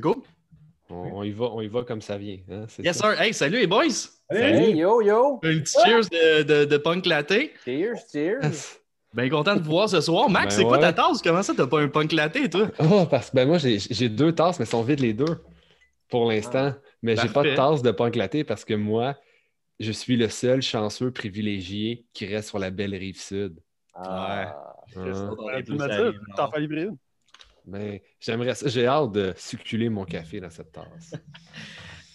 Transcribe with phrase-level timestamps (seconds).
[0.00, 0.22] Go.
[0.88, 2.38] On, on y va, on y va comme ça vient.
[2.50, 3.12] hein, Yes, ça.
[3.14, 3.20] sir.
[3.20, 3.84] Hey, salut les boys.
[4.30, 5.34] Hey, yo, yo!
[5.42, 7.32] Un petit cheers de, de, de punk latte.
[7.64, 8.40] Cheers, cheers!
[9.14, 10.28] Bien content de vous voir ce soir.
[10.30, 10.80] Max, Ben c'est quoi ouais.
[10.82, 11.20] ta tasse?
[11.22, 12.68] Comment ça, t'as pas un punk latte, toi?
[12.78, 15.42] Oh, parce que ben moi, j'ai j'ai deux tasses, mais elles sont vides les deux
[16.08, 16.74] pour l'instant.
[17.02, 19.16] mais j'ai pas de tasse de punk latte parce que moi,
[19.80, 23.58] je suis le seul chanceux privilégié qui reste sur la belle rive sud.
[23.94, 24.54] Ah,
[24.96, 25.34] Hein?
[25.56, 26.96] Mettre ça, t'en fais livrer une.
[27.66, 28.54] Ben, j'aimerais.
[28.66, 31.14] J'ai hâte de succuler mon café dans cette tasse.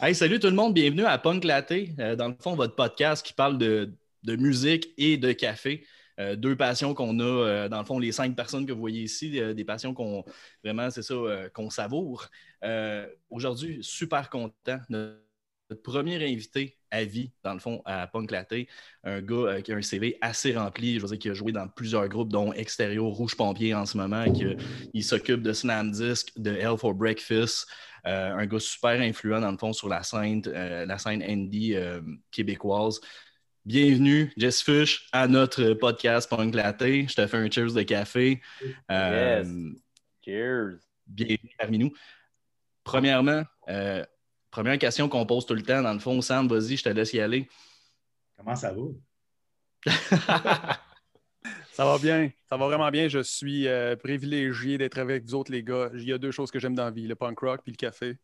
[0.01, 1.71] Hey, salut tout le monde, bienvenue à Punk Latte.
[1.99, 3.93] Euh, dans le fond, votre podcast qui parle de,
[4.25, 5.85] musique et de café.
[6.19, 9.03] Euh, deux passions qu'on a, euh, dans le fond, les cinq personnes que vous voyez
[9.03, 10.25] ici, des passions qu'on
[10.61, 11.15] vraiment, c'est ça,
[11.53, 12.27] qu'on savoure.
[13.29, 14.79] Aujourd'hui, super content.
[14.89, 15.24] Notre,
[15.69, 18.53] notre premier invité à vie, dans le fond, à Punk Latte,
[19.03, 21.51] un gars euh, qui a un CV assez rempli, je veux dire, qui a joué
[21.51, 24.45] dans plusieurs groupes, dont Extérieur, Rouge Pompier en ce moment, qui,
[24.93, 27.67] il s'occupe de Slam Disc, de Hell for Breakfast.
[28.05, 31.75] Euh, un gars super influent dans le fond sur la scène, euh, la scène indie
[31.75, 33.01] euh, québécoise.
[33.65, 36.83] Bienvenue, Jess Fush, à notre podcast Punk Latte.
[36.83, 38.41] Je te fais un cheers de café.
[38.87, 39.47] Yes.
[40.23, 40.77] cheers!
[41.07, 41.91] Bienvenue parmi nous.
[42.83, 44.05] Premièrement, euh,
[44.55, 47.11] première question qu'on pose tout le temps, dans le fond, Sam, vas-y, je te laisse
[47.11, 47.49] y aller.
[48.37, 48.83] Comment ça va?
[51.73, 53.09] Ça va bien, ça va vraiment bien.
[53.09, 55.89] Je suis euh, privilégié d'être avec vous autres, les gars.
[55.93, 57.75] Il y a deux choses que j'aime dans la vie, le punk rock puis le
[57.75, 58.17] café.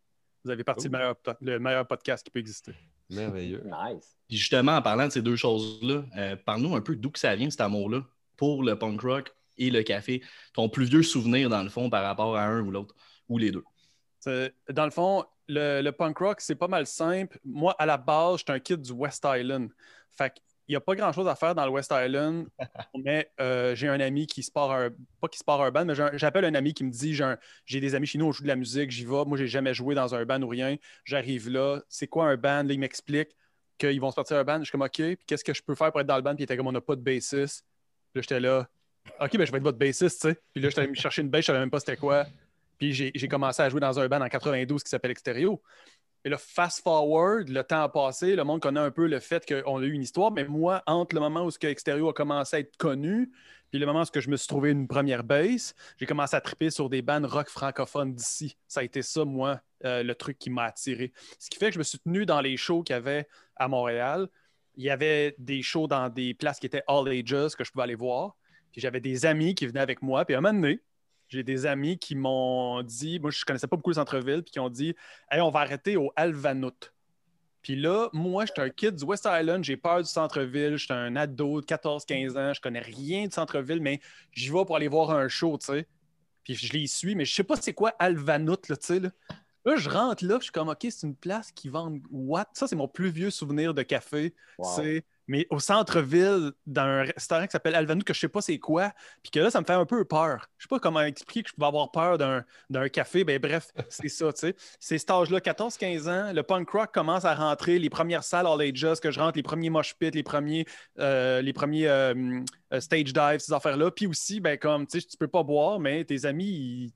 [0.46, 0.92] Vous avez parti Oh.
[0.92, 2.72] le, meilleur, le meilleur podcast qui peut exister.
[3.10, 3.62] Merveilleux.
[3.66, 4.18] Nice!
[4.30, 7.36] Puis justement, en parlant de ces deux choses-là, euh, parle-nous un peu d'où que ça
[7.36, 8.06] vient, cet amour-là,
[8.38, 10.23] pour le punk rock et le café.
[10.54, 12.95] Ton plus vieux souvenir, dans le fond, par rapport à un ou l'autre,
[13.28, 13.66] ou les deux.
[14.70, 17.39] Dans le fond, le, le punk rock, c'est pas mal simple.
[17.44, 19.70] Moi, à la base, j'étais un kid du West Island.
[20.11, 22.48] Fait qu'il n'y a pas grand-chose à faire dans le West Island,
[23.03, 24.89] mais euh, j'ai un ami qui se part un...
[25.20, 27.17] Pas qui se part un band, mais j'appelle un ami qui me dit,
[27.66, 29.25] j'ai des amis chez nous, on joue de la musique, j'y vais.
[29.25, 30.78] Moi, j'ai jamais joué dans un band ou rien.
[31.06, 32.64] J'arrive là, c'est quoi un band?
[32.64, 33.30] Là, il m'explique
[33.77, 34.60] qu'ils vont se partir un band.
[34.60, 36.36] Je suis comme, OK, puis qu'est-ce que je peux faire pour être dans le band?
[36.36, 37.66] Puis il était comme, on n'a pas de bassiste.
[38.14, 38.67] Puis Là, j'étais là,
[39.20, 40.39] OK, ben je vais être votre bassiste, tu sais.
[40.54, 42.26] Puis là, j'étais allé me chercher une bass, je savais même pas c'était quoi.
[42.81, 45.55] Puis j'ai commencé à jouer dans un band en 92 qui s'appelle Extérieur.
[46.25, 49.45] Et là, fast forward, le temps a passé, le monde connaît un peu le fait
[49.45, 52.14] qu'on a eu une histoire, mais moi, entre le moment où ce que Extérieur a
[52.14, 53.31] commencé à être connu,
[53.69, 56.36] puis le moment où ce que je me suis trouvé une première base, j'ai commencé
[56.36, 58.58] à triper sur des bands rock francophones d'ici.
[58.67, 61.11] Ça a été ça, moi, euh, le truc qui m'a attiré.
[61.37, 63.27] Ce qui fait que je me suis tenu dans les shows qu'il y avait
[63.58, 64.27] à Montréal.
[64.75, 67.83] Il y avait des shows dans des places qui étaient all ages que je pouvais
[67.83, 68.36] aller voir.
[68.71, 70.25] Puis j'avais des amis qui venaient avec moi.
[70.25, 70.81] Puis à un moment donné,
[71.31, 74.59] j'ai des amis qui m'ont dit, moi je connaissais pas beaucoup le centre-ville, puis qui
[74.59, 74.95] ont dit
[75.30, 76.92] Hey, on va arrêter au Alvanout.
[77.61, 81.15] Puis là, moi, j'étais un kid du West Island, j'ai peur du centre-ville, j'étais un
[81.15, 85.11] ado de 14-15 ans, je connais rien du centre-ville, mais j'y vais pour aller voir
[85.11, 85.87] un show, tu sais.
[86.43, 88.99] Puis je les suis, mais je sais pas c'est quoi Alvanout, là, tu sais.
[88.99, 89.09] Là.
[89.63, 92.48] Là, je rentre là, puis je suis comme, OK, c'est une place qui vend what?
[92.53, 94.33] Ça, c'est mon plus vieux souvenir de café.
[94.58, 94.67] Wow.
[94.75, 98.59] C'est mais au centre-ville, dans un restaurant qui s'appelle Alvanout, que je sais pas c'est
[98.59, 98.92] quoi,
[99.23, 100.47] puis que là, ça me fait un peu peur.
[100.58, 103.23] Je sais pas comment expliquer que je pouvais avoir peur d'un d'un café.
[103.23, 104.55] Ben bref, c'est ça, tu sais.
[104.77, 108.61] C'est cet âge-là, 14-15 ans, le punk rock commence à rentrer, les premières salles all
[108.61, 110.65] ages que je rentre, les premiers mosh pits, les premiers,
[110.99, 112.42] euh, les premiers euh,
[112.73, 113.89] euh, stage dives, ces affaires-là.
[113.92, 116.93] Puis aussi, ben comme, tu sais, tu peux pas boire, mais tes amis, ils,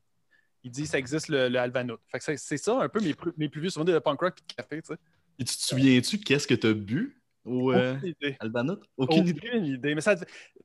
[0.65, 1.99] ils disent que ça existe le, le Alvanout.
[2.11, 4.19] Fait que c'est- c'est ça un peu mes, plus- mes plus vieux souvenirs de punk
[4.19, 4.99] rock et de café, tu sais.
[5.39, 7.21] Et tu te souviens-tu qu'est-ce que tu as bu?
[7.45, 8.37] Euh, Aucune idée.
[8.39, 8.79] Albanout?
[8.97, 9.41] Aucune idée.
[9.47, 9.95] Aucune idée.
[9.95, 10.15] Mais ça,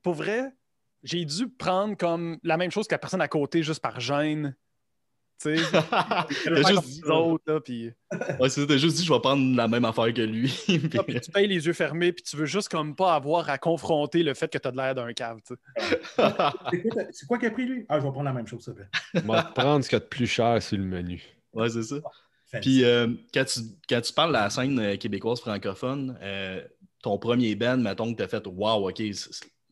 [0.01, 0.51] pour vrai,
[1.03, 4.55] j'ai dû prendre comme la même chose que la personne à côté juste par gêne.
[5.43, 7.91] Tu sais, T'as juste dit- autres, là, puis...
[8.39, 10.49] Ouais, c'est ça, t'as juste dit, je vais prendre la même affaire que lui.
[10.67, 13.49] Puis- Ah, puis tu payes les yeux fermés, puis tu veux juste comme pas avoir
[13.49, 15.39] à confronter le fait que tu as de l'air d'un cave.
[15.47, 15.97] tu sais.
[16.69, 17.85] C'est quoi, t'as- c'est quoi qu'il a pris, lui?
[17.89, 19.21] Ah, je vais prendre la même chose, s'il te plaît.
[19.25, 21.23] Va prendre ce qu'il y a de plus cher sur le menu.
[21.53, 21.95] ouais, c'est ça.
[22.59, 26.61] Puis euh, quand, tu, quand tu parles de la scène euh, québécoise francophone, euh,
[27.01, 29.01] ton premier band, mettons que tu as fait Wow, OK,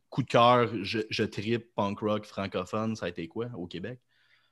[0.10, 4.00] coup de cœur, je, je tripe punk rock francophone, ça a été quoi au Québec?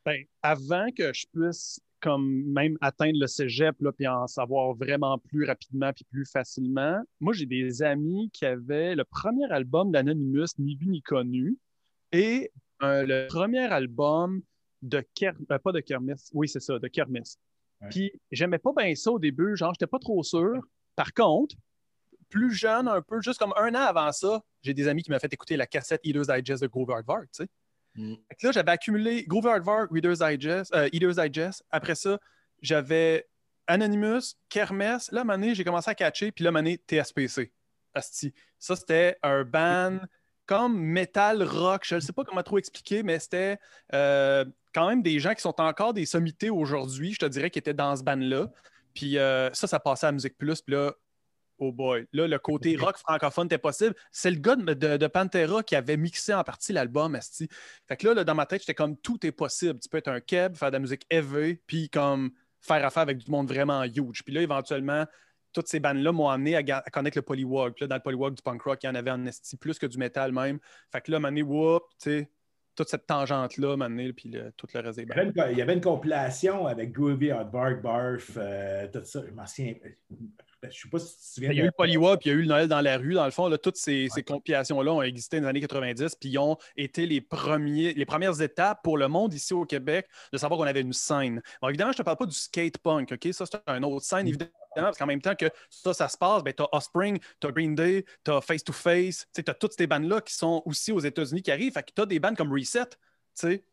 [0.06, 5.18] Ben, avant que je puisse comme même atteindre le cégep là, puis en savoir vraiment
[5.18, 10.48] plus rapidement puis plus facilement, moi j'ai des amis qui avaient le premier album d'Anonymous,
[10.60, 11.58] Ni vu ni connu,
[12.12, 12.52] et
[12.84, 14.42] euh, le premier album
[14.84, 17.40] de Kermesse, pas de Kermesse, oui c'est ça, de Kermesse.
[17.82, 17.90] Ouais.
[17.90, 20.62] Puis j'aimais pas bien ça au début, genre j'étais pas trop sûr.
[20.96, 21.56] Par contre,
[22.30, 25.20] plus jeune un peu, juste comme un an avant ça, j'ai des amis qui m'ont
[25.20, 27.48] fait écouter la cassette Eater's Digest de Groove Hardware, tu sais.
[27.96, 28.16] Mm.
[28.44, 31.64] Là, j'avais accumulé Groove Hardware, Reader's Digest, euh, Eater's Digest.
[31.72, 32.20] Après ça,
[32.62, 33.28] j'avais
[33.66, 35.12] Anonymous, Kermesse.
[35.12, 36.78] Là, à un moment donné, j'ai commencé à catcher, puis là, à un moment donné,
[36.88, 37.52] TSPC.
[37.94, 38.34] Asti.
[38.60, 40.00] Ça, c'était un band
[40.48, 41.84] comme metal rock.
[41.86, 43.60] Je ne sais pas comment trop expliquer, mais c'était
[43.94, 47.60] euh, quand même des gens qui sont encore des sommités aujourd'hui, je te dirais, qui
[47.60, 48.50] étaient dans ce band-là.
[48.96, 50.62] Puis euh, ça, ça passait à Musique Plus.
[50.62, 50.94] Puis là,
[51.60, 53.94] oh boy, là, le côté rock francophone était possible.
[54.12, 57.48] C'est le gars de, de- de Pantera qui avait mixé en partie l'album, esti.
[57.88, 59.80] Fait que là, là, dans ma tête, j'étais comme tout est possible.
[59.80, 63.18] Tu peux être un keb, faire de la musique heavy, puis comme faire affaire avec
[63.18, 64.24] du monde vraiment huge.
[64.24, 65.06] Puis là, éventuellement,
[65.58, 67.74] toutes ces bandes-là m'ont amené à, connaître le polywalk.
[67.74, 69.80] Puis là, dans le polywalk du punk rock, il y en avait en esti plus
[69.80, 70.60] que du métal même.
[70.92, 72.30] Fait que là, mané, whoop, tu sais,
[72.76, 75.34] toute cette tangente-là, mané, puis le- tout le reste des bandes.
[75.52, 79.24] il y avait une compilation avec Groovy, Hardbark, Barf, euh, tout ça.
[79.28, 79.74] Je m'en souviens.
[80.62, 81.52] Je ne sais pas si tu te souviens.
[81.52, 82.98] Il y a eu le Polywalk, puis il y a eu le Noël dans la
[82.98, 83.14] rue.
[83.14, 86.30] Dans le fond, là, toutes ces, ces compilations-là ont existé dans les années 90, puis
[86.30, 90.38] ils ont été les, premiers, les premières étapes pour le monde ici au Québec de
[90.38, 91.42] savoir qu'on avait une scène.
[91.62, 93.34] Bon, évidemment, je ne te parle pas du skate punk, OK?
[93.34, 94.52] Ça, c'est un autre scène, évidemment,
[94.84, 97.52] parce qu'en même temps que ça, ça se passe, ben, tu as Offspring, tu as
[97.52, 100.92] Green Day, tu as Face to Face, tu as toutes ces bandes-là qui sont aussi
[100.92, 101.74] aux États-Unis qui arrivent.
[101.74, 102.90] Fait tu as des bandes comme Reset.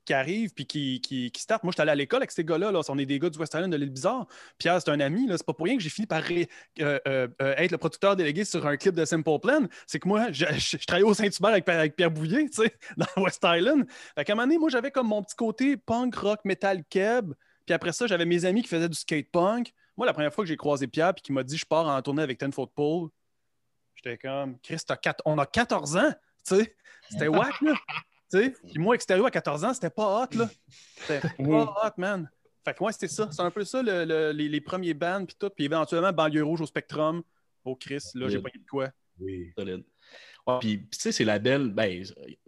[0.05, 1.65] qui arrivent puis qui, qui, qui startent.
[1.65, 2.71] Moi, je suis allé à l'école avec ces gars-là.
[2.71, 2.81] Là.
[2.89, 4.27] On est des gars du West Island de l'île Bizarre.
[4.59, 5.27] Pierre, c'est un ami.
[5.31, 6.45] C'est pas pour rien que j'ai fini par euh,
[6.81, 9.67] euh, euh, être le producteur délégué sur un clip de Simple Plan.
[9.87, 10.45] C'est que moi, je,
[10.87, 12.47] travaillais au Saint-Hubert avec, Pierre Bouillet,
[12.97, 13.87] dans West Island.
[14.17, 17.33] Qu'à un moment donné, moi, j'avais comme mon petit côté punk, rock, metal, keb.
[17.65, 19.73] Puis après ça, j'avais mes amis qui faisaient du skate punk.
[19.96, 22.00] Moi, la première fois que j'ai croisé Pierre puis qui m'a dit je pars en
[22.02, 23.08] tournée avec Ten Foot Pole,
[23.94, 26.11] j'étais comme Chris, t'as quatre- on a 14 ans,
[26.46, 26.76] tu sais.
[27.11, 27.75] C'était whack, là.
[28.31, 30.49] Tu sais, Puis moi, extérieur à 14 ans, c'était pas hot, là.
[30.96, 32.29] C'était pas hot, man.
[32.64, 33.29] Fait que ouais, c'était ça.
[33.31, 35.50] C'est un peu ça, le- le- les, les premiers bands, puis tout.
[35.50, 37.23] Puis éventuellement, Banlieue Rouge au Spectrum.
[37.64, 38.91] Oh, Chris, là, j'ai pas eu de quoi.
[39.20, 39.52] Oui.
[39.56, 39.85] Solide.
[40.46, 41.69] Ouais, puis, tu sais, c'est la belle.
[41.69, 42.02] Ben,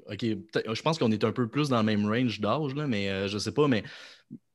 [0.06, 2.86] OK, peut-être- je pense qu'on est un peu plus dans le même range d'âge, là,
[2.86, 3.84] mais euh, je sais pas, mais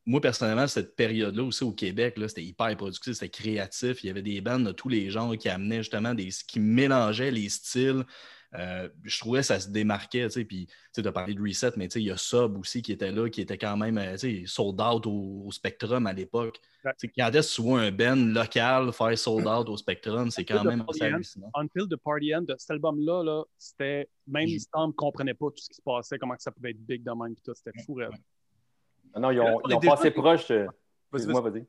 [0.05, 4.03] moi, personnellement, cette période-là aussi au Québec, c'était hyper productif, c'était créatif.
[4.03, 6.29] Il y avait des bandes de tous les genres qui amenaient justement des.
[6.47, 8.05] qui mélangeaient les styles.
[8.53, 11.71] Euh, je trouvais que ça se démarquait, tu sais, puis tu as parlé de Reset,
[11.77, 13.97] mais tu sais, il y a Sub aussi qui était là, qui était quand même,
[13.97, 16.59] euh, tu sais, sold out au, au Spectrum à l'époque.
[16.83, 16.91] Ouais.
[16.99, 20.29] Tu sais, Quand est-ce que tu vois un band local faire sold out au Spectrum,
[20.31, 21.49] c'est quand même assez hallucinant.
[21.55, 24.09] Until the Party End, cet album-là, là, c'était.
[24.27, 26.85] Même Storm ne comprenait pas tout ce qui se passait, comment que ça pouvait être
[26.85, 27.53] big de même, tout.
[27.53, 28.11] C'était fou, raide.
[29.17, 30.49] Non, ils ont, on ils ont passé proche.
[30.51, 30.67] euh,
[31.11, 31.41] Vas-y, vas-y.
[31.51, 31.65] vas-y.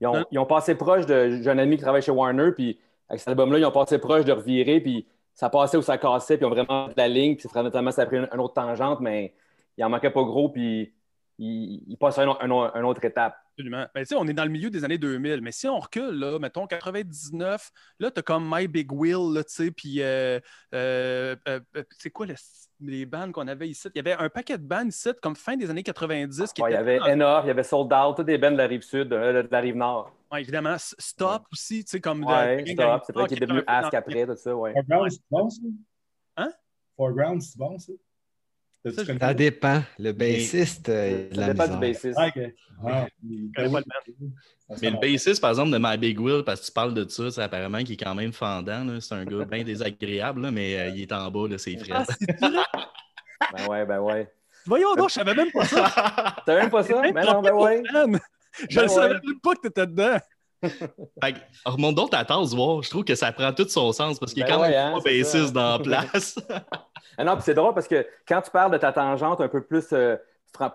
[0.00, 0.24] Ils ont, Hein?
[0.30, 1.40] ils ont passé proche de.
[1.42, 4.24] J'ai un ami qui travaille chez Warner, puis avec cet album-là, ils ont passé proche
[4.24, 7.36] de revirer, puis ça passait ou ça cassait, puis ils ont vraiment fait la ligne,
[7.36, 9.34] puis notamment ça a pris une, une autre tangente, mais
[9.76, 10.92] il en manquait pas gros, puis
[11.38, 13.36] ils il passent à une, une autre étape.
[13.52, 13.86] Absolument.
[13.94, 16.10] Ben, tu sais, on est dans le milieu des années 2000, mais si on recule,
[16.10, 20.38] là, mettons 99, là, tu as comme My Big Wheel, là, tu sais, puis euh,
[20.74, 22.34] euh, euh, euh, c'est quoi le-
[22.80, 23.88] les bandes qu'on avait ici?
[23.94, 26.70] Il y avait un paquet de bandes ici, comme fin des années 90, qui Ouais,
[26.70, 28.66] il y étaient avait Enough, il y avait Sold Out, toutes des bands de la
[28.68, 30.12] rive sud, euh, de la rive nord.
[30.30, 32.20] Ouais, évidemment, Stop aussi, tu sais, comme...
[32.20, 34.54] de- Ouais, de- Stop, c'est vrai qui qu'il est devenu un Ask après, tout ça,
[34.54, 34.72] ouais.
[34.74, 35.62] Foreground, c'est bon, ça?
[36.36, 36.52] Hein?
[36.96, 37.92] Foreground, c'est bon, ça?
[38.84, 39.82] Ça, Ça dépend.
[39.98, 42.16] Le bassiste, euh, Ça la dépend du bassiste.
[42.16, 42.42] Ah, ok.
[42.86, 43.06] Ah,
[43.56, 43.80] connais pas
[44.80, 47.30] Mais le bassiste, par exemple, de My Big Will, parce que tu parles de ça,
[47.30, 48.84] c'est apparemment qu'il est quand même fendant.
[48.84, 49.00] là.
[49.00, 52.04] C'est un gars bien désagréable, là, mais euh, il est en bas, là, c'est Ah,
[52.04, 52.14] frais.
[52.40, 52.58] vrai?
[53.56, 54.30] Ben ouais, ben ouais.
[54.66, 56.34] Voyons donc, je savais même pas ça.
[56.44, 57.00] T'as même pas ça?
[57.12, 57.82] Ben non, ben ouais.
[58.68, 59.20] Je Ben ne savais ouais.
[59.24, 60.18] même pas que tu étais dedans.
[61.22, 62.82] Fait que, remonte donc ta tasse, voir.
[62.82, 64.86] Je trouve que ça prend tout son sens parce qu'il est Ben quand ouais, même
[64.88, 65.52] hein, pas c'est bassiste ça.
[65.52, 66.38] dans la place.
[67.20, 69.60] Ah non, puis c'est drôle parce que quand tu parles de ta tangente un peu
[69.60, 70.16] plus euh,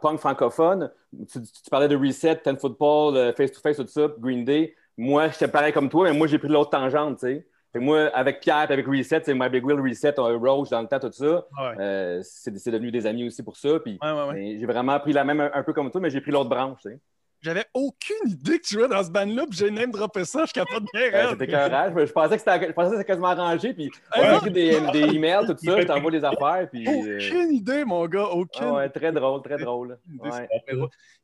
[0.02, 0.92] punk francophone,
[1.32, 4.76] tu, tu parlais de Reset, Ten Football, euh, Face to Face, tout ça, Green Day.
[4.98, 7.48] Moi, j'étais pareil comme toi, mais moi, j'ai pris l'autre tangente, tu sais.
[7.72, 10.82] Fait que moi, avec Pierre et avec Reset, c'est My Big Wheel, Reset, Roach dans
[10.82, 11.48] le temps, tout ça.
[11.58, 13.80] Ouais, euh, c'est devenu des amis aussi pour ça.
[13.80, 14.24] Puis ouais, ouais.
[14.28, 14.34] ouais.
[14.34, 16.50] mais j'ai vraiment pris la même un, un peu comme toi, mais j'ai pris l'autre
[16.50, 17.00] branche, tu sais.
[17.44, 20.54] J'avais aucune idée que tu jouais dans ce band-là, puis j'ai même droppé ça, je
[20.54, 21.02] capote bien.
[21.02, 21.30] Euh, raide.
[21.32, 21.94] C'était écœurant.
[21.96, 23.74] Je, je pensais que c'était je pensais que c'était quasiment arrangé.
[23.74, 24.24] Puis Ouais.
[24.30, 26.68] j'ai écrit des, des emails, tout ça, je t'envoie des affaires.
[26.72, 30.00] Puis, euh, Aucune idée, mon gars, aucune ah ouais, très drôle, très drôle.
[30.20, 30.48] Ouais.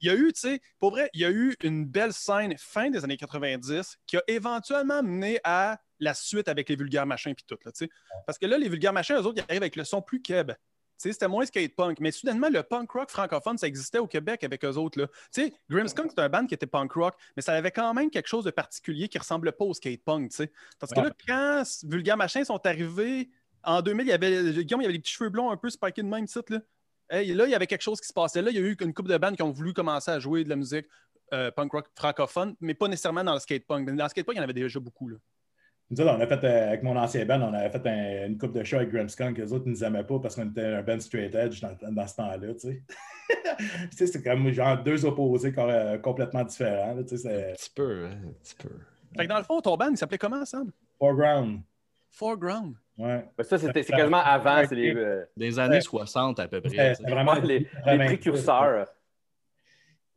[0.01, 2.53] Il y a eu, tu sais, pour vrai, il y a eu une belle scène
[2.57, 7.33] fin des années 90 qui a éventuellement mené à la suite avec les vulgaires machins
[7.33, 7.89] puis tout, là, tu sais.
[8.25, 10.51] Parce que là, les vulgaires machins, eux autres, ils arrivent avec le son plus keb.
[10.99, 14.65] C'était moins skate punk, mais soudainement, le punk rock francophone, ça existait au Québec avec
[14.65, 14.99] eux autres.
[14.99, 15.07] là.
[15.33, 18.09] Tu sais, Grimmskunk, c'est un band qui était punk rock, mais ça avait quand même
[18.09, 20.31] quelque chose de particulier qui ressemblait pas au skate punk.
[20.31, 20.51] tu sais.
[20.77, 23.29] Parce que là, quand Vulgaire Machin sont arrivés
[23.63, 25.69] en 2000, il y avait, Guillaume, il y avait les petits cheveux blonds un peu
[25.69, 26.51] spikés de même titre.
[26.53, 26.59] Là.
[27.09, 28.41] Hey, là, il y avait quelque chose qui se passait.
[28.41, 30.43] Là, il y a eu une couple de bandes qui ont voulu commencer à jouer
[30.43, 30.85] de la musique
[31.33, 33.87] euh, punk rock francophone, mais pas nécessairement dans le skate punk.
[33.87, 35.07] Dans le skate punk, il y en avait déjà beaucoup.
[35.07, 35.17] Là.
[35.91, 38.37] Nous autres, on a fait, euh, avec mon ancien band, on avait fait un- une
[38.37, 39.37] coupe de show avec Grimmskunk.
[39.39, 42.07] Les autres ne nous aimaient pas parce qu'on était un band straight edge dans, dans
[42.07, 42.53] ce temps-là.
[42.53, 42.83] Tu sais,
[43.91, 46.93] Tu sais, c'est comme genre deux opposés euh, complètement différents.
[46.93, 48.69] là, tu sais, Un c'est petit peu, hein, un petit peu.
[49.17, 50.71] Fait que dans le fond, ton band, il s'appelait comment, Sam?
[50.99, 51.61] Foreground.
[52.11, 52.75] Foreground.
[52.97, 53.27] Ouais.
[53.41, 54.61] Ça, c'était- c'est quasiment avant.
[54.67, 56.93] C'est les, euh, les années 60 à peu près.
[56.95, 58.05] C'était vraiment les, les 80.
[58.05, 58.87] précurseurs.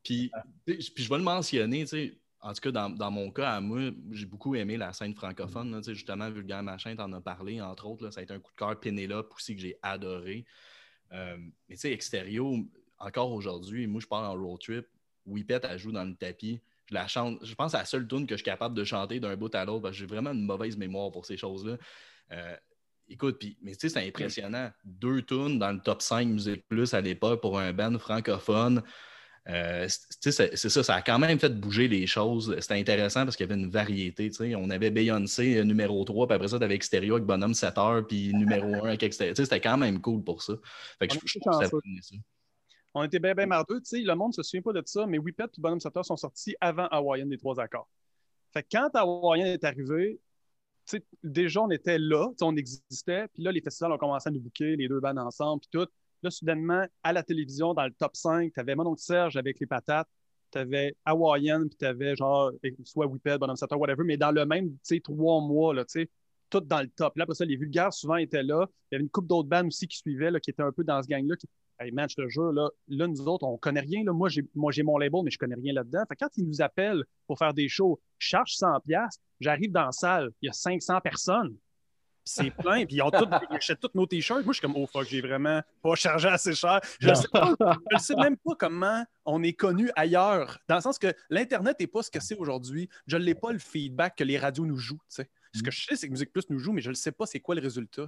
[0.05, 0.31] Puis,
[0.67, 3.61] puis je vais le mentionner, tu sais, en tout cas, dans, dans mon cas, à
[3.61, 5.71] moi, j'ai beaucoup aimé la scène francophone.
[5.71, 8.05] là, justement, Vulgaire Machin, t'en as parlé, entre autres.
[8.05, 8.79] là, ça a été un coup de cœur.
[8.81, 10.45] Pénélope aussi, que j'ai adoré.
[11.13, 11.37] Euh,
[11.69, 12.53] mais tu sais, Extérieur,
[12.99, 14.87] encore aujourd'hui, moi, je pars en road trip.
[15.25, 16.61] Whippet, elle joue dans le tapis.
[16.87, 17.39] Je la chante.
[17.45, 19.65] Je pense c'est la seule tune que je suis capable de chanter d'un bout à
[19.65, 21.77] l'autre parce que j'ai vraiment une mauvaise mémoire pour ces choses-là.
[22.33, 22.57] Euh,
[23.09, 24.73] écoute, puis, mais tu sais, c'est impressionnant.
[24.85, 28.83] Deux tunes dans le top 5 Musique Plus à l'époque pour un band francophone.
[29.49, 29.89] Euh,
[30.21, 32.55] c'est- ça, ça a quand même fait bouger les choses.
[32.61, 34.31] C'était intéressant parce qu'il y avait une variété.
[34.57, 37.77] On avait Beyoncé euh, numéro 3, puis après ça, tu avais Extérieur avec Bonhomme 7
[37.79, 39.37] heures, puis numéro 1 avec Extérieur.
[39.37, 40.55] C'était quand même cool pour ça.
[40.99, 41.67] Fait que On je, était je
[42.03, 42.17] ça.
[42.95, 43.81] On était bien, bien mardeux.
[43.93, 46.55] Le monde ne se souvient pas de ça, mais Whippet et Bonhomme Sutter sont sortis
[46.61, 47.89] avant Hawaiian des trois accords.
[48.53, 50.21] Fait que quand Hawaiian est arrivé,
[51.23, 54.77] déjà, on était là, on existait, puis là, les festivals ont commencé à nous booker,
[54.77, 55.89] les deux bandes ensemble, puis tout.
[56.23, 59.59] Là, soudainement, à la télévision, dans le top 5, tu avais Mon oncle Serge avec
[59.59, 60.09] les patates,
[60.53, 62.53] tu avais Hawaiian, puis tu avais genre,
[62.85, 66.03] soit Whippet, Bonhomme Sutter, whatever, mais dans le même, tu sais, trois mois, là, tu
[66.03, 66.11] sais,
[66.51, 67.17] tout dans le top.
[67.17, 68.67] Là, après ça, les vulgaires souvent étaient là.
[68.91, 70.85] Il y avait une couple d'autres bandes aussi qui suivaient, là, qui étaient un peu
[70.85, 71.49] dans ce gang-là, qui
[71.81, 74.05] Hey man, je te jure, là, là, nous autres, on connaît rien.
[74.05, 74.13] Là.
[74.13, 76.05] Moi, j'ai, moi, j'ai mon label, mais je connais rien là-dedans.
[76.07, 79.09] Fait quand ils nous appellent pour faire des shows, je charge 100$,
[79.41, 81.57] j'arrive dans la salle, il y a 500 personnes.
[82.25, 84.45] C'est plein, puis ils ont tout, ils achètent tous nos t-shirts.
[84.45, 86.81] Moi, je suis comme, oh fuck, j'ai vraiment pas chargé assez cher.
[87.01, 87.55] Je ne sais, pas-
[87.91, 90.59] je sais même pas comment on est connu ailleurs.
[90.69, 92.89] Dans le sens que l'Internet n'est pas ce que c'est aujourd'hui.
[93.07, 95.01] Je n'ai pas le feedback que les radios nous jouent.
[95.09, 95.31] tu sais.
[95.55, 97.27] Ce que je sais, c'est que Musique Plus nous joue, mais je ne sais pas
[97.27, 98.07] c'est quoi le résultat.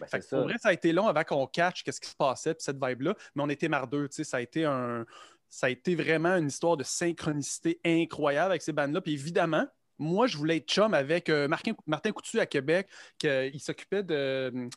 [0.00, 2.54] Ben, Fait pour vrai, ça a été long avant qu'on catch qu'est-ce qui se passait,
[2.54, 5.04] puis cette vibe-là, mais on était mardeux, ça a été un...
[5.48, 9.00] Ça a été vraiment une histoire de synchronicité incroyable avec ces bandes-là.
[9.00, 9.64] Puis évidemment,
[9.98, 12.88] moi, je voulais être chum avec euh, Martin, Martin Coutu à Québec,
[13.18, 14.68] qu'il s'occupait de...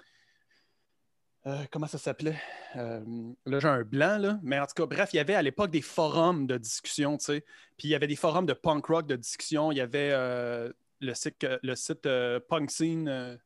[1.46, 2.40] euh, comment ça s'appelait?
[2.76, 3.04] Euh,
[3.46, 4.40] là, j'ai un blanc, là.
[4.44, 7.26] Mais en tout cas, bref, il y avait à l'époque des forums de discussion, tu
[7.26, 7.46] sais.
[7.78, 9.72] Puis il y avait des forums de punk rock de discussion.
[9.72, 13.40] Il y avait euh, le site, le site euh, Punk Scene.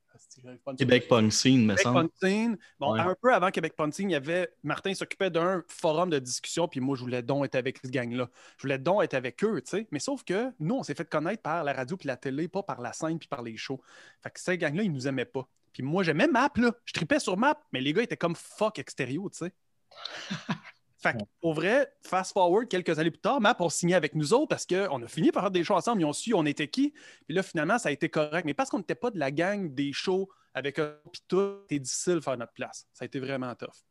[0.77, 1.99] Québec Punk Scene, me Québec semble.
[2.01, 2.57] Punk Scene.
[2.79, 2.99] Bon, Ouais.
[2.99, 6.67] un peu avant Québec Punk Scene, il y avait Martin s'occupait d'un forum de discussion,
[6.67, 8.29] puis moi, je voulais donc être avec ce gang-là.
[8.57, 9.87] Je voulais donc être avec eux, tu sais.
[9.91, 12.63] Mais sauf que nous, on s'est fait connaître par la radio puis la télé, pas
[12.63, 13.81] par la scène puis par les shows.
[14.21, 15.47] Fait que ces gangs-là, ils nous aimaient pas.
[15.73, 16.71] Puis moi, j'aimais Map, là.
[16.85, 19.53] Je tripais sur Map, mais les gars étaient comme fuck extérieur, tu sais.
[21.03, 24.33] Fait que, pour vrai, fast forward quelques années plus tard, Map ont signé avec nous
[24.33, 26.69] autres parce qu'on a fini par faire des shows ensemble, ils ont su on était
[26.69, 26.93] qui.
[27.25, 28.45] Puis là, finalement, ça a été correct.
[28.45, 31.79] Mais parce qu'on n'était pas de la gang des shows avec eux, puis tout, c'était
[31.79, 32.87] difficile de faire notre place.
[32.93, 33.83] Ça a été vraiment tough.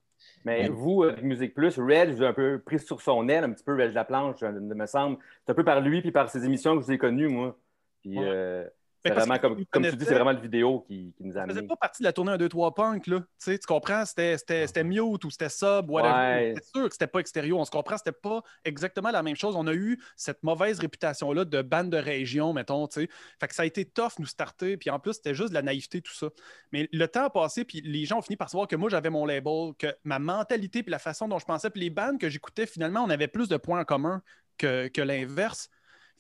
[0.45, 3.45] Mais vous, avec Musique Plus, Red, je vous ai un peu pris sur son aile,
[3.45, 5.19] un petit peu Red Laplanche, euh, me semble.
[5.45, 7.59] C'est un peu par lui puis par ses émissions que je vous ai connues, moi.
[8.03, 8.25] Puis Ouais.
[8.25, 8.69] euh,
[9.05, 11.63] c'est vraiment, comme, tu dis, c'est vraiment le vidéo qui, qui nous a Ça faisait
[11.63, 13.21] pas partie de la tournée 1, 2, 3 punk, là.
[13.21, 14.05] Tu sais, tu comprends?
[14.05, 16.15] C'était, mute ou c'était sub, whatever.
[16.15, 16.55] Ouais.
[16.57, 17.59] C'est sûr que c'était pas extérieur.
[17.59, 19.57] On se comprend, c'était pas exactement la même chose.
[19.57, 23.09] On a eu cette mauvaise réputation-là de bande de région, mettons, tu sais.
[23.41, 24.77] Fait que ça a été tough nous starter.
[24.77, 26.29] Puis en plus, c'était juste de la naïveté, tout ça.
[26.71, 29.11] Mais le temps a passé, puis les gens ont fini par savoir que moi, j'avais
[29.11, 32.29] mon label, que ma mentalité, puis la façon dont je pensais, puis les bandes que
[32.29, 34.23] j'écoutais, finalement, on avait plus de points en commun
[34.59, 35.69] que, que l'inverse.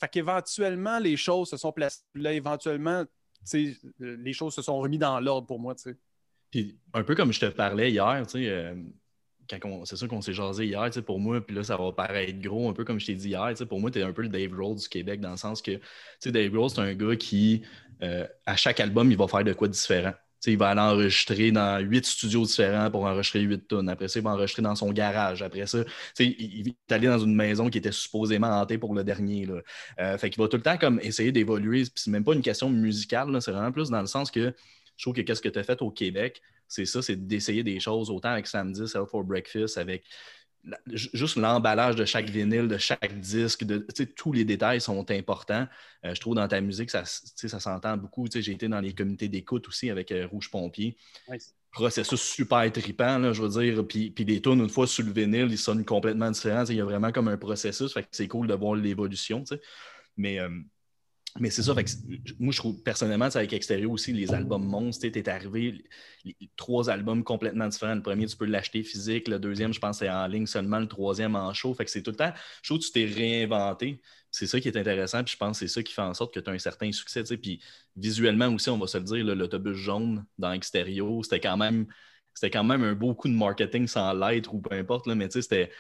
[0.03, 2.01] Fait qu'éventuellement, les choses se sont placées.
[2.17, 3.05] Là, éventuellement,
[4.01, 5.97] les choses se sont remises dans l'ordre pour moi, tu sais.
[6.51, 8.75] Puis un peu comme je te parlais hier, tu sais, euh,
[9.85, 12.73] c'est sûr qu'on s'est jasé hier, pour moi, puis là, ça va paraître gros, un
[12.73, 14.77] peu comme je t'ai dit hier, pour moi, tu es un peu le Dave Grohl
[14.77, 15.79] du Québec, dans le sens que,
[16.27, 17.63] Dave Grohl, c'est un gars qui,
[18.03, 20.15] euh, à chaque album, il va faire de quoi différent.
[20.47, 23.89] Il va aller enregistrer dans huit studios différents pour enregistrer huit tonnes.
[23.89, 25.43] Après ça, il va enregistrer dans son garage.
[25.43, 25.79] Après ça,
[26.19, 29.47] il, il est allé dans une maison qui était supposément hantée pour le dernier.
[29.47, 29.61] Là.
[30.01, 31.83] Euh, fait qu'il va tout le temps comme essayer d'évoluer.
[31.83, 34.53] Puis c'est même pas une question musicale, c'est vraiment plus dans le sens que
[34.97, 37.81] je trouve que qu'est-ce que tu as fait au Québec, c'est ça, c'est d'essayer des
[37.81, 40.05] choses autant avec Samedi, Sell for Breakfast, avec
[40.65, 45.67] la- juste l'emballage de chaque vinyle, de chaque disque, de, tous les détails sont importants.
[46.05, 48.27] Euh, je trouve dans ta musique, ça, ça s'entend beaucoup.
[48.33, 50.97] J'ai été dans les comités d'écoute aussi avec euh, Rouge Pompier.
[51.29, 51.55] Nice.
[51.73, 53.87] Processus super trippant, là, je veux dire.
[53.87, 56.65] Puis, puis les tunes, une fois sur le vinyle, ils sonnent complètement différents.
[56.67, 57.95] Il y a vraiment comme un processus.
[57.95, 59.43] Fait que c'est cool de voir l'évolution.
[60.19, 60.51] Mais, euh,
[61.41, 61.75] mais c'est ça.
[61.75, 61.87] Fait
[62.39, 65.83] moi, je trouve personnellement, avec Extérieur aussi, les albums monstres, tu es arrivé,
[66.57, 67.95] trois albums complètement différents.
[67.95, 69.29] Le premier, tu peux l'acheter physique.
[69.29, 70.79] Le deuxième, je pense, c'est en ligne seulement.
[70.79, 71.73] Le troisième, en show.
[71.75, 74.01] Fait que c'est tout le temps, je trouve que tu t'es réinventé.
[74.31, 75.25] C'est ça qui est intéressant.
[75.25, 76.93] Puis je pense que c'est ça qui fait en sorte que tu as un certain
[76.93, 77.23] succès.
[77.37, 77.63] Puis
[77.97, 81.87] visuellement aussi, on va se le dire, l'autobus jaune dans Extérieur, c'était quand même.
[82.35, 85.29] C'était quand même un beau coup de marketing sans l'être ou peu importe, là, mais
[85.29, 85.71] tu sais, c'était.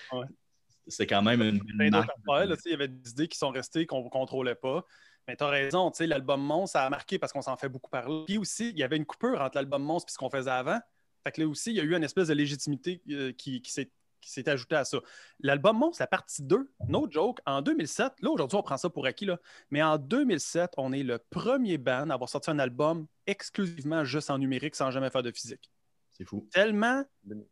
[0.87, 2.11] C'était quand même une marque.
[2.11, 2.47] affaires.
[2.47, 4.85] là, il y avait des idées qui sont restées qu'on ne contrôlait pas.
[5.29, 7.69] Mais tu as raison, tu sais, l'album Monstre, ça a marqué parce qu'on s'en fait
[7.69, 8.25] beaucoup parler.
[8.27, 10.81] Puis aussi, il y avait une coupure entre l'album Monstre et ce qu'on faisait avant.
[11.23, 13.71] Fait que là aussi, il y a eu une espèce de légitimité euh, qui, qui
[13.71, 13.91] s'est
[14.23, 14.99] qui s'est ajoutée à ça.
[15.41, 19.05] L'album Monstre, la partie 2, no joke, en 2007, là aujourd'hui on prend ça pour
[19.05, 19.39] acquis, là,
[19.71, 24.31] mais en 2007, on est le premier band à avoir sorti un album exclusivement juste
[24.31, 25.71] en numérique sans jamais faire de physique.
[26.13, 26.49] C'est fou.
[26.53, 27.05] Tellement,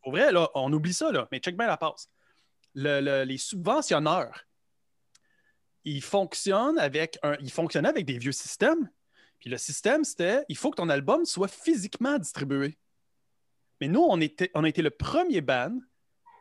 [0.02, 2.08] pour vrai, là, on oublie ça, là, mais check bien la passe.
[2.74, 4.46] Le- le- les subventionneurs,
[5.84, 8.90] ils fonctionnaient avec des vieux systèmes.
[9.38, 12.78] Puis le système, c'était il faut que ton album soit physiquement distribué.
[13.80, 15.78] Mais nous, on a été le premier band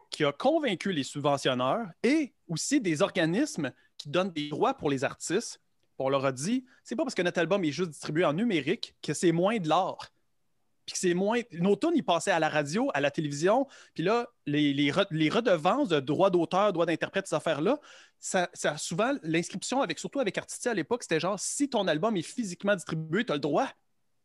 [0.10, 5.04] qui a convaincu les subventionneurs et aussi des organismes qui donnent des droits pour les
[5.04, 5.62] artistes.
[5.98, 8.96] On leur a dit c'est pas parce que notre album est juste distribué en numérique
[9.02, 10.12] que c'est moins de l'art.
[10.90, 11.40] Puis que c'est moins.
[11.52, 13.68] Nos tunes, ils passaient à la radio, à la télévision.
[13.94, 17.80] Puis là, les, les, les redevances de droits d'auteur, droits d'interprète, ces affaires-là,
[18.20, 22.18] ça, ça souvent, l'inscription, avec, surtout avec Artistia à l'époque, c'était genre si ton album
[22.18, 23.66] est physiquement distribué, tu as le droit.
[23.66, 23.72] Là,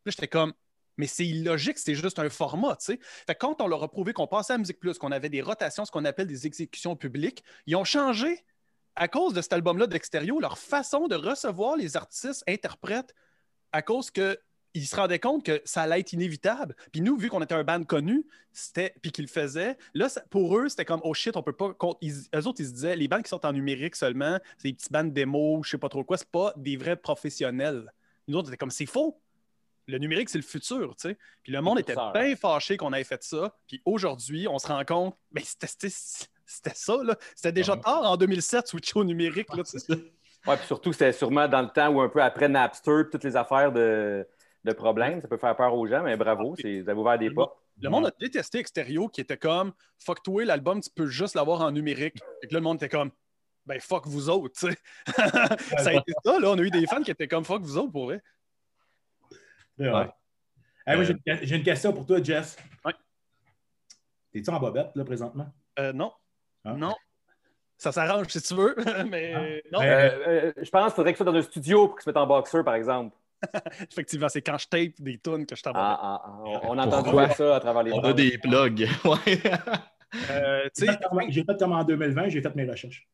[0.07, 0.55] j'étais comme.
[0.97, 2.99] Mais c'est illogique, c'est juste un format, tu sais.
[3.27, 5.43] Fait que quand on leur a prouvé qu'on passait à Musique Plus, qu'on avait des
[5.43, 8.43] rotations, ce qu'on appelle des exécutions publiques, ils ont changé,
[8.97, 13.13] à cause de cet album-là d'Extérieur, leur façon de recevoir les artistes, interprètes,
[13.73, 14.39] à cause que
[14.75, 16.75] ils se rendaient compte que ça allait être inévitable.
[16.93, 20.23] Puis nous, vu qu'on était un band connu, c'était puis qu'ils le faisaient, là, ça-
[20.31, 21.75] pour eux, c'était comme oh shit, on peut pas.
[22.01, 24.75] Ils, eux autres, ils se disaient, les bands qui sortent en numérique seulement, c'est des
[24.75, 27.93] petits bands démo, je sais pas trop quoi, c'est pas des vrais professionnels.
[28.29, 29.21] Nous autres, c'était comme c'est faux.
[29.87, 31.19] Le numérique, c'est le futur, tu sais.
[31.43, 33.55] Puis le monde était bien fâché qu'on ait fait ça.
[33.69, 37.17] Puis aujourd'hui, on se rend compte, mais c'était ça, là.
[37.35, 37.81] C'était déjà Ouais.
[37.81, 39.93] tard en 2007, switcher au numérique, là, tu sais.
[40.47, 43.35] Ouais, puis surtout, c'était sûrement dans le temps ou un peu après Napster, toutes les
[43.37, 44.27] affaires de,
[44.65, 45.21] de problèmes.
[45.21, 47.57] Ça peut faire peur aux gens, mais bravo, c'est, vous avez ouvert des portes.
[47.81, 51.61] Le monde a détesté Extérieur qui était comme fuck toi, l'album, tu peux juste l'avoir
[51.61, 52.17] en numérique.
[52.43, 53.11] Et que là, le monde était comme
[53.67, 54.79] ben fuck vous autres, tu sais.
[55.79, 56.51] ça a été ça, là.
[56.51, 58.23] On a eu des fans qui étaient comme fuck vous autres pour vrai.
[59.79, 59.91] Ouais.
[59.91, 60.09] Ouais.
[60.87, 62.57] Hey, moi, Euh, j'ai une- question pour toi, Jess.
[62.85, 62.93] Ouais.
[64.33, 65.53] T'es-tu en bobette, là, présentement?
[65.79, 66.13] Euh, non.
[66.65, 66.75] Ah.
[66.75, 66.95] Non.
[67.77, 68.75] Ça s'arrange si tu veux,
[69.11, 69.81] mais non.
[69.81, 69.89] Ouais.
[69.89, 72.17] Euh, euh, je pense qu'il faudrait que soit dans un studio pour qu'il se mette
[72.19, 73.17] en boxeur, par exemple.
[73.91, 75.81] Effectivement, c'est quand je tape des tunes que je t'envoie.
[75.83, 77.31] Ah, ah, ah, on, entendu Pourquoi?
[77.31, 78.89] ça à travers les On a des plugs.
[79.05, 79.41] Ouais.
[80.31, 83.09] Euh, tu J'ai sais, fait comme- J'ai fait comme en 2020, j'ai fait mes recherches.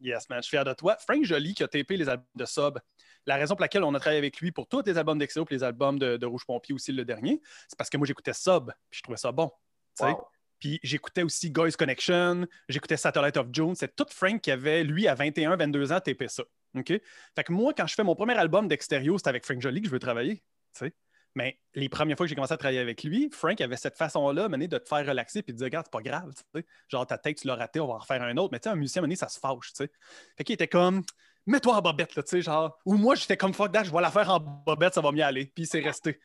[0.00, 0.96] Yes, man, je suis fier de toi.
[0.98, 2.78] Frank Joly qui a tapé les albums de Sub.
[3.26, 5.54] La raison pour laquelle on a travaillé avec lui pour tous les albums d'Exo et
[5.54, 8.70] les albums de, de Rouge Pompier aussi le dernier, c'est parce que moi j'écoutais Sub
[8.90, 9.48] puis je trouvais ça bon.
[9.96, 10.10] tu sais.
[10.12, 10.26] Wow.
[10.60, 13.74] Puis j'écoutais aussi Guys Connection, j'écoutais Satellite of June.
[13.74, 16.42] C'est tout Frank qui avait, lui, à 21, 22 ans, tapé ça.
[16.80, 16.88] OK?
[17.34, 19.88] Fait que moi, quand je fais mon premier album d'Extérieur, c'est avec Frank Joly que
[19.88, 20.36] je veux travailler.
[20.36, 20.42] tu
[20.86, 20.94] sais.
[21.34, 24.48] Mais les premières fois que j'ai commencé à travailler avec lui, Frank avait cette façon-là,
[24.48, 26.32] mené de te faire relaxer puis de dire, regarde, c'est pas grave.
[26.34, 26.66] tu sais.
[26.88, 28.50] Genre, ta tête, tu l'as raté, on va en refaire un autre.
[28.52, 29.72] Mais tu sais, un musicien, mené, ça se fâche.
[29.72, 29.90] tu sais.
[30.36, 31.02] Fait qu'il était comme,
[31.46, 32.78] mets-toi en bobette, là, tu sais, genre.
[32.84, 35.22] Ou moi, j'étais comme, fuck that, je vais la faire en bobette, ça va mieux
[35.22, 35.46] aller.
[35.54, 36.18] Puis c'est resté.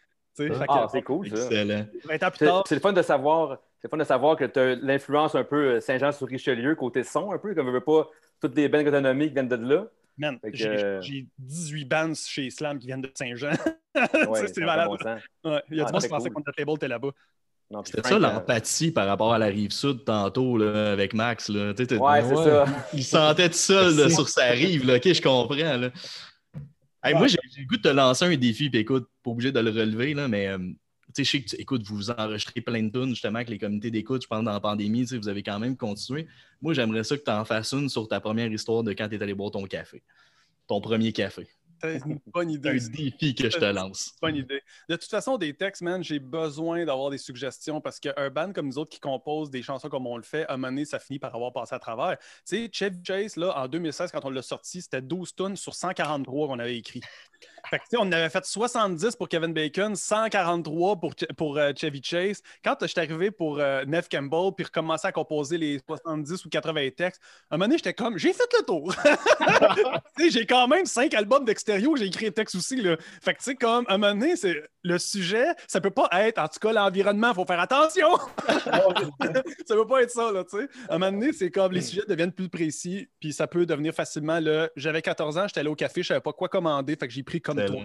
[0.68, 1.46] Ah, c'est cool, ça.
[1.46, 1.86] Excellent.
[2.06, 3.60] 20 ans plus C'est le fun de savoir.
[3.80, 7.32] C'est le fun de savoir que tu as l'influence un peu euh, Saint-Jean-sur-Richelieu, côté son,
[7.32, 8.08] un peu, comme je veux pas
[8.40, 9.88] toutes les bandes économiques viennent de là.
[10.18, 13.52] Man, j'ai euh, j'ai 18 bands chez Slam qui viennent de Saint-Jean.
[13.96, 14.88] Ouais, c'est malade.
[14.88, 14.98] bon.
[15.52, 16.44] Ouais, Il y a Ah, du monde qui pensait cool.
[16.44, 17.10] qu'on label était là-bas.
[17.86, 21.50] C'était ça euh, l'empathie par rapport à la rive sud tantôt là, avec Max.
[21.50, 21.74] Là.
[21.74, 22.66] Tu sais, t'es- Ouais, c'est ça.
[22.94, 24.86] Il se sentait tout seul là, sur sa rive.
[24.86, 24.96] Là.
[24.98, 25.56] Ok, je comprends.
[25.78, 25.90] Là.
[27.04, 29.60] Hey, Moi, j'ai le goût de te lancer un défi, puis écoute, pas obligé de
[29.60, 30.58] le relever, là, mais euh,
[31.18, 34.24] je sais que tu, écoute, vous enregistrez plein de tunes justement avec les communautés d'écoute.
[34.24, 36.28] Je pense dans la pandémie, tu sais, vous avez quand même continué.
[36.62, 39.16] Moi, j'aimerais ça que tu en fasses une sur ta première histoire de quand tu
[39.16, 40.04] es allé boire ton café.
[40.68, 41.48] Ton premier café.
[41.82, 42.70] C'est une bonne C'est idée.
[42.70, 44.14] un défi que je te lance.
[44.14, 44.62] une bonne idée.
[44.88, 48.68] De toute façon, des textes, man, j'ai besoin d'avoir des suggestions parce qu'un band comme
[48.68, 51.00] nous autres qui compose des chansons comme on le fait, à un moment donné, ça
[51.00, 52.18] finit par avoir passé à travers.
[52.20, 55.76] Tu sais, Chevy Chase, là, en 2016, quand on l'a sorti, c'était 12 tonnes sur
[55.76, 57.02] 143 qu'on avait écrit.
[57.98, 61.00] On avait fait 70 pour Kevin Bacon, 143
[61.38, 62.42] pour, euh, Chevy Chase.
[62.64, 66.90] Quand je suis arrivé pour euh, Campbell, puis recommencer à composer les 70 ou 80
[66.96, 68.94] textes, à un moment donné, j'étais comme, j'ai fait le tour.
[70.32, 72.82] J'ai quand même cinq albums d'extérieur, j'ai écrit les textes aussi.
[73.22, 76.10] Fait que, tu sais, comme, à un moment donné, c'est le sujet, ça peut pas
[76.14, 78.18] être, en tout cas, l'environnement, il faut faire attention.
[78.48, 80.68] ça peut pas être ça, tu sais.
[80.90, 83.94] À un moment donné, c'est comme les sujets deviennent plus précis, puis ça peut devenir
[83.94, 84.70] facilement le.
[84.76, 87.24] J'avais 14 ans, j'étais allé au café, je savais pas quoi commander, fait que j'ai
[87.24, 87.84] pris comme toi.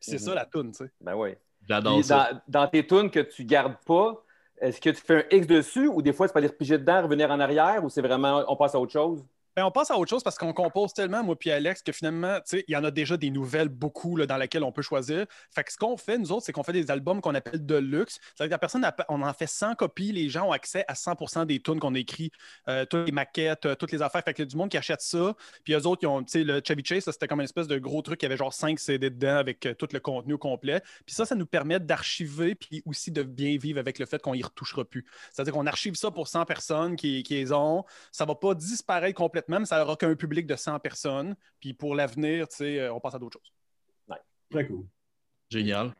[0.00, 0.90] C'est ça la toune, tu sais.
[1.00, 1.30] Ben oui.
[1.68, 2.32] J'adore Puis ça.
[2.32, 4.22] dans, dans tes tunes que tu gardes pas,
[4.58, 7.02] est-ce que tu fais un X dessus ou des fois tu peux aller repiger dedans,
[7.02, 9.24] revenir en arrière ou c'est vraiment on passe à autre chose?
[9.56, 12.40] Ben, on passe à autre chose parce qu'on compose tellement, moi puis Alex, que finalement,
[12.52, 15.24] il y en a déjà des nouvelles beaucoup là, dans lesquelles on peut choisir.
[15.50, 17.76] Fait que ce qu'on fait, nous autres, c'est qu'on fait des albums qu'on appelle de
[17.76, 18.20] luxe.
[18.34, 21.46] C'est-à-dire que la personne, on en fait 100 copies, les gens ont accès à 100%
[21.46, 22.30] des tunes qu'on écrit,
[22.68, 24.22] euh, toutes les maquettes, euh, toutes les affaires.
[24.22, 25.34] Fait que y a du monde qui achète ça.
[25.64, 28.22] Puis eux autres, ils ont, le Chevy Chase, c'était comme une espèce de gros truc,
[28.22, 30.82] y avait genre 5 CD dedans avec euh, tout le contenu complet.
[31.06, 34.34] Puis ça, ça nous permet d'archiver puis aussi de bien vivre avec le fait qu'on
[34.34, 35.06] y retouchera plus.
[35.32, 37.86] C'est-à-dire qu'on archive ça pour 100 personnes qui, qui les ont.
[38.12, 41.36] Ça va pas disparaître complètement, mais ça n'aura qu'un public de 100 personnes.
[41.60, 43.52] Puis pour l'avenir, euh, on passe à d'autres choses.
[44.50, 44.84] Très cool.
[45.50, 45.92] Génial.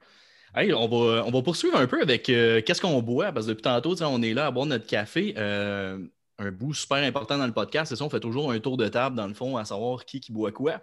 [0.55, 3.51] Hey, on, va, on va poursuivre un peu avec euh, qu'est-ce qu'on boit, parce que
[3.51, 5.35] depuis tantôt, on est là à boire notre café.
[5.37, 5.99] Euh,
[6.39, 8.87] un bout super important dans le podcast, c'est ça, on fait toujours un tour de
[8.89, 10.81] table dans le fond à savoir qui, qui boit quoi.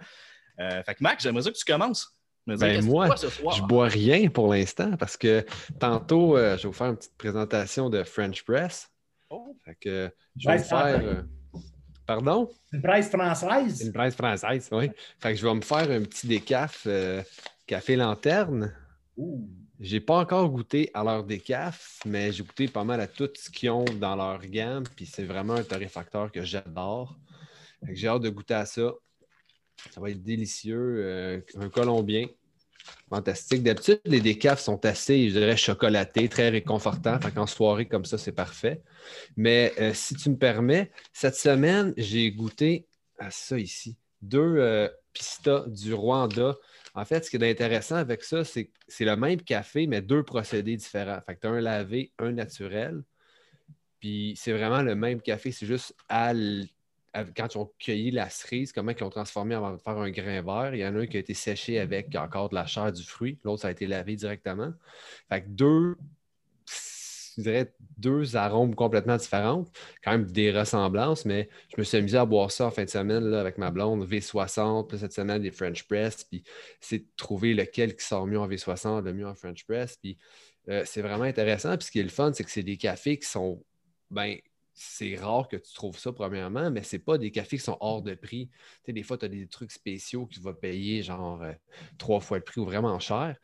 [0.57, 2.17] fait que Max, j'aimerais ça que tu commences.
[2.45, 5.45] ben moi, je bois rien pour l'instant parce que
[5.79, 8.89] tantôt, je vais vous faire une petite présentation de French Press.
[9.29, 9.55] Oh.
[9.63, 11.23] Fait que je vais vous faire.
[12.05, 12.49] Pardon?
[12.71, 13.81] Une presse française?
[13.81, 14.89] Une presse française, oui.
[15.19, 17.21] Fait que je vais me faire un petit décaf euh,
[17.65, 18.75] café lanterne.
[19.79, 23.49] J'ai pas encore goûté à leur décaf, mais j'ai goûté pas mal à tout ce
[23.49, 24.83] qu'ils ont dans leur gamme.
[24.95, 27.17] Puis c'est vraiment un torréfacteur que j'adore.
[27.89, 28.91] J'ai hâte de goûter à ça.
[29.91, 31.03] Ça va être délicieux.
[31.05, 32.27] Euh, un colombien.
[33.09, 33.63] Fantastique.
[33.63, 37.19] D'habitude, les décafs sont assez, je dirais, chocolatés, très réconfortants.
[37.19, 38.81] Fait qu'en soirée comme ça, c'est parfait.
[39.37, 42.87] Mais euh, si tu me permets, cette semaine, j'ai goûté
[43.19, 43.97] à ça ici.
[44.21, 46.55] Deux euh, pistas du Rwanda.
[46.95, 50.01] En fait, ce qui est intéressant avec ça, c'est que c'est le même café, mais
[50.01, 51.19] deux procédés différents.
[51.25, 53.03] Fait que tu as un lavé, un naturel.
[53.99, 56.33] Puis c'est vraiment le même café, c'est juste à
[57.35, 60.41] quand ils ont cueilli la cerise, comment ils l'ont transformé avant de faire un grain
[60.41, 60.73] vert.
[60.73, 63.03] Il y en a un qui a été séché avec encore de la chair du
[63.03, 64.73] fruit, l'autre, ça a été lavé directement.
[65.29, 65.95] Fait que deux,
[67.37, 69.65] je dirais, deux arômes complètement différents,
[70.03, 72.89] quand même des ressemblances, mais je me suis amusé à boire ça en fin de
[72.89, 76.43] semaine là, avec ma blonde, V60, puis cette semaine des French Press, puis
[76.79, 80.17] c'est de trouver lequel qui sort mieux en V60, le mieux en French Press, puis
[80.69, 81.77] euh, c'est vraiment intéressant.
[81.77, 83.63] Puis ce qui est le fun, c'est que c'est des cafés qui sont,
[84.09, 84.37] ben,
[84.73, 88.01] c'est rare que tu trouves ça, premièrement, mais ce pas des cafés qui sont hors
[88.01, 88.49] de prix.
[88.83, 91.53] Tu des fois, tu as des trucs spéciaux que tu vas payer genre euh,
[91.97, 93.35] trois fois le prix ou vraiment cher.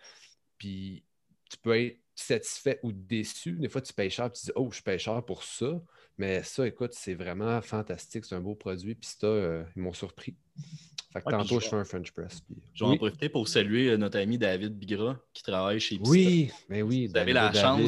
[0.58, 1.04] Puis
[1.50, 3.54] tu peux être satisfait ou déçu.
[3.54, 5.82] Des fois, tu payes cher et tu dis Oh, je paye cher pour ça.
[6.18, 8.26] Mais ça, écoute, c'est vraiment fantastique.
[8.26, 8.96] C'est un beau produit.
[8.96, 10.36] Puis ça, euh, ils m'ont surpris.
[11.14, 12.42] Fait que tantôt, je fais un French press.
[12.74, 16.12] Je vais en profiter pour saluer euh, notre ami David Bigra qui travaille chez Pista.
[16.12, 17.08] Oui, mais oui.
[17.08, 17.82] Vous avez la chance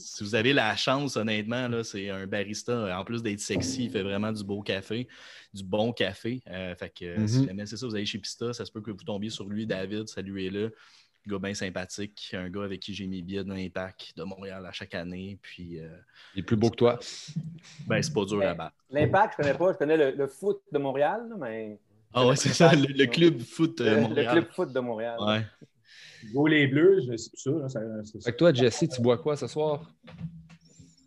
[0.00, 2.98] si vous avez la chance, honnêtement, c'est un barista.
[2.98, 5.06] En plus d'être sexy, il fait vraiment du beau café,
[5.52, 6.42] du bon café.
[6.48, 7.46] Euh, fait que si mm-hmm.
[7.46, 9.66] jamais c'est ça, vous allez chez Pista, ça se peut que vous tombiez sur lui,
[9.66, 10.74] David, saluez-le.
[11.26, 14.72] Gars bien sympathique, un gars avec qui j'ai mis billets de l'Impact de Montréal à
[14.72, 15.38] chaque année.
[15.42, 15.88] Puis, euh,
[16.34, 16.98] il est plus beau que toi.
[17.86, 18.76] Ben, c'est pas dur à battre.
[18.88, 19.72] L'Impact, je connais pas.
[19.72, 21.78] Je connais le, foot de Montréal, mais.
[22.14, 24.26] Ah ouais, c'est ça, le, club foot de Montréal.
[24.26, 25.18] Le club foot de Montréal.
[25.20, 25.42] Ouais.
[26.32, 27.50] Go les Bleus, c'est ça.
[28.24, 29.92] Fait que toi, Jesse, tu bois quoi ce soir?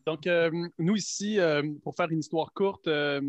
[0.06, 3.22] Donc, euh, nous ici, euh, pour faire une histoire courte, euh,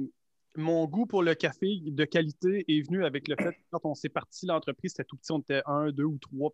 [0.56, 3.94] mon goût pour le café de qualité est venu avec le fait que quand on
[3.94, 6.52] s'est parti l'entreprise, c'était tout petit, on était un, deux ou trois,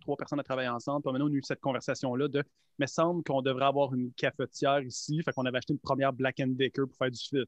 [0.00, 1.02] trois personnes à travailler ensemble.
[1.02, 2.44] Puis maintenant, on a eu cette conversation-là de
[2.78, 5.22] mais semble qu'on devrait avoir une cafetière ici.
[5.22, 7.44] Fait qu'on avait acheté une première Black Decker pour faire du fit.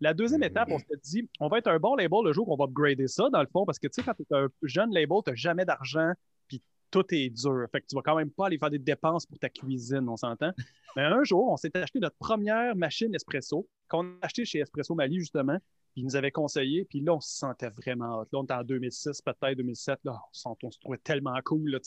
[0.00, 0.46] la deuxième mm-hmm.
[0.46, 3.08] étape, on s'est dit on va être un bon label le jour qu'on va upgrader
[3.08, 5.30] ça, dans le fond, parce que tu sais, quand tu es un jeune label, tu
[5.30, 6.12] n'as jamais d'argent,
[6.94, 7.66] tout est dur.
[7.72, 10.16] Fait que tu vas quand même pas aller faire des dépenses pour ta cuisine, on
[10.16, 10.52] s'entend.
[10.96, 14.94] Mais un jour, on s'est acheté notre première machine espresso qu'on a acheté chez Espresso
[14.94, 15.58] Mali, justement.
[15.92, 16.84] Puis ils nous avaient conseillé.
[16.84, 18.28] Puis là, on se sentait vraiment hot.
[18.32, 19.98] Là, on était en 2006, peut-être 2007.
[20.04, 21.68] Là, on, se trouvait tellement cool.
[21.68, 21.78] Là,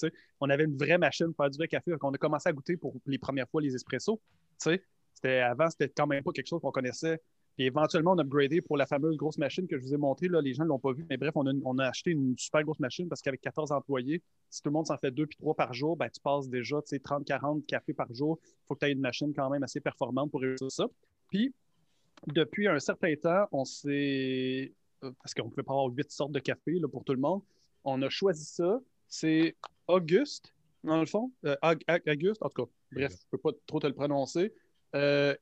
[0.41, 1.91] on avait une vraie machine pour faire du vrai café.
[1.91, 4.19] Donc, on a commencé à goûter pour les premières fois les espressos.
[4.57, 7.21] C'était, avant, c'était quand même pas quelque chose qu'on connaissait.
[7.57, 10.27] Puis éventuellement, on a upgradé pour la fameuse grosse machine que je vous ai montrée.
[10.27, 11.07] Là, les gens ne l'ont pas vu.
[11.09, 14.69] Mais bref, on a, acheté une super grosse machine parce qu'avec 14 employés, si tout
[14.69, 17.93] le monde s'en fait deux puis trois par jour, ben, tu passes déjà 30-40 cafés
[17.93, 18.37] par jour.
[18.43, 20.85] Il faut que tu aies une machine quand même assez performante pour réussir ça.
[21.29, 21.51] Puis,
[22.27, 24.71] depuis un certain temps, on s'est.
[25.03, 27.19] Euh, parce qu'on ne pouvait pas avoir huit sortes de café là, pour tout le
[27.19, 27.41] monde.
[27.83, 28.79] On a choisi ça.
[29.07, 29.55] C'est
[29.87, 31.31] Auguste, dans le fond.
[31.43, 32.71] Euh, Auguste, en tout cas.
[32.91, 34.53] Bref, je ne peux pas trop te le prononcer.
[34.95, 35.35] Euh,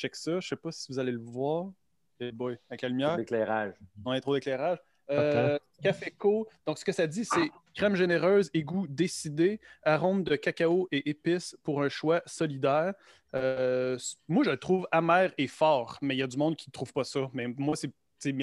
[0.00, 0.32] check ça.
[0.32, 1.70] Je ne sais pas si vous allez le voir.
[2.18, 3.16] Hey boy, avec la lumière.
[3.16, 3.74] L'éclairage.
[4.04, 4.78] On a trop d'éclairage.
[5.10, 6.48] Euh, café Co.
[6.66, 11.10] Donc, ce que ça dit, c'est crème généreuse et goût décidé, arôme de cacao et
[11.10, 12.94] épices pour un choix solidaire.
[13.34, 16.68] Euh, moi, je le trouve amer et fort, mais il y a du monde qui
[16.68, 17.28] ne trouve pas ça.
[17.32, 17.92] Mais moi, c'est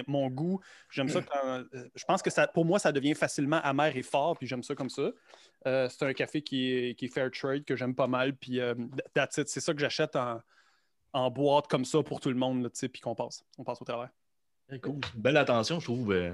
[0.08, 0.60] mon goût.
[0.90, 1.48] J'aime ça quand.
[1.48, 1.64] Euh,
[1.96, 4.76] je pense que ça, pour moi, ça devient facilement amer et fort, puis j'aime ça
[4.76, 5.12] comme ça.
[5.64, 8.60] c'est un café qui est, qui fair trade, que j'aime pas mal, puis
[9.30, 10.42] c'est ça que j'achète en
[11.14, 13.44] en boîte comme ça pour tout le monde, là, tu sais, puis qu'on passe.
[13.58, 14.10] On passe au travers.
[14.68, 15.00] Très cool.
[15.16, 16.34] Belle attention, je trouve, euh,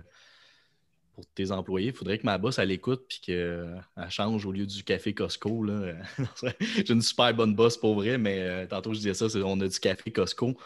[1.13, 1.89] pour tes employés.
[1.89, 5.63] Il faudrait que ma boss, elle écoute puis qu'elle change au lieu du café Costco.
[5.63, 5.93] là.
[6.59, 9.59] J'ai une super bonne boss pour vrai, mais euh, tantôt je disais ça, c'est- on
[9.61, 10.57] a du café Costco.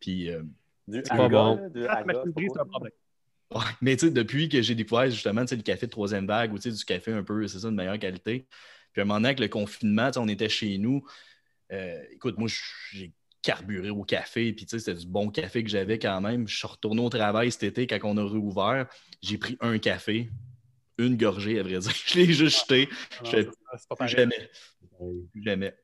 [0.00, 0.42] Puis, euh,
[1.08, 1.70] pas bon.
[1.72, 2.70] c'est pas un bon.
[2.70, 2.92] problème.
[3.54, 6.26] Ouais, mais tu sais, depuis que j'ai découvert justement tu sais, le café de troisième
[6.26, 8.46] vague ou tu sais, du café un peu, c'est ça, de meilleure qualité.
[8.92, 11.04] Puis à un moment donné, avec le confinement, on était chez nous.
[11.72, 12.48] Euh, écoute, moi,
[12.92, 13.12] j'ai
[13.44, 16.48] carburé au café, puis tu sais, c'était du bon café que j'avais quand même.
[16.48, 18.86] Je suis retourné au travail cet été quand on a réouvert.
[19.22, 20.30] J'ai pris un café,
[20.98, 21.92] une gorgée, à vrai dire.
[22.06, 22.88] Je l'ai juste jeté.
[23.20, 24.16] Non, Je fais Ah, C'est pas plus pareil.
[24.16, 24.50] jamais.
[25.32, 25.74] Plus jamais.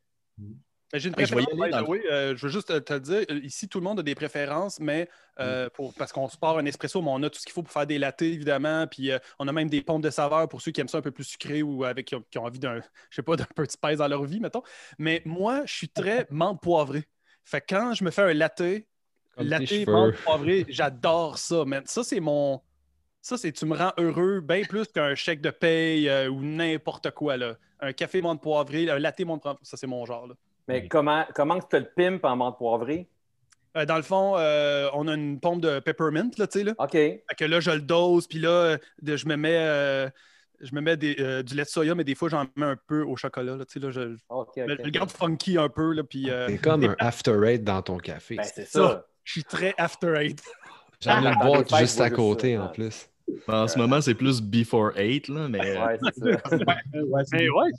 [0.92, 3.40] Mais J'ai une je vais préférence, aller euh, je veux juste te, le dire, euh,
[3.44, 5.70] ici, tout le monde a des préférences, mais euh, Mm.
[5.70, 7.72] pour, parce qu'on se part un espresso, mais on a tout ce qu'il faut pour
[7.72, 10.72] faire des lattés, évidemment, puis euh, on a même des pompes de saveur pour ceux
[10.72, 12.80] qui aiment ça un peu plus sucré ou avec, qui, ont, qui ont envie d'un,
[13.10, 14.62] je sais pas, d'un de spice dans leur vie, mettons.
[14.98, 17.04] Mais moi, je suis très menthe poivrée.
[17.50, 18.62] Fait que quand je me fais un latte,
[19.36, 21.82] Comme latte menthe poivrée, j'adore ça, man.
[21.84, 22.60] Ça, c'est mon...
[23.20, 27.10] Ça, c'est tu me rends heureux bien plus qu'un chèque de paye euh, ou n'importe
[27.10, 27.56] quoi, là.
[27.80, 30.34] Un café menthe poivrée, un latte menthe poivrée, ça, c'est mon genre, là.
[30.68, 33.08] Mais comment, comment que tu as le pimp en menthe poivrée?
[33.76, 36.74] Euh, dans le fond, euh, on a une pompe de peppermint, là, tu sais, là.
[36.78, 36.92] OK.
[36.92, 40.08] Fait que là, je le dose, puis là, je me mets, euh,
[40.60, 42.76] je me mets des, euh, du lait de soya, mais des fois, j'en mets un
[42.86, 46.58] peu au chocolat, là, là, je, le garde funky un peu, là, puis euh, C'est
[46.58, 48.36] comme un after eight dans ton café.
[48.36, 48.80] Ben, c'est ça.
[48.88, 49.06] ça.
[49.24, 50.42] je suis très after eight.
[51.00, 52.64] J'en ai une boîte juste à côté ça.
[52.64, 53.08] en plus.
[53.48, 56.26] En ce moment, c'est plus before 8, là, mais euh, Ouais, c'est ça.
[57.06, 57.70] Ouais, c'est- Mais ouais,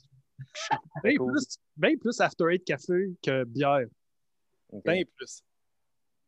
[1.03, 1.31] bien Cool.
[1.33, 3.85] plus, bien plus after eight café que bière.
[4.71, 4.83] OK.
[4.85, 5.43] Bien plus.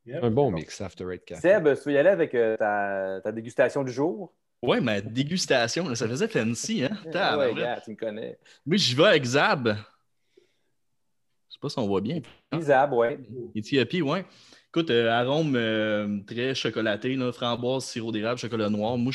[0.06, 0.24] Yep.
[0.24, 1.42] Un bon mix after eight café.
[1.42, 4.34] Seb, tu veux y aller avec euh, ta, ta dégustation du jour?
[4.64, 6.98] Ouais, ma dégustation, là, ça faisait fancy, hein?
[7.06, 7.56] ouais, Tabarouette.
[7.56, 8.40] gars, tu me connais.
[8.66, 9.68] Moi, j'y vais avec Zab.
[9.68, 12.22] Je sais pas si on voit bien.
[12.58, 13.20] Isab, ouais.
[13.54, 14.26] Éthiopie, ouais.
[14.70, 18.98] Écoute, euh, arôme euh, très chocolaté, là, framboise, sirop d'érable, chocolat noir.
[18.98, 19.14] Moi,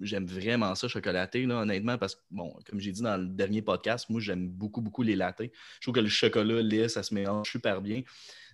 [0.00, 3.62] j'aime vraiment ça, chocolaté, là, honnêtement, parce que, bon, comme j'ai dit dans le dernier
[3.62, 5.50] podcast, moi, j'aime beaucoup, beaucoup les latés.
[5.76, 8.02] Je trouve que le chocolat, lait, ça se mélange super bien.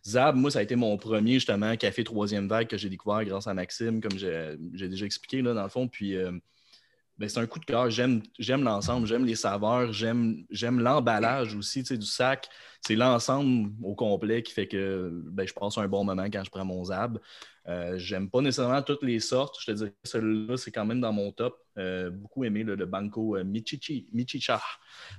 [0.06, 3.46] Zab, moi, ça a été mon premier, justement, café troisième vague que j'ai découvert grâce
[3.46, 5.88] à Maxime, comme j'ai déjà expliqué, là, dans le fond.
[5.88, 6.32] Puis, euh,
[7.16, 7.90] ben, c'est un coup de cœur.
[7.90, 12.48] J'aime l'ensemble, j'aime les saveurs, j'aime l'emballage aussi, tu sais, du sac
[12.86, 16.50] c'est l'ensemble au complet qui fait que ben, je passe un bon moment quand je
[16.50, 17.18] prends mon Zab.
[17.66, 19.56] Euh, J'aime pas nécessairement toutes les sortes.
[19.60, 21.56] Je te dirais que celui-là, c'est quand même dans mon top.
[21.78, 24.60] Euh, beaucoup aimé le, le Banco Michichi, Michicha.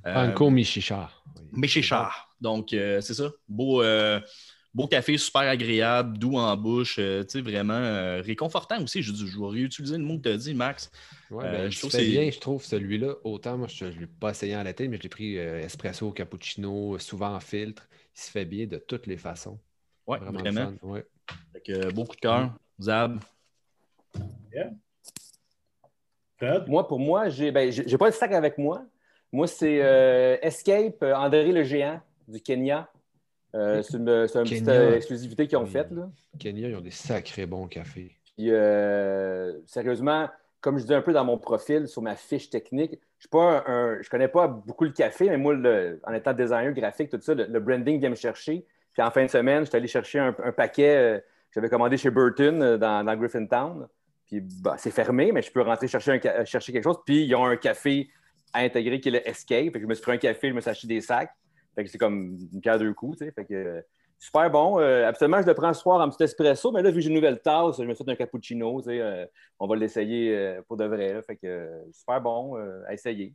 [0.05, 1.09] Euh, Banco Michicha.
[1.35, 1.41] Oui.
[1.53, 2.11] Michicha.
[2.39, 3.31] Donc, c'est ça.
[3.47, 3.81] Beau,
[4.75, 6.97] beau café, super agréable, doux en bouche.
[6.99, 9.01] euh, tu sais, vraiment euh, réconfortant aussi.
[9.01, 10.91] Je, je vais réutiliser le mot que tu as dit, Max.
[11.31, 13.15] Ouais, Euh, ben, je trouve c'est- bien, je trouve, celui-là.
[13.23, 16.11] Autant, moi, je ne l'ai pas essayé en latte, mais je l'ai pris euh, espresso,
[16.11, 17.87] cappuccino, souvent en filtre.
[18.15, 19.57] Il se fait bien de toutes les façons.
[20.05, 20.73] Ouais, Vraiment, vraiment.
[20.83, 21.05] ouais.
[21.53, 22.53] Fait que, euh, beau coup de cœur.
[22.79, 23.19] Zab.
[26.37, 26.67] Fred?
[26.67, 28.85] Moi, pour moi, j'ai ben, pas le sac avec moi.
[29.31, 32.89] Moi, c'est euh, Escape, André le Géant du Kenya.
[33.55, 35.89] Euh, c'est une, petite euh, exclusivité qu'ils ont faite.
[36.39, 38.11] Kenya, ils ont des sacrés bons cafés.
[38.35, 42.99] Puis, euh, sérieusement, comme je dis un peu dans mon profil, sur ma fiche technique,
[43.19, 47.19] je ne connais pas beaucoup le café, mais moi, le- en étant designer graphique, tout
[47.21, 48.65] ça, le, le branding vient me chercher.
[48.93, 51.97] Puis en fin de semaine, je suis allé chercher un, un paquet que j'avais commandé
[51.97, 53.87] chez Burton dans, dans Griffintown.
[54.27, 56.97] Puis bah, c'est fermé, mais je peux rentrer chercher, un chercher quelque chose.
[57.05, 58.09] Puis ils ont un café
[58.53, 59.71] à intégrer qui est le Escape.
[59.71, 61.31] Que je me suis pris un café, je me suis acheté des sacs.
[61.75, 63.17] Fait que c'est comme une pierre deux coups.
[63.19, 63.31] tu sais.
[63.31, 63.81] Fait que, euh,
[64.17, 64.79] super bon.
[64.79, 67.09] Euh, absolument, je le prends ce soir en petit espresso, mais là, vu que j'ai
[67.09, 68.81] une nouvelle tasse, je me suis fait un cappuccino.
[68.81, 69.25] tu sais, euh,
[69.59, 71.13] on va l'essayer euh, pour de vrai.
[71.13, 71.21] là.
[71.21, 73.33] Fait que euh, super bon euh, à essayer.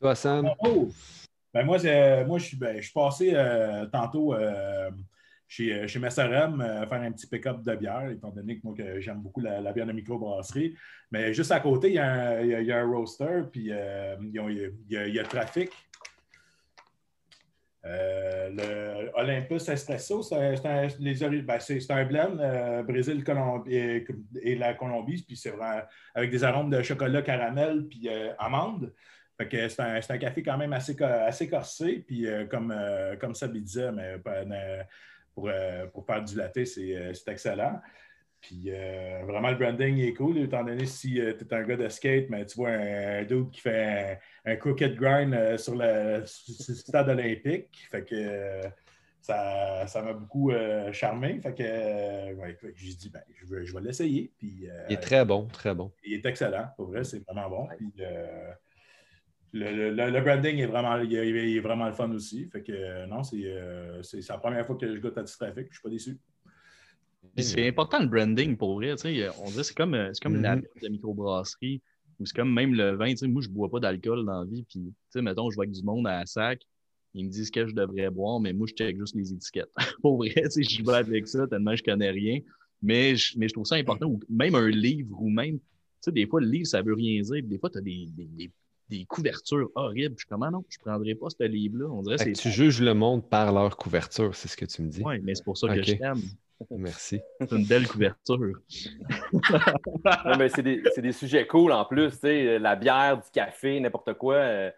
[0.00, 0.50] Toi, Sam?
[0.64, 0.88] Oh!
[1.54, 1.76] Ben moi,
[2.26, 4.90] moi, je suis ben, je suis passé euh, tantôt euh,
[5.46, 9.00] chez, chez Messerem euh, faire un petit pick-up de bière, étant donné que moi, que
[9.00, 10.74] j'aime beaucoup la, la bière de microbrasserie.
[11.10, 12.86] Mais juste à côté, il y a un, il y a- il y a un
[12.90, 15.70] roaster, puis euh, il y a, il y a- il y a Trafic.
[17.84, 20.54] Euh, le Olympus Espresso, c'est un,
[21.42, 21.58] ben,
[21.90, 25.82] un blend euh, Brésil Colombie, et, la Colombie, puis c'est vraiment
[26.14, 28.92] avec des arômes de chocolat, caramel, puis euh, amande.
[29.50, 32.04] C'est un, un café quand même assez, co- assez corsé.
[32.06, 34.18] Puis euh, comme, euh, comme Sabi disait, mais,
[35.34, 35.50] pour,
[35.92, 37.80] pour faire du latte, c'est excellent.
[38.42, 41.88] Puis euh, vraiment, le branding est cool, étant donné si tu es un gars de
[41.88, 46.24] skate, mais tu vois un, dude qui fait un, un crooked grind euh, sur le,
[46.26, 47.86] sur le stade olympique.
[47.88, 48.62] Fait que euh,
[49.20, 51.40] ça ça m'a beaucoup euh, charmé.
[51.40, 54.32] Fait que, euh, ouais, j'ai dit, ben, je, vais- je vais l'essayer.
[54.36, 55.92] Puis euh, Il est très bon, très bon.
[56.04, 57.68] il est excellent, pour vrai, c'est vraiment bon.
[57.76, 58.52] Puis, euh,
[59.52, 62.48] le, branding est vraiment, il est, vraiment le fun aussi.
[62.50, 63.38] Fait que non, c'est
[64.28, 65.54] la première fois que je goûte à trafic.
[65.56, 66.18] Je ne suis pas déçu.
[67.38, 68.92] C'est important le branding pour vrai.
[68.92, 70.82] On dirait que c'est comme, comme une mm-hmm.
[70.82, 71.82] de microbrasserie.
[72.20, 73.14] Ou c'est comme même le vin.
[73.28, 74.64] Moi, je ne bois pas d'alcool dans la vie.
[74.68, 76.62] Puis, mettons, je vois avec du monde à la sac.
[77.14, 79.70] Ils me disent que je devrais boire, mais moi, je check juste les étiquettes.
[80.02, 82.40] pour vrai, je vais avec ça tellement je connais rien.
[82.80, 84.18] Mais je, mais je trouve ça important.
[84.28, 85.64] même un livre ou même, tu
[86.00, 87.42] sais, des fois, le livre, ça veut rien dire.
[87.44, 88.50] Des fois, tu as des, des,
[88.88, 90.14] des, couvertures horribles.
[90.16, 91.88] Je suis comme, ah non, je ne prendrais pas ce livre-là.
[91.90, 94.88] On dirait que tu juges le monde par leur couverture, c'est ce que tu me
[94.88, 95.02] dis.
[95.04, 96.20] Oui, mais c'est pour ça que je t'aime.
[96.70, 97.20] Merci.
[97.40, 98.60] C'est une belle couverture.
[100.54, 104.34] c'est des, des, sujets cool en plus, tu sais, la bière, du café, n'importe quoi.
[104.36, 104.70] Euh,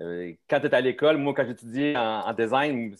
[0.00, 2.94] euh, quand tu es à l'école, moi, quand j'étudiais en, en, design,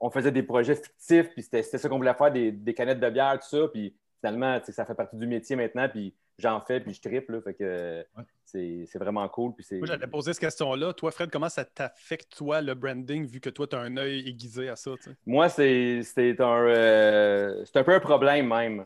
[0.00, 3.38] on faisait des projets fictifs, puis c'était ça qu'on voulait faire, des, canettes de bière,
[3.38, 3.68] tout ça.
[3.68, 7.40] Puis finalement, ça fait partie du métier maintenant, puis j'en fais, puis je triple.
[7.42, 8.04] fait que
[8.44, 9.54] c'est vraiment cool.
[9.54, 10.92] Puis Moi, j'allais poser cette question-là.
[10.92, 14.28] Toi, Fred, comment ça t'affecte, toi, le branding, vu que toi, tu as un œil
[14.28, 14.92] aiguisé à ça?
[15.26, 16.02] Moi, c'est
[16.40, 18.84] un, euh, un peu un problème même.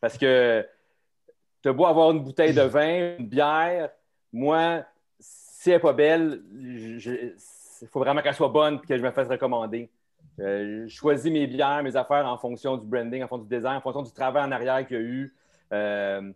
[0.00, 0.66] Parce que
[1.62, 3.90] tu as beau avoir une bouteille de vin, une bière,
[4.32, 4.84] moi,
[5.20, 7.36] si elle n'est pas belle, il
[7.90, 9.90] faut vraiment qu'elle soit bonne et que je me fasse recommander.
[10.40, 13.76] Euh, je choisis mes bières, mes affaires en fonction du branding, en fonction du design,
[13.76, 15.34] en fonction du travail en arrière qu'il y a eu.
[15.72, 16.32] Euh,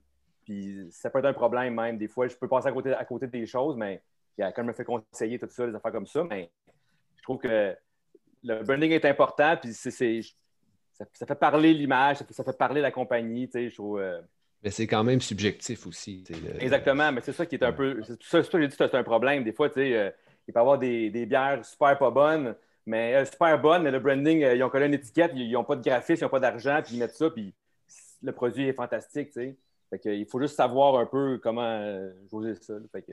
[0.46, 1.98] puis ça peut être un problème même.
[1.98, 4.02] Des fois, je peux passer à côté, à côté des choses, mais
[4.38, 6.50] quand je me fait conseiller tout ça, des affaires comme ça, mais
[7.16, 7.76] je trouve que
[8.42, 13.50] le branding est important, puis c'est, ça, fait parler l'image, ça, fait parler la compagnie.
[13.52, 14.20] Je trouve, euh,
[14.62, 16.24] Mais c'est quand même subjectif aussi.
[16.60, 18.00] Exactement, mais c'est ça qui est un peu.
[18.02, 19.44] C'est ça, que j'ai dit c'est un problème.
[19.44, 20.12] Des fois, il peut y
[20.54, 22.54] avoir des, des bières super pas bonnes
[22.86, 25.64] mais euh, super bonne, mais le branding, euh, ils ont collé une étiquette, ils n'ont
[25.64, 27.52] pas de graphisme, ils n'ont pas d'argent, puis ils mettent ça, puis
[28.22, 29.56] le produit est fantastique, tu sais.
[29.90, 32.74] Fait que, il faut juste savoir un peu comment euh, jouer ça.
[32.92, 33.12] Fait que...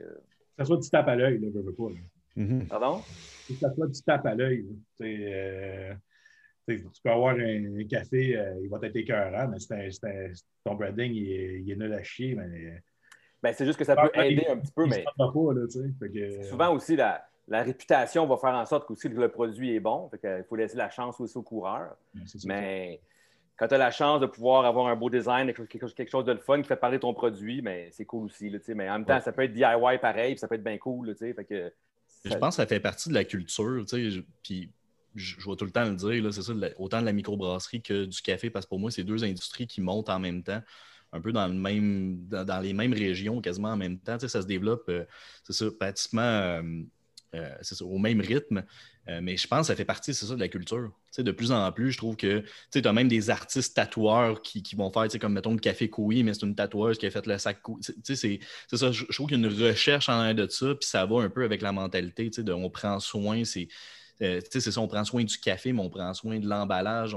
[0.58, 1.88] Ça soit du tape à l'œil, là, je veux pas.
[2.36, 2.66] Mm-hmm.
[2.68, 3.00] Pardon?
[3.48, 4.66] Que ça soit du tape à l'œil.
[5.00, 5.94] Euh,
[6.66, 10.32] tu peux avoir un, café, il va être écœurant, mais c'est
[10.64, 12.34] ton branding, il est, il est, nul à chier.
[12.34, 12.82] Mais...
[13.42, 15.04] Ben, c'est juste que ça peut aider un petit peu, mais.
[15.16, 15.66] Pas, là,
[16.00, 16.42] que...
[16.44, 20.10] Souvent aussi, la, la réputation va faire en sorte que le produit est bon.
[20.22, 21.96] Il faut laisser la chance aussi au coureur.
[22.46, 23.00] mais
[23.56, 26.38] quand tu as la chance de pouvoir avoir un beau design, quelque chose, de le
[26.38, 28.50] fun qui fait parler ton produit, mais c'est cool aussi.
[28.74, 31.14] mais en même temps, ça peut être DIY pareil, puis ça peut être bien cool.
[31.14, 31.72] que,
[32.24, 33.84] Je pense que ça fait partie de la culture.
[34.42, 34.70] Puis
[35.14, 38.20] je, vois tout le temps le dire, c'est ça, autant de la microbrasserie que du
[38.22, 40.60] café, parce que pour moi, c'est deux industries qui montent en même temps
[41.12, 44.18] un peu dans, le même, dans, les mêmes régions, quasiment en même temps.
[44.18, 45.04] ça se développe, euh,
[45.44, 46.62] c'est ça, pratiquement euh,
[47.36, 48.64] euh, au même rythme.
[49.08, 50.90] Euh, mais je pense que ça fait partie, c'est ça, de la culture.
[51.18, 54.90] de plus en plus, je trouve que tu as même des artistes tatoueurs qui, vont
[54.90, 57.60] faire, comme mettons le Café Koui, mais c'est une tatoueuse qui a fait le sac
[57.62, 57.82] Koui.
[58.02, 58.40] C'est
[58.72, 61.16] ça, je, trouve qu'il y a une recherche en l'air de ça, puis ça va
[61.20, 63.68] un peu avec la mentalité, de on prend soin, c'est
[64.22, 67.16] euh, c'est ça, on prend soin du café, mais on prend soin de l'emballage.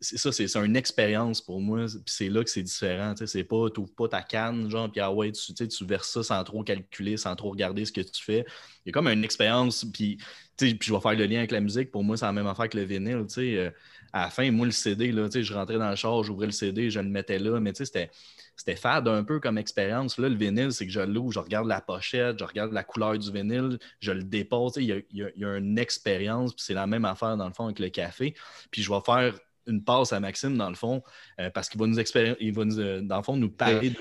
[0.00, 1.86] C'est ça, c'est une expérience pour moi.
[1.86, 3.14] Puis c'est là que c'est différent.
[3.24, 6.44] C'est pas, tu pas ta canne, genre, puis ah ouais, tu, tu verses ça sans
[6.44, 8.44] trop calculer, sans trop regarder ce que tu fais.
[8.84, 10.18] Il y a comme une expérience, puis,
[10.58, 11.90] puis je vais faire le lien avec la musique.
[11.90, 13.26] Pour moi, c'est la même affaire que le vinyle.
[13.38, 13.70] Euh,
[14.12, 16.90] à la fin, moi, le CD, là, je rentrais dans le char, j'ouvrais le CD,
[16.90, 18.10] je le mettais là, mais c'était
[18.56, 20.18] c'était fade un peu comme expérience.
[20.18, 23.16] Là, le vinyle, c'est que je l'ouvre, je regarde la pochette, je regarde la couleur
[23.16, 24.74] du vinyle, je le dépose.
[24.76, 27.66] Il y a, y a une expérience, puis c'est la même affaire dans le fond
[27.66, 28.34] avec le café.
[28.72, 29.34] Puis je vais faire
[29.68, 31.02] une passe à Maxime, dans le fond,
[31.38, 32.00] euh, parce qu'il va nous
[32.40, 33.92] il va nous, euh, dans le fond, nous parler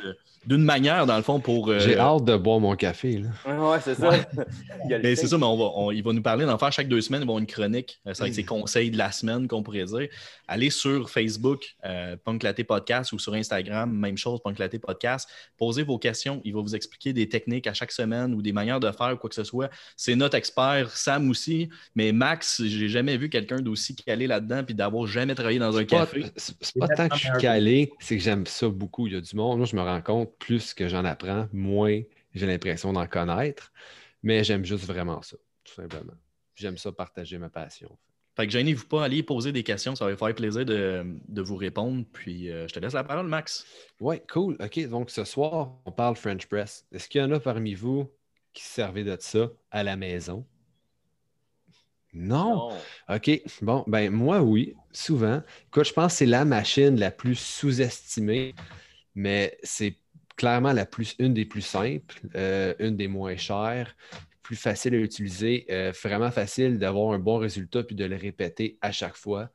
[0.48, 1.70] d'une manière, dans le fond, pour.
[1.70, 3.20] Euh, J'ai hâte de boire mon café.
[3.20, 3.70] Là.
[3.70, 4.12] Ouais, c'est ça.
[4.90, 7.26] c'est ça, mais on va, il va nous parler, d'en faire chaque deux semaines, il
[7.26, 8.00] va avoir une chronique.
[8.06, 10.08] C'est avec ses conseils de la semaine, qu'on pourrait dire.
[10.48, 11.76] Allez sur Facebook,
[12.24, 15.30] Punk Podcast, ou sur Instagram, même chose, Punk Podcast.
[15.58, 16.42] Posez vos questions.
[16.46, 19.30] Il va vous expliquer des techniques à chaque semaine ou des manières de faire, quoi
[19.30, 19.70] que ce soit.
[19.98, 21.70] C'est notre expert, Sam aussi.
[21.96, 25.84] Mais Max, j'ai jamais vu quelqu'un d'aussi calé là-dedans puis d'avoir jamais travaillé dans un
[25.84, 26.26] café.
[26.38, 29.08] C'est pas tant que je suis calé, c'est que j'aime ça beaucoup.
[29.08, 29.58] Il y a du monde.
[29.58, 32.02] Moi, je me rends compte, plus que j'en apprends, moins
[32.34, 33.71] j'ai l'impression d'en connaître.
[34.23, 36.13] Mais j'aime juste vraiment ça, tout simplement.
[36.56, 37.97] J'aime ça partager ma passion.
[38.36, 42.06] Fait que gênez-vous pas, allez poser des questions, ça va faire plaisir de, vous répondre.
[42.13, 43.65] Puis euh, je te laisse la parole, Max.
[44.00, 44.58] Oui, cool.
[44.60, 46.86] OK, donc ce soir, on parle French Press.
[46.91, 48.12] Est-ce qu'il y en a parmi vous
[48.54, 50.45] qui servaient de ça à la maison?
[52.13, 52.71] Non.
[53.10, 53.41] OK.
[53.62, 55.41] Bon, ben moi, oui, souvent.
[55.67, 58.56] Écoute, je pense que c'est la machine la plus sous-estimée,
[59.15, 59.97] mais c'est
[60.38, 63.95] clairement la plus, une des plus simples, euh, une des moins chères,
[64.44, 68.77] plus facile à utiliser, euh, vraiment facile d'avoir un bon résultat puis de le répéter
[68.81, 69.50] à chaque fois.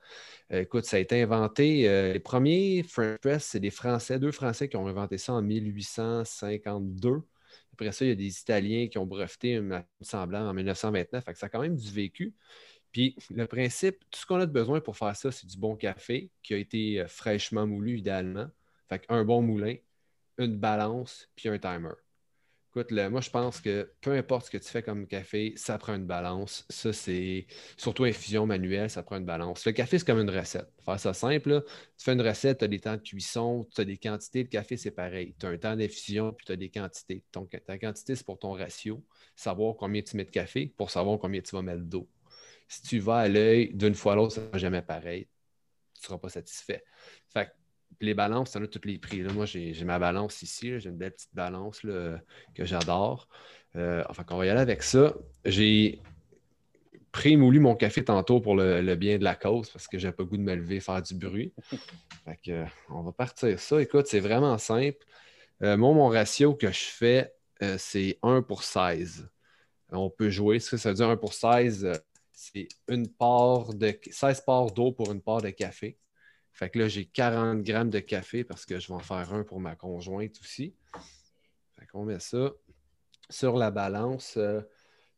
[0.53, 1.83] Euh, écoute, ça a été inventé.
[2.12, 7.22] les premiers French Press, c'est des Français, deux Français qui ont inventé ça en 1852.
[7.72, 11.24] Après ça, il y a des Italiens qui ont breveté un semblant en 1929.
[11.24, 12.35] Fait que ça a quand même du vécu.
[12.93, 15.76] Puis le principe, tout ce qu'on a de besoin pour faire ça, c'est du bon
[15.76, 18.49] café qui a été fraîchement moulu idéalement.
[18.91, 19.76] Fait un bon moulin,
[20.39, 21.93] une balance, puis un timer.
[22.74, 25.95] Écoute, moi, je pense que peu importe ce que tu fais comme café, ça prend
[25.95, 26.64] une balance.
[26.70, 29.66] Ça, c'est surtout infusion manuelle, ça prend une balance.
[29.66, 30.72] Le café, c'est comme une recette.
[30.83, 31.62] Faire ça simple,
[31.99, 34.45] tu fais une recette, tu as des temps de cuisson, tu as des quantités.
[34.45, 35.35] de café, c'est pareil.
[35.39, 37.22] Tu as un temps d'infusion, puis tu as des quantités.
[37.66, 39.05] ta quantité, c'est pour ton ratio,
[39.37, 42.09] savoir combien tu mets de café pour savoir combien tu vas mettre d'eau.
[42.68, 45.28] Si tu vas à l'œil d'une fois à l'autre, ça ne sera jamais pareil.
[45.93, 46.83] Tu ne seras pas satisfait.
[48.01, 49.22] Les balances, ça a tous les prix.
[49.22, 49.32] Là.
[49.32, 50.78] Moi, j'ai ma balance ici.
[50.80, 53.28] J'ai une belle petite balance que j'adore.
[53.76, 55.14] Euh, enfin, on va y aller avec ça.
[55.45, 56.01] J'ai
[57.11, 60.36] pré-moulu mon café tantôt pour le, bien de la cause parce que j'ai pas goût
[60.36, 61.53] de me lever faire du bruit.
[62.24, 62.55] Fait
[62.90, 63.80] on va partir ça.
[63.80, 65.05] Écoute, c'est vraiment simple.
[65.62, 67.32] Euh, moi, mon ratio que je fais,
[67.62, 69.28] euh, c'est 1 pour 16.
[69.90, 70.59] On peut jouer.
[70.59, 71.93] Ce que ça veut dire 1 pour 16,
[72.32, 75.99] c'est une part de 16 parts d'eau pour une part de café.
[76.53, 79.43] Fait que là, j'ai 40 grammes de café parce que je vais en faire un
[79.43, 80.75] pour ma conjointe aussi.
[81.79, 82.53] Fait qu'on met ça
[83.31, 84.35] sur la balance.
[84.37, 84.61] Euh,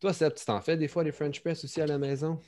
[0.01, 2.41] toi, Seb, tu t'en fais des fois des French press aussi à la maison?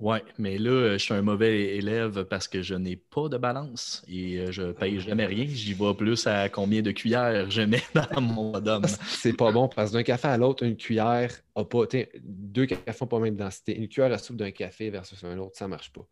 [0.00, 4.02] Oui, mais là, je suis un mauvais élève parce que je n'ai pas de balance
[4.08, 5.44] et euh, je ne paye jamais rien.
[5.46, 8.80] J'y vais plus à combien de cuillères je mets dans mon modem.
[8.86, 11.84] C'est pas bon parce que d'un café à l'autre, une cuillère a pas.
[12.22, 13.76] Deux cafés n'ont pas la même densité.
[13.76, 16.06] Une cuillère à soupe d'un café versus un autre, ça ne marche pas.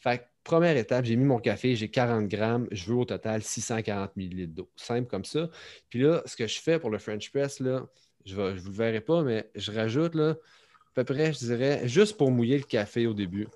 [0.00, 3.42] Fait que, première étape, j'ai mis mon café, j'ai 40 grammes, je veux au total
[3.42, 4.70] 640 ml d'eau.
[4.76, 5.50] Simple comme ça.
[5.90, 7.86] Puis là, ce que je fais pour le French press, là,
[8.24, 11.86] je ne vous le verrai pas, mais je rajoute là, à peu près, je dirais,
[11.86, 13.46] juste pour mouiller le café au début,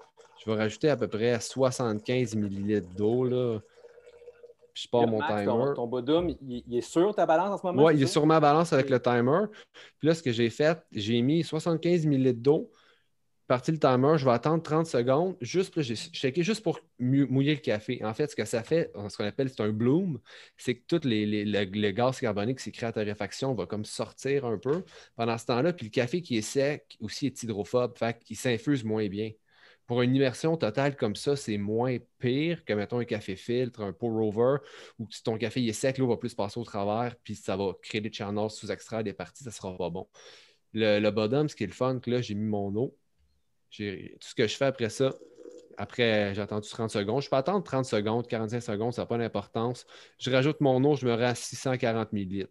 [0.45, 3.24] je vais rajouter à peu près 75 ml d'eau.
[3.24, 3.61] Là.
[4.74, 5.72] je pars mon timer.
[5.74, 7.84] Ton, ton il, est sur ta balance en ce moment?
[7.86, 9.47] Oui, il est sur ma balance avec le timer.
[9.99, 12.70] Puis là, ce que j'ai fait, j'ai mis 75 ml d'eau
[13.53, 17.61] parti le timer, je vais attendre 30 secondes, juste, j'ai checké juste pour mouiller le
[17.61, 18.03] café.
[18.03, 20.18] En fait, ce que ça fait, ce qu'on appelle, c'est un bloom,
[20.57, 24.57] c'est que tout les, le, gaz carbonique qui créé à torréfaction va comme sortir un
[24.57, 24.82] peu
[25.16, 28.84] pendant ce temps-là, puis le café qui est sec aussi est hydrophobe, fait qu'il s'infuse
[28.84, 29.32] moins bien.
[29.86, 33.92] Pour une immersion totale comme ça, c'est moins pire que, mettons, un café filtre, un
[33.92, 34.64] pour over,
[34.98, 37.74] où si ton café est sec, l'eau va plus passer au travers, puis ça va
[37.82, 40.09] créer des channels sous extraits des parties, ça sera pas bon.
[40.72, 42.96] Le, le bottom, ce qui est le fun, que là, j'ai mis mon eau,
[43.77, 45.12] tout ce que je fais après ça,
[45.79, 47.23] après, j'ai attendu 30 secondes.
[47.23, 49.87] Je peux attendre 30 secondes, 45 secondes, ça n'a pas d'importance.
[50.18, 52.49] Je rajoute mon eau, je me rends à 640 ml.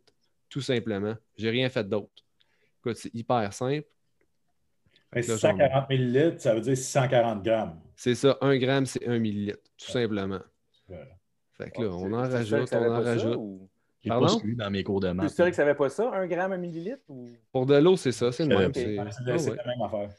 [0.49, 1.15] Tout simplement.
[1.37, 2.25] Je n'ai rien fait d'autre.
[2.79, 3.87] Écoute, c'est hyper simple.
[5.15, 7.79] 640 ml, ça veut dire 640 grammes.
[7.95, 10.41] C'est ça, 1 gramme, c'est 1 millilitre, tout simplement.
[11.53, 13.39] Fait que là, on en rajoute, on en rajoute.
[14.03, 15.29] J'ai pas suivi dans mes cours de maths.
[15.29, 17.03] Tu sais que ça n'avait pas ça, 1 gramme, 1 millilitre?
[17.51, 18.73] Pour de l'eau, c'est ça, c'est le même.
[18.73, 20.09] C'est la même affaire.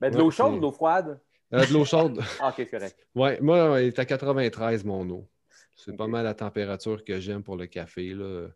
[0.00, 1.20] Ben, de l'eau chaude ou de l'eau froide?
[1.52, 2.20] Euh, de l'eau chaude.
[2.40, 3.06] ah, ok, correct.
[3.14, 5.28] Ouais, moi, il est à 93 mon eau.
[5.76, 8.12] C'est pas mal la température que j'aime pour le café.
[8.12, 8.48] Là.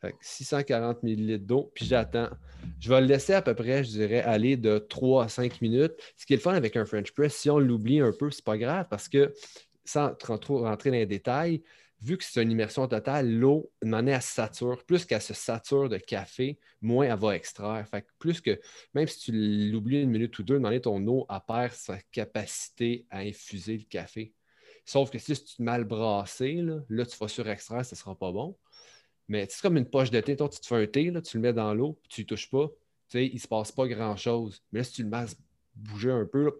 [0.00, 2.28] Fait 640 ml d'eau, puis j'attends.
[2.80, 5.94] Je vais le laisser à peu près, je dirais, aller de 3 à 5 minutes.
[6.16, 8.44] Ce qui est le fun avec un French press, si on l'oublie un peu, c'est
[8.44, 9.32] pas grave parce que
[9.84, 11.62] sans trop rentrer dans les détails,
[12.06, 14.84] vu que c'est une immersion totale, l'eau, demandée à sature.
[14.84, 17.84] Plus qu'elle se sature de café, moins elle va extraire.
[17.88, 18.60] Fait plus que,
[18.94, 23.18] même si tu l'oublies une minute ou deux, ton eau, elle perd sa capacité à
[23.18, 24.32] infuser le café.
[24.84, 28.30] Sauf que si tu te mal brassé, là, tu vas surextraire, ce ne sera pas
[28.30, 28.56] bon.
[29.26, 30.36] Mais c'est comme une poche de thé.
[30.36, 32.48] Toi, tu te fais un thé, là, tu le mets dans l'eau, tu ne touches
[32.48, 32.68] pas.
[33.14, 34.62] Il ne se passe pas grand-chose.
[34.70, 35.26] Mais là, si tu le mets
[35.74, 36.56] bouger un peu,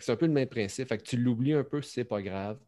[0.00, 0.88] c'est un peu le même principe.
[0.88, 2.58] Fait que tu l'oublies un peu, c'est pas grave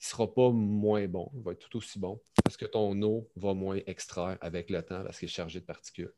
[0.00, 3.00] il ne sera pas moins bon, il va être tout aussi bon parce que ton
[3.02, 6.12] eau va moins extraire avec le temps parce qu'il est chargé de particules.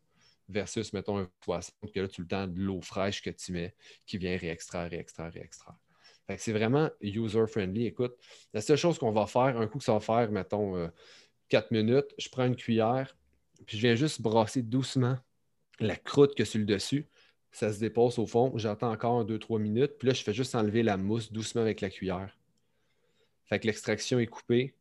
[0.49, 3.75] Versus, mettons, un poisson, que là, tu le temps de l'eau fraîche que tu mets
[4.07, 5.75] qui vient réextraire, réextraire, réextraire.
[6.39, 7.87] c'est vraiment user-friendly.
[7.87, 8.15] Écoute,
[8.53, 10.89] la seule chose qu'on va faire, un coup que ça va faire, mettons,
[11.49, 13.17] 4 euh, minutes, je prends une cuillère,
[13.67, 15.19] puis je viens juste brasser doucement
[15.81, 17.09] la croûte que sur le dessus.
[17.51, 18.53] Ça se dépose au fond.
[18.57, 19.93] J'attends encore 2-3 minutes.
[19.99, 22.36] Puis là, je fais juste enlever la mousse doucement avec la cuillère.
[23.47, 24.75] Fait que l'extraction est coupée,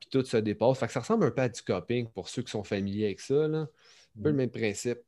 [0.00, 0.78] puis tout se dépasse.
[0.78, 3.20] Fait que ça ressemble un peu à du cupping pour ceux qui sont familiers avec
[3.20, 3.46] ça.
[3.46, 3.68] Là.
[4.18, 4.98] Un peu le même principe.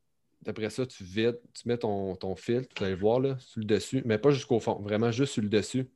[0.46, 3.60] Après ça, tu vides, tu mets ton, ton filtre, tu vas le voir là, sur
[3.60, 5.88] le dessus, mais pas jusqu'au fond, vraiment juste sur le dessus.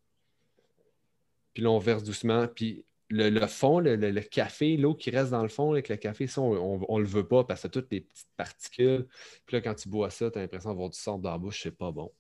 [1.52, 2.46] Puis là, on verse doucement.
[2.46, 6.40] Puis le, fond, le, café, l'eau qui reste dans le fond avec le café, ça,
[6.40, 9.06] on ne le veut pas parce que toutes les petites particules.
[9.46, 11.62] Puis là, quand tu bois ça, tu as l'impression d'avoir du sang dans la bouche,
[11.62, 12.12] c'est pas bon.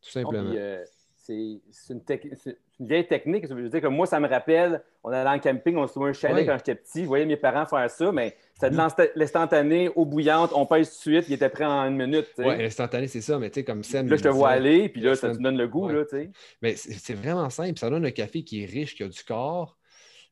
[0.00, 0.52] Tout simplement.
[0.54, 0.84] Euh,
[1.16, 2.34] c'est une technique
[2.80, 3.46] une vieille technique.
[3.48, 6.10] Je veux dire que moi, ça me rappelle, on allait en camping, on se trouvait
[6.10, 6.46] un chalet Oui.
[6.46, 7.02] quand j'étais petit.
[7.02, 10.88] Je voyais mes parents faire ça, mais c'était de l'insta- l'instantané, eau bouillante, on pèse
[10.90, 12.26] tout de suite, il était prêt en une minute.
[12.38, 14.08] Ouais, l'instantané, c'est ça, mais tu sais, comme Sam.
[14.08, 15.94] Là, je te vois aller, puis là, ça te donne le goût, Ouais.
[15.94, 16.30] là, tu sais.
[16.62, 17.78] Mais c'est vraiment simple.
[17.78, 19.76] Ça donne un café qui est riche, qui a du corps.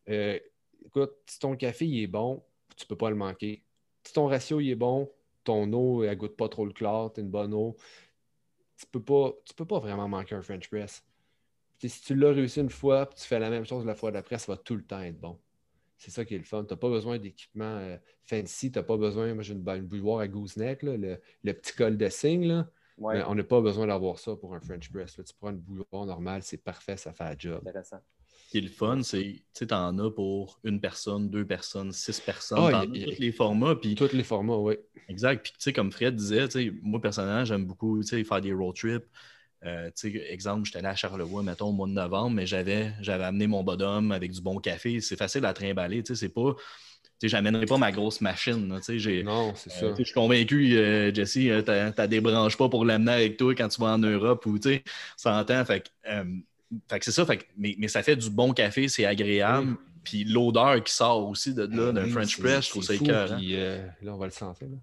[0.08, 0.38] Euh,
[0.84, 2.42] écoute, si ton café il est bon,
[2.76, 3.62] tu peux pas le manquer.
[4.04, 5.08] Si ton ratio il est bon,
[5.44, 7.76] ton eau, elle goûte pas trop le chlore, tu une bonne eau,
[8.76, 11.04] tu peux pas, tu peux pas vraiment manquer un French press.
[11.82, 14.12] Tu si tu l'as réussi une fois, puis tu fais la même chose la fois
[14.12, 15.40] d'après, ça va tout le temps être bon.
[15.98, 16.64] C'est ça qui est le fun.
[16.64, 19.34] Tu n'as pas besoin d'équipement euh, fancy, tu n'as pas besoin.
[19.34, 22.46] Moi, j'ai une, une bouilloire à gooseneck, là, le, le petit col de cygne.
[22.46, 22.70] Là.
[22.98, 25.18] Ouais, Mais on n'a pas besoin d'avoir ça pour un French press.
[25.18, 25.24] Là.
[25.24, 27.60] Tu prends une bouilloire normale, c'est parfait, ça fait la job.
[27.66, 27.98] intéressant.
[28.28, 31.90] Ce qui est le fun, c'est, tu sais, t'en as pour une personne, deux personnes,
[31.90, 34.76] six personnes, Ah, y y tous les formats, puis Tous les formats, oui.
[35.08, 35.42] Exact.
[35.42, 38.76] Puis, tu sais, comme Fred disait, tu moi, personnellement, j'aime beaucoup, tu faire des road
[38.76, 39.04] trips.
[39.64, 43.24] Euh, tu exemple, j'étais allé à Charlevoix, mettons, au mois de novembre, mais j'avais, j'avais
[43.24, 45.00] amené mon bodum avec du bon café.
[45.00, 46.54] C'est facile à trimballer, tu sais, c'est pas...
[47.20, 49.22] Tu sais, j'amènerai pas ma grosse machine, tu j'ai...
[49.22, 49.96] Non, c'est euh, ça.
[49.96, 53.68] tu je suis convaincu, euh, Jesse, t'as t'as débranches pas pour l'amener avec toi quand
[53.68, 54.82] tu vas en Europe ou, tu sais,
[55.16, 55.64] s'entend.
[55.64, 55.88] Fait que,
[56.88, 59.76] fait que c'est ça, fait que- mais, mais ça fait du bon café, c'est agréable.
[60.02, 63.36] Puis l'odeur qui sort aussi de là, d'un Oui, French press, je trouve ça écœurant.
[63.36, 64.66] puis, là, on va le sentir.
[64.66, 64.76] là.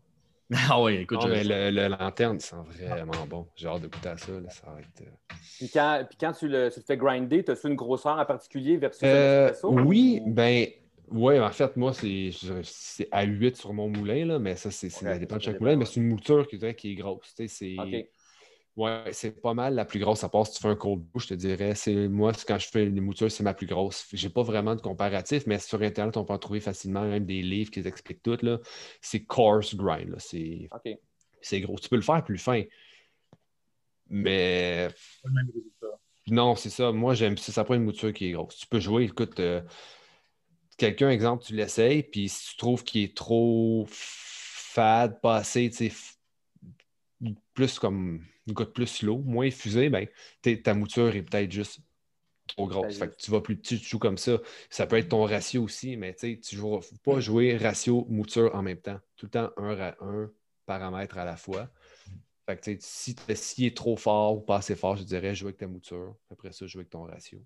[0.70, 3.52] Ah oui, écoute, Non, je- mais le, le lanterne, il sent vraiment bon.
[3.56, 4.40] J'ai hâte de goûter à ça.
[4.40, 5.12] là, ça va être, euh,
[5.58, 8.78] Puis quand, puis quand tu, le, tu le fais grinder, as-tu une grosseur en particulier
[8.78, 9.68] versus un Euh, espresso?
[9.68, 10.68] oui, ou- ben,
[11.10, 12.32] ouais, en fait, moi, c'est
[12.64, 15.60] c'est à 8 sur mon moulin, là, mais ça, c'est, c'est- ça dépend de chaque
[15.60, 17.34] moulin, mais c'est une mouture qui, qui est grosse.
[17.36, 18.10] tu sais, C'est, OK.
[18.80, 21.20] Ouais, c'est pas mal la plus grosse, à part si tu fais un cold brew,
[21.20, 21.76] je te dirais.
[21.76, 24.08] C'est, moi, quand je fais une mouture, c'est ma plus grosse.
[24.14, 27.42] J'ai pas vraiment de comparatif, mais sur Internet, on peut en trouver facilement, même des
[27.42, 28.38] livres qui expliquent tout.
[28.42, 28.60] Là.
[29.02, 30.10] C'est coarse grind.
[30.10, 30.20] là.
[30.20, 30.98] C'est, OK.
[31.42, 31.78] c'est gros.
[31.78, 32.64] Tu peux le faire plus fin.
[34.08, 34.88] Mais
[35.22, 36.00] Pas le même résultat.
[36.28, 36.92] non, c'est ça.
[36.92, 37.52] Moi, j'aime ça.
[37.52, 38.58] Ça prend une mouture qui est grosse.
[38.58, 39.62] Tu peux jouer, écoute, euh,
[40.78, 45.90] quelqu'un, exemple, tu l'essayes, puis si tu trouves qu'il est trop fade, pas assez, tu
[45.90, 45.96] sais,
[47.54, 50.06] plus comme une goutte plus slow, moins effusé, ben,
[50.42, 51.80] t'es- ta mouture est peut-être juste
[52.48, 52.98] trop grosse.
[52.98, 54.40] Fait que tu vas plus petit, tu joues comme ça.
[54.70, 58.54] Ça peut être ton ratio aussi, mais tu tu ne faut pas jouer ratio mouture
[58.56, 59.00] en même temps.
[59.16, 60.30] Tout le temps un, ra- un
[60.66, 61.70] paramètre à la fois.
[62.48, 65.36] Fait que, tu si t- s'il est trop fort ou pas assez fort, je dirais
[65.36, 66.16] jouer avec ta mouture.
[66.32, 67.40] Après ça, jouer avec ton ratio.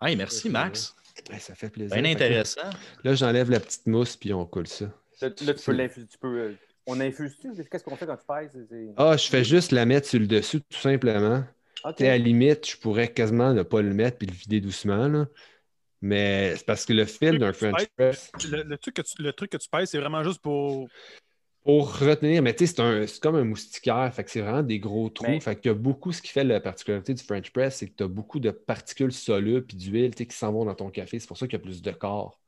[0.00, 0.94] Hey, merci, Max.
[1.30, 1.94] Ouais, ça fait plaisir.
[2.00, 2.70] Bien que intéressant.
[3.04, 4.86] Là, j'enlève la petite mousse puis on coule ça.
[5.20, 6.06] Là, tu peux l'infuser.
[6.06, 6.56] Tu peux,
[6.86, 7.52] on infuse-tu?
[7.70, 8.66] Qu'est-ce qu'on fait quand tu pèses?
[8.96, 11.44] Ah, je fais juste la mettre sur le dessus, tout simplement.
[11.84, 11.96] OK.
[11.96, 14.60] Tu sais, à la limite, je pourrais quasiment ne pas le mettre puis le vider
[14.60, 15.08] doucement.
[15.08, 15.26] là.
[16.02, 19.32] Mais c'est parce que le fil d'un French press, Le, le truc que tu, le
[19.32, 20.88] truc que tu pèses, c'est vraiment juste pour.
[21.64, 24.62] pour retenir, mais tu sais, c'est un- c'est comme un moustiquaire, fait que c'est vraiment
[24.62, 25.26] des gros trous.
[25.26, 27.88] Mais- Fait qu'il y a beaucoup, ce qui fait la particularité du French press, c'est
[27.88, 31.18] que tu as beaucoup de particules solubles puis d'huile qui s'en vont dans ton café.
[31.18, 32.38] C'est pour ça qu'il y a plus de corps.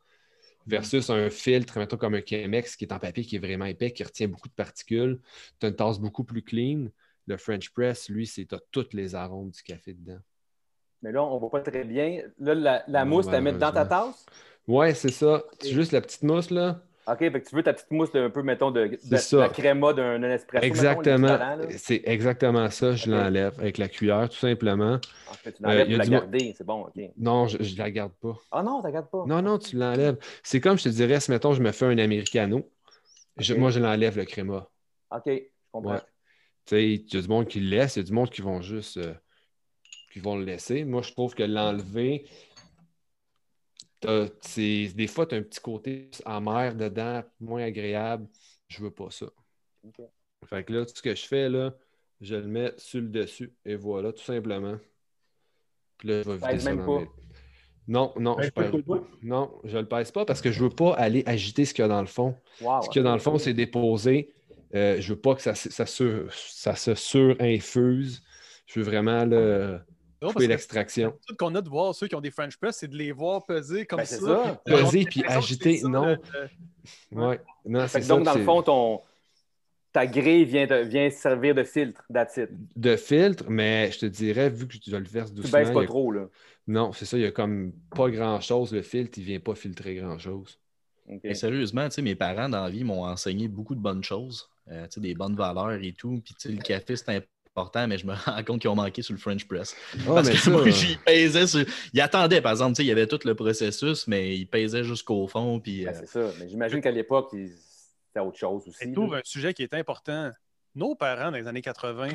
[0.68, 3.90] Versus un filtre, mettons comme un Chemex qui est en papier, qui est vraiment épais,
[3.90, 5.18] qui retient beaucoup de particules.
[5.58, 6.88] Tu as une tasse beaucoup plus clean.
[7.26, 10.18] Le French press, lui, c'est tu as tous les arômes du café dedans.
[11.02, 12.22] Mais là, on ne voit pas très bien.
[12.38, 14.26] Là, la, mousse, tu la mets dans ta tasse?
[14.66, 15.42] Ouais, c'est ça.
[15.60, 16.82] C'est juste la petite mousse, là.
[17.10, 18.90] OK, fait que tu veux ta petite mousse de, un peu, mettons, de,
[19.32, 20.64] la créma d'un espresso.
[20.64, 21.38] Exactement.
[21.76, 22.94] C'est exactement ça.
[22.94, 25.00] Je l'enlève avec la cuillère, tout simplement.
[25.30, 26.54] En fait, tu Euh, l'enlèves pour la du garder.
[26.56, 27.02] C'est bon, OK.
[27.16, 28.36] Non, je ne la garde pas.
[28.50, 29.24] Ah non, tu la gardes pas.
[29.26, 30.18] Non, non, tu l'enlèves.
[30.42, 32.70] C'est comme je te dirais, si mettons, je me fais un Americano,
[33.38, 34.68] je- moi, je l'enlève le créma.
[35.10, 35.40] OK, je
[35.72, 35.92] comprends.
[35.94, 36.00] Ouais.
[36.66, 38.28] Tu sais, il y a du monde qui le laisse, il y a du monde
[38.30, 38.98] qui vont juste.
[38.98, 39.14] euh,
[40.12, 40.84] qui vont le laisser.
[40.84, 42.26] Moi, je trouve que l'enlever,
[44.02, 48.26] des fois, tu as un petit côté amer dedans, moins agréable.
[48.68, 49.26] Je veux pas ça.
[50.46, 51.74] Fait que là, tout ce que je fais, là,
[52.20, 53.52] je le mets sur le dessus.
[53.64, 54.76] Et voilà, tout simplement.
[55.98, 57.00] Puis là, je vais vider Pèse ça même dans pas.
[57.02, 57.08] mes-
[57.88, 58.84] Non, non, Ben, je pèse-
[59.22, 61.86] non, je le pèse pas parce que je veux pas aller agiter ce qu'il y
[61.86, 62.36] a dans le fond.
[62.60, 64.32] Wow, Ce qu'il y a dans le fond, c'est déposé.
[64.74, 68.22] Euh, je veux pas que ça, ça, sur- ça se surinfuse.
[68.66, 69.80] Je veux vraiment le, Non,
[70.20, 71.10] couper l'extraction.
[71.14, 73.12] le truc qu'on a de voir ceux qui ont des French press, c'est de les
[73.12, 74.60] voir peser comme Ben, ça.
[74.64, 76.06] Peser puis agiter, ça, non.
[76.06, 76.18] le-
[77.12, 77.40] Ouais.
[77.66, 78.00] Non, ça.
[78.00, 79.00] donc, dans le fond, ton,
[79.92, 82.02] ta grille vient, de, vient servir de filtre,
[82.36, 82.48] it.
[82.76, 85.58] De filtre, mais je te dirais, vu que je le verse Tu doucement.
[85.58, 86.26] baisses il y pas a- trop, là.
[86.66, 88.72] Non, c'est ça, il y a comme pas grand-chose.
[88.72, 90.58] Le filtre, il vient pas filtrer grand-chose.
[91.08, 91.20] OK.
[91.24, 94.50] Mais sérieusement, tu sais, mes parents dans la vie m'ont enseigné beaucoup de bonnes choses,
[94.70, 96.20] euh, tu sais, des bonnes valeurs et tout.
[96.22, 97.28] Puis tu sais, le café, c'est important,
[97.88, 99.74] mais je me rends compte qu'ils ont manqué sur le French press.
[99.94, 101.64] Ah, Parce mais que ça, moi, euh, j'y pesais sur...
[101.92, 104.84] Ils attendaient, par exemple, tu sais, il y avait tout le processus, mais ils pesaient
[104.84, 105.60] jusqu'au fond.
[105.60, 106.30] Puis, Ben, euh, c'est ça.
[106.40, 107.50] Mais j'imagine qu'à l'époque, il-
[108.06, 108.84] c'était autre chose aussi.
[108.88, 109.18] Et trouve là.
[109.18, 110.30] un sujet qui est important.
[110.74, 112.08] Nos parents dans les années 80,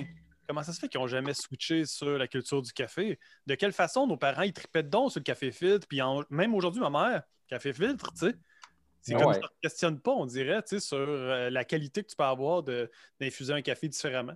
[0.48, 3.20] comment ça se fait qu'ils n'ont jamais switché sur la culture du café?
[3.46, 5.88] De quelle façon nos parents, ils tripaient donc sur le café filtre?
[5.88, 8.36] Puis même aujourd'hui, ma mère, café filtre, tu sais.
[9.06, 12.08] C'est comme ça, ne questionne pas, on dirait, tu sais, sur euh, la qualité que
[12.10, 14.36] tu peux avoir d'infuser un café différemment.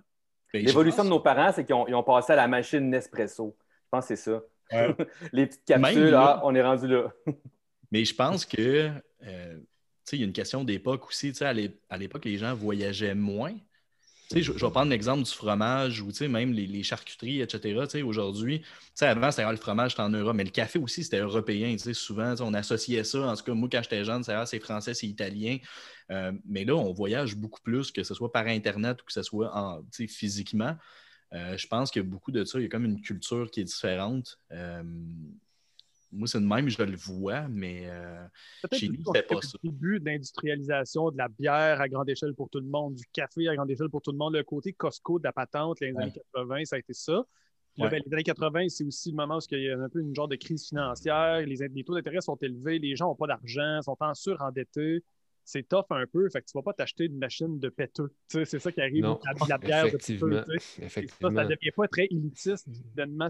[0.52, 3.56] Ben, L'évolution de nos parents, c'est qu'ils ont, passé à la machine Nespresso.
[3.58, 4.42] Je pense que c'est ça.
[5.32, 7.12] Les petites capsules, là, on est rendu là.
[7.90, 8.90] mais je pense que
[9.26, 9.58] euh,
[10.12, 11.32] il y a une question d'époque aussi.
[11.42, 13.54] À l'époque, les gens voyageaient moins.
[14.34, 18.02] Je, vais prendre l'exemple du fromage ou même les, charcuteries, etc.
[18.04, 18.62] Aujourd'hui,
[19.00, 21.74] avant, c'était le fromage, c'était en Europe, mais le café aussi, c'était européen.
[21.94, 23.20] Souvent, on associait ça.
[23.20, 25.58] En tout cas, moi, quand j'étais jeune, c'est français, c'est italien.
[26.10, 29.22] Euh, mais là, on voyage beaucoup plus, que ce soit par Internet ou que ce
[29.22, 30.76] soit en, physiquement.
[31.32, 33.64] Euh, je pense que beaucoup de ça, il y a comme une culture qui est
[33.64, 34.38] différente.
[34.52, 34.82] Euh,
[36.10, 38.24] moi, c'est de même, je le vois, mais euh,
[38.72, 39.58] chez nous, c'est pas ça.
[39.62, 43.48] Le début d'industrialisation de la bière à grande échelle pour tout le monde, du café
[43.48, 46.12] à grande échelle pour tout le monde, le côté Costco de la patente, les années
[46.12, 47.24] 80, ça a été ça.
[47.76, 50.14] Ben, les années 80, c'est aussi le moment où il y a un peu une
[50.14, 53.80] genre de crise financière, les, les taux d'intérêt sont élevés, les gens n'ont pas d'argent,
[53.82, 55.04] sont en surendettés
[55.48, 56.28] c'est tough un peu.
[56.28, 58.12] Fait que tu vas pas t'acheter une machine de péteux.
[58.28, 60.56] C'est ça qui arrive non, la, la bière effectivement, de péteux.
[60.82, 61.34] Effectivement.
[61.34, 62.68] Ça, ne devient pas très élitiste.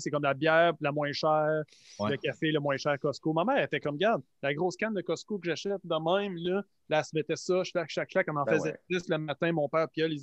[0.01, 1.63] C'est comme la bière la moins chère,
[2.01, 3.33] le café le moins cher Costco.
[3.33, 6.65] Ma mère était comme, regarde, la grosse canne de Costco que j'achète de même, là,
[6.89, 9.53] là, elle se mettait ça, chaque, chaque, chaque, on en ben faisait plus le matin.
[9.53, 10.23] Mon père, puis elle, il,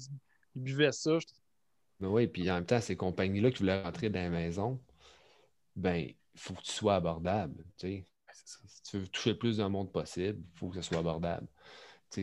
[0.54, 1.18] buvait ça.
[2.02, 4.82] Ben oui, puis en même temps, ces compagnies-là qui voulaient rentrer dans la maison,
[5.78, 7.64] ben, il faut que tu sois abordable.
[7.78, 8.06] Tu sais.
[8.34, 11.48] Si tu veux toucher le plus d'un monde possible, il faut que ce soit abordable.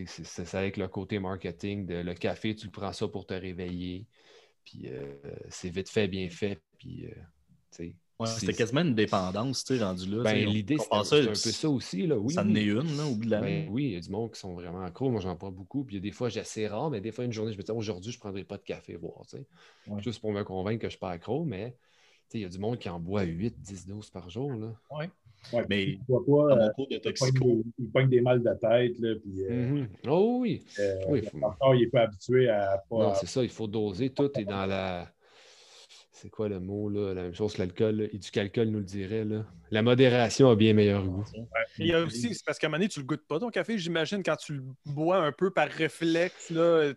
[0.06, 4.06] C'est avec le côté marketing de le café, tu le prends ça pour te réveiller.
[4.64, 5.14] Puis euh,
[5.48, 6.62] c'est vite fait, bien fait.
[6.78, 7.90] Puis, euh,
[8.26, 10.22] c'était quasiment une dépendance, tu sais, rendu là.
[10.22, 12.06] Ben, L'idée, c'est un, peu ça aussi.
[12.06, 12.16] Là.
[12.16, 14.00] Oui, ça en est une, là, au bout de la ben, Oui, il y a
[14.00, 15.10] du monde qui sont vraiment accros.
[15.10, 15.84] Moi, j'en prends beaucoup.
[15.84, 17.58] Puis il y a des fois, j'ai assez rare, mais des fois, une journée, je
[17.58, 19.22] me dis, aujourd'hui, je ne prendrai pas de café, voir.
[19.98, 21.76] Juste pour me convaincre que je ne suis pas accro, mais
[22.34, 24.52] il y a du monde qui en boit 8, 10 doses par jour.
[24.52, 24.72] Là.
[24.90, 25.10] Ouais.
[25.52, 28.98] Ouais, mais il ne pas, euh, de il pogne des mal de tête.
[28.98, 29.86] Là, puis, euh, mm -hmm.
[30.08, 30.64] Oh oui.
[30.78, 31.74] Euh, oui faut...
[31.74, 32.82] il n'est pas habitué à.
[32.88, 32.98] Pas...
[32.98, 34.10] Non, c'est ça, il faut doser.
[34.10, 35.12] Tout est dans la.
[36.12, 37.14] C'est quoi le mot, là?
[37.14, 38.08] La même chose que l'alcool.
[38.12, 39.24] Et du calcul nous le dirait.
[39.24, 39.44] Là.
[39.72, 41.24] La modération a bien meilleur goût.
[41.78, 43.40] Il y a aussi, c'est parce qu'à un moment donné, tu ne le goûtes pas
[43.40, 46.52] ton café, j'imagine, quand tu le bois un peu par réflexe.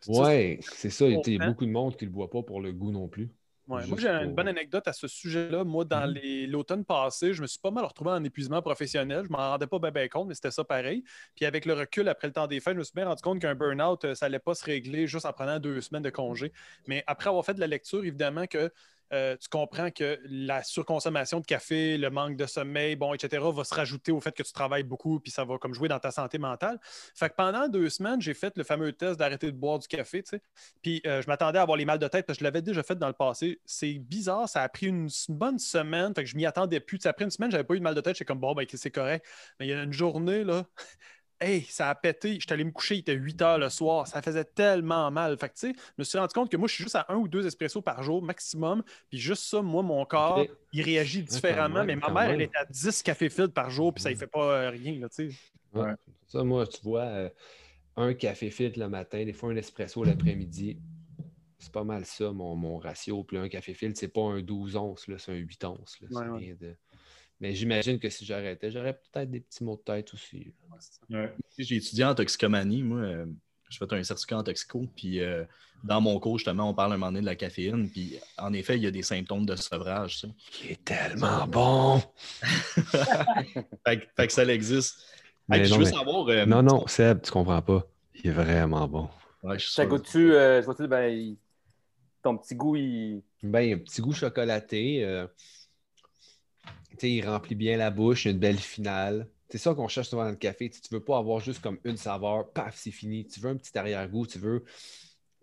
[0.07, 1.07] Oui, c'est ça.
[1.07, 3.07] Il y a beaucoup de monde qui ne le boit pas pour le goût non
[3.07, 3.29] plus.
[3.68, 5.63] Moi, j'ai une bonne anecdote à ce sujet-là.
[5.63, 6.49] Moi, dans mm-hmm.
[6.49, 9.24] l'automne passé, je me suis pas mal retrouvé en épuisement professionnel.
[9.26, 11.03] Je m'en rendais pas bien, compte, mais c'était ça pareil.
[11.36, 13.39] Puis avec le recul après le temps des fêtes, je me suis bien rendu compte
[13.39, 16.51] qu'un burn-out, euh, ça n'allait pas se régler juste en prenant deux semaines de congé.
[16.88, 18.72] Mais après avoir fait de la lecture, évidemment que
[19.13, 23.63] euh, tu comprends que la surconsommation de café, le manque de sommeil, bon, etc., va
[23.63, 26.11] se rajouter au fait que tu travailles beaucoup, puis ça va comme jouer dans ta
[26.11, 26.79] santé mentale.
[27.13, 30.23] Fait que pendant deux semaines, j'ai fait le fameux test d'arrêter de boire du café,
[30.23, 30.41] tu sais.
[30.81, 32.83] Puis euh, je m'attendais à avoir les mal de tête parce que je l'avais déjà
[32.83, 33.59] fait dans le passé.
[33.65, 36.99] C'est bizarre, ça a pris une, bonne semaine, fait que je m'y attendais plus.
[36.99, 38.65] sais, après une semaine, j'avais pas eu de mal de tête, j'étais comme bon, ben
[38.71, 39.25] c'est correct.
[39.59, 40.65] Mais il y a une journée, là,
[41.39, 42.39] Hey, ça a pété.
[42.39, 44.07] J'étais allé me coucher, il était 8 heures le soir.
[44.07, 45.38] Ça faisait tellement mal.
[45.38, 47.05] Fait que, tu sais, je me suis rendu compte que moi, je suis juste à
[47.09, 48.83] un ou deux espressos par jour maximum.
[49.09, 51.83] Puis juste ça, moi, mon corps, il réagit différemment.
[51.83, 54.27] mais ma mère, elle est à 10 cafés filtres par jour, puis ça ne fait
[54.27, 55.38] pas euh, rien, tu sais.
[56.27, 57.29] Ça, moi, tu vois, euh,
[57.97, 60.79] un café filtre le matin, des fois un espresso l'après-midi.
[61.59, 63.23] C'est pas mal ça, mon, ratio.
[63.23, 65.97] Puis un café filtre, c'est pas un 12 onces, c'est un 8 onces.
[66.01, 66.75] de...
[67.39, 70.53] Mais j'imagine que si j'arrêtais, j'aurais peut-être des petits mots de tête aussi.
[71.57, 72.99] J'ai étudié en toxicomanie, moi.
[72.99, 73.25] Euh,
[73.69, 75.43] je fais un certificat en toxico, puis euh,
[75.83, 78.77] dans mon cours, justement, on parle un moment donné de la caféine, puis en effet,
[78.77, 80.21] il y a des symptômes de sevrage.
[80.21, 80.27] Ça.
[80.51, 82.01] Qui est tellement bon!
[83.86, 85.03] fait, que ça existe.
[85.49, 87.86] Mais non, euh, non, non, Seb, tu comprends pas.
[88.15, 89.09] Il est vraiment bon.
[89.59, 90.31] ça goûte-tu,
[90.88, 91.36] ben,
[92.23, 93.21] ton petit goût, il...
[93.43, 95.27] Ben, un petit goût chocolaté
[97.01, 99.28] il remplit bien la bouche, il a une belle finale.
[99.49, 100.70] C'est ça qu'on cherche souvent dans le café.
[100.70, 103.28] tu ne veux pas avoir juste comme une saveur, paf, c'est fini.
[103.28, 104.63] Tu veux un petit arrière-goût, tu veux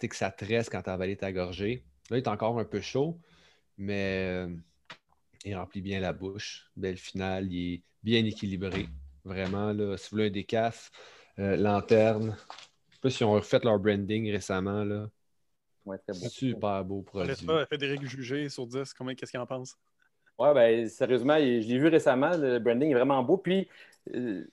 [0.09, 1.85] que ça te reste quand tu as avalé ta gorgée.
[2.11, 3.21] Là, il est encore un peu chaud,
[3.79, 4.55] mais euh,
[5.45, 6.71] il remplit bien la bouche.
[6.77, 8.89] Belle finale, il est bien équilibré.
[9.25, 10.91] Vraiment, là, si vous voulez un décaf,
[11.39, 12.37] euh, lanterne.
[12.91, 14.85] Je sais pas si ont refait leur branding récemment.
[14.85, 15.09] Là.
[16.29, 17.35] Super beau produit.
[17.67, 19.77] Frédéric Jugé sur 10, qu'est-ce qu'il en pense?
[20.39, 22.31] Oui, ben, sérieusement, je l'ai vu récemment.
[22.37, 23.37] Le branding est vraiment beau.
[23.37, 23.69] Puis,
[24.15, 24.45] euh,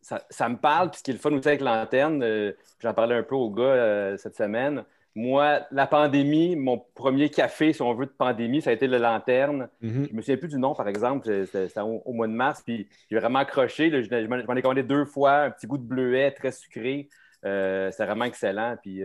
[0.00, 0.90] ça, me parle.
[0.90, 3.50] Puis, ce qui est le fun aussi avec Lanterne, euh, j'en parlais un peu au
[3.50, 4.84] gars euh, cette semaine.
[5.14, 8.98] Moi, la pandémie, mon premier café, si on veut, de pandémie, ça a été le
[8.98, 9.68] Lanterne.
[9.82, 10.08] Mm-hmm.
[10.10, 11.46] Je me souviens plus du nom, par exemple.
[11.46, 12.62] C'était au, mois de mars.
[12.64, 13.90] Puis, j'ai vraiment accroché.
[13.90, 15.42] Je, m'en ai commandé deux fois.
[15.42, 17.08] Un petit goût de bleuet très sucré.
[17.42, 18.76] C'est vraiment excellent.
[18.82, 19.00] Puis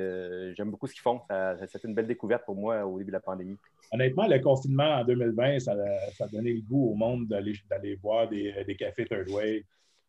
[0.55, 1.21] j'aime beaucoup ce qu'ils font.
[1.67, 3.57] C'était une belle découverte pour moi au début de la pandémie.
[3.91, 5.73] Honnêtement, le confinement en 2020, ça,
[6.19, 9.61] a donné le goût au monde d'aller boire des, cafés Third Wave.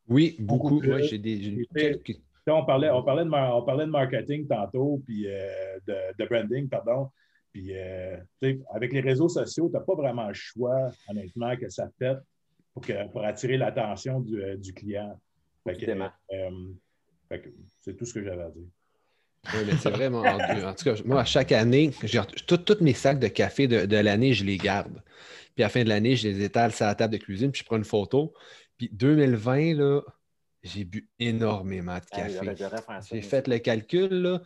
[0.09, 0.83] Oui, beaucoup.
[0.83, 1.67] j'ai des,
[2.47, 5.27] on, parlait, on, parlait de, on parlait de marketing tantôt, puis
[5.87, 7.11] de, branding, pardon.
[7.53, 7.73] Puis,
[8.73, 12.19] avec les réseaux sociaux, tu n'as pas vraiment le choix, honnêtement, que ça pète
[12.75, 15.19] pour, pour attirer l'attention du, euh, client.
[15.67, 16.73] Euh,
[17.81, 18.67] c'est tout ce que j'avais à dire.
[19.53, 20.23] Oui, mais c'est vraiment.
[20.23, 21.91] en tout cas, moi, à chaque année,
[22.47, 25.03] tous mes sacs de café de, l'année, je les garde.
[25.55, 27.61] Puis à la fin de l'année, je les étale sur la table de cuisine, puis
[27.61, 28.33] je prends une photo.
[28.77, 30.01] Puis 2020, là,
[30.63, 32.55] j'ai bu énormément de café.
[33.11, 34.41] j'ai fait le calcul,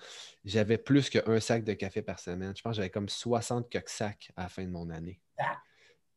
[0.44, 2.52] j'avais plus qu'un sac de café par semaine.
[2.56, 5.20] Je pense que j'avais comme 60 sacs à la fin de mon année.
[5.38, 5.58] Ah!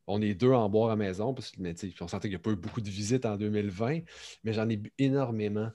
[0.07, 2.41] On est deux en boire à la maison, parce que, mais, on sentait qu'il n'y
[2.41, 3.99] a pas eu beaucoup de visites en 2020,
[4.43, 5.69] mais j'en ai bu énormément.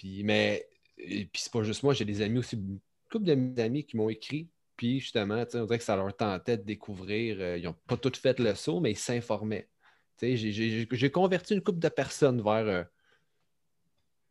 [0.00, 2.78] Puis, mais, puis c'est pas juste moi, j'ai des amis aussi, une
[3.12, 4.48] couple d'amis qui m'ont écrit.
[4.74, 7.36] Puis justement, on dirait que ça leur tentait de découvrir.
[7.38, 9.68] Euh, ils n'ont pas tout fait le saut, mais ils s'informaient.
[10.22, 12.82] J'ai converti une couple de personnes vers, euh,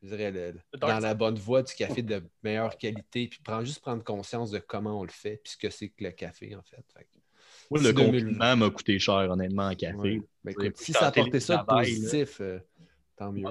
[0.01, 4.03] je dirais, dans la bonne voie du café de meilleure qualité, puis prendre, juste prendre
[4.03, 6.83] conscience de comment on le fait, puis ce que c'est que le café, en fait
[7.71, 10.21] le confinement m'a coûté cher, honnêtement, en café.
[10.43, 12.59] Ben, si ça apportait ça de positif, euh,
[13.19, 13.43] tant mieux.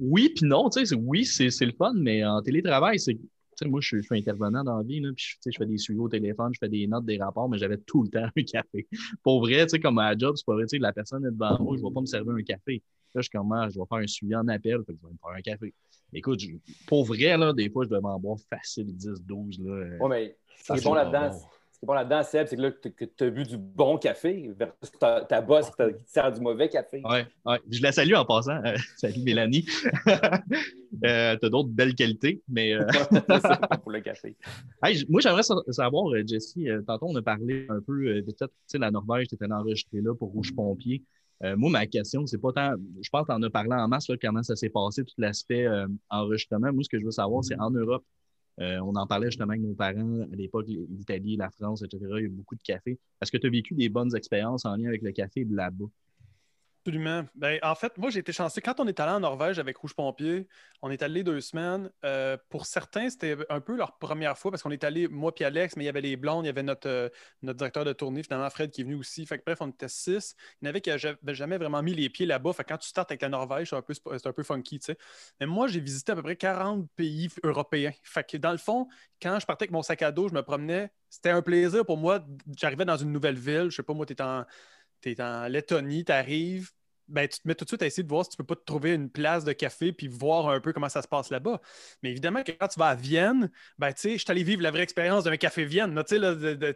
[0.00, 3.18] oui, puis non, tu sais, oui, c'est le fun, mais en télétravail, c'est.
[3.66, 6.52] Moi, je, suis intervenant dans la vie, là, puis je fais des suivis au téléphone,
[6.54, 8.86] je fais des notes, des rapports, mais j'avais tout le temps un café.
[9.24, 11.26] Pour vrai, tu sais, comme à la job, c'est pas vrai, tu sais, la personne
[11.26, 12.80] est devant moi, je ne vais pas me servir un café.
[13.16, 15.36] Là, je commence, ah, je vais faire un suivi en appel, je vais me faire
[15.36, 15.74] un café.
[16.12, 16.40] Écoute,
[16.86, 19.58] pour vrai, là, des fois, je devais en boire facile 10, 12.
[19.64, 21.36] Là, oui, mais c'est bon là-dedans,
[21.78, 24.50] ce qui est bon là-dedans, Seb, c'est que là, tu as bu du bon café
[24.58, 27.00] versus ta, ta boss qui te sert du mauvais café.
[27.04, 27.60] Oui, ouais.
[27.70, 28.60] je la salue en passant.
[28.64, 29.64] Euh, salut Mélanie.
[30.08, 32.72] euh, tu as d'autres belles qualités, mais.
[32.72, 32.84] Euh...
[33.82, 34.36] pour le café.
[35.08, 38.90] moi, j'aimerais savoir, Jesse, tantôt, on a parlé un peu de peut-être, tu sais, la
[38.90, 41.04] Norvège, tu étais enregistré là pour Rouge Pompier.
[41.56, 42.74] moi, ma question, c'est pas tant.
[43.00, 45.14] Je pense que tu en as parlé en masse, là, comment ça s'est passé, tout
[45.16, 45.68] l'aspect
[46.10, 46.72] enregistrement.
[46.72, 48.02] Moi, ce que je veux savoir, c'est en Europe,
[48.60, 52.04] euh, on en parlait justement avec nos parents à l'époque, l'Italie, la France, etc.
[52.18, 52.98] Il y a beaucoup de café.
[53.20, 55.86] Est-ce que tu as vécu des bonnes expériences en lien avec le café là-bas?
[56.88, 57.26] Absolument.
[57.34, 58.62] Ben, en fait, moi, j'ai été chanceux.
[58.64, 60.48] Quand on est allé en Norvège avec Rouge Pompier,
[60.80, 61.90] on est allé deux semaines.
[62.02, 65.44] Euh, pour certains, c'était un peu leur première fois parce qu'on est allé, moi puis
[65.44, 67.10] Alex, mais il y avait les blondes, il y avait notre, euh,
[67.42, 69.26] directeur de tournée, finalement, Fred, qui est venu aussi.
[69.26, 70.34] Fait que, bref, on était six.
[70.62, 72.52] Il y en avait qui n'avaient jamais vraiment mis les pieds là-bas.
[72.66, 73.92] Quand tu startes avec la Norvège, c'est un peu,
[74.24, 74.98] un peu funky, tu sais.
[75.40, 77.92] Mais moi, j'ai visité à peu près 40 pays européens.
[78.02, 78.88] Fait que, dans le fond,
[79.20, 80.90] quand je partais avec mon sac à dos, je me promenais.
[81.10, 82.24] C'était un plaisir pour moi.
[82.56, 83.66] J'arrivais dans une nouvelle ville.
[83.70, 84.44] Je sais pas, moi, tu en
[85.00, 86.70] tu es en Lettonie, tu arrives,
[87.08, 88.56] ben, tu te mets tout de suite à essayer de voir si tu peux pas
[88.56, 91.60] te trouver une place de café puis voir un peu comment ça se passe là-bas.
[92.02, 94.70] Mais évidemment quand tu vas à Vienne, ben, tu sais, je suis allé vivre la
[94.70, 96.00] vraie expérience d'un café Vienne.
[96.06, 96.16] Tu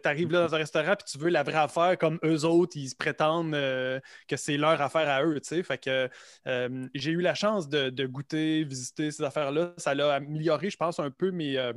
[0.03, 2.89] arrives là dans un restaurant puis tu veux la vraie affaire comme eux autres, ils
[2.89, 5.39] se prétendent euh, que c'est leur affaire à eux.
[5.43, 6.09] Fait que
[6.47, 9.73] euh, j'ai eu la chance de, goûter, visiter ces affaires-là.
[9.77, 11.73] Ça l'a amélioré, je pense, un peu mes, euh,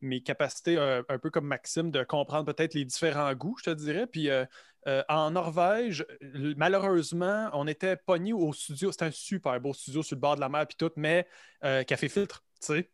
[0.00, 4.06] mes capacités, un, peu comme Maxime, de comprendre peut-être les différents goûts, je te dirais.
[4.06, 4.28] Puis
[4.86, 6.06] euh, en Norvège,
[6.56, 8.92] malheureusement, on était pogné au studio.
[8.92, 11.26] C'était un super beau studio sur le bord de la mer puis tout, mais
[11.64, 12.90] euh, café filtre, tu sais.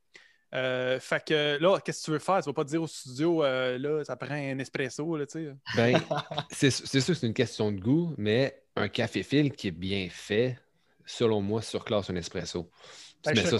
[0.55, 2.41] Euh, fait que là, qu'est-ce que tu veux faire?
[2.41, 5.55] Tu vas pas te dire au studio, là, ça prend un espresso, là, tu sais.
[5.77, 6.01] Ben,
[6.51, 10.09] c'est sûr que c'est une question de goût, mais un café filtre qui est bien
[10.11, 10.59] fait,
[11.05, 12.71] selon moi, surclasse un espresso.
[13.25, 13.59] Ben, mais ça,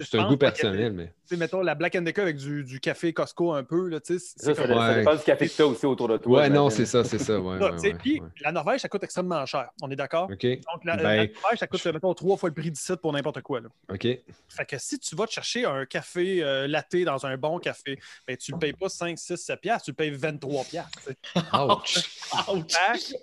[0.00, 0.92] c'est un, goût personnel.
[0.92, 1.12] Mais...
[1.36, 3.88] Mettons la Black and Decker avec du, du, café Costco un peu.
[3.88, 4.66] Là, c'est ça, comme...
[4.66, 6.40] ça, dépend du café que tu as aussi autour de toi.
[6.40, 7.40] Ouais, non, c'est ça, c'est ça.
[7.40, 9.70] Ouais, ouais, puis la Norvège, ça coûte extrêmement cher.
[9.80, 10.28] On est d'accord?
[10.28, 10.44] Donc
[10.84, 11.30] la, ben...
[11.42, 13.60] Norvège, ça coûte, mettons, trois fois le prix d'ici pour n'importe quoi.
[13.60, 13.68] Là.
[13.90, 14.02] OK.
[14.02, 17.98] Fait que si tu vas te chercher un café euh, latte dans un bon café,
[18.26, 21.10] ben, tu ne le payes pas 5, 6, 7 piastres, tu le payes 23 piastres.
[21.54, 22.20] Ouch!
[22.48, 23.14] Ouch!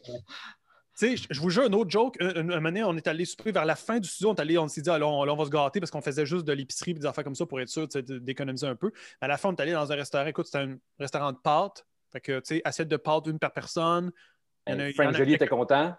[0.99, 2.17] Sais, je vous jure, un autre joke.
[2.19, 4.31] Une, année, on est allé souper vers la fin du studio.
[4.31, 6.53] On, allé, on s'est dit, allons, on, va se gâter parce qu'on faisait juste de
[6.53, 8.91] l'épicerie et des affaires comme ça pour être sûr d'économiser un peu.
[9.21, 10.25] À la fin, on est allé dans un restaurant.
[10.25, 11.85] Écoute, c'était un restaurant de pâtes.
[12.11, 14.11] Fait que, tu sais, assiette de pâtes, une par personne.
[14.67, 15.95] Frank Jolie était content.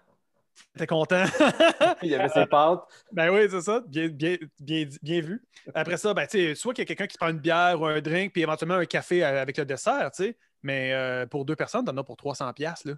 [0.77, 1.23] T'es content.
[2.03, 2.81] il y avait ses pâtes.
[3.11, 3.81] Ben oui, c'est ça.
[3.87, 5.43] Bien, bien, bien, bien vu.
[5.73, 7.85] Après ça, ben, tu sais, soit qu'il y a quelqu'un qui prend une bière ou
[7.85, 10.37] un drink, puis éventuellement un café avec le dessert, tu sais.
[10.63, 12.93] Mais euh, pour deux personnes, t'en as pour 300$, là.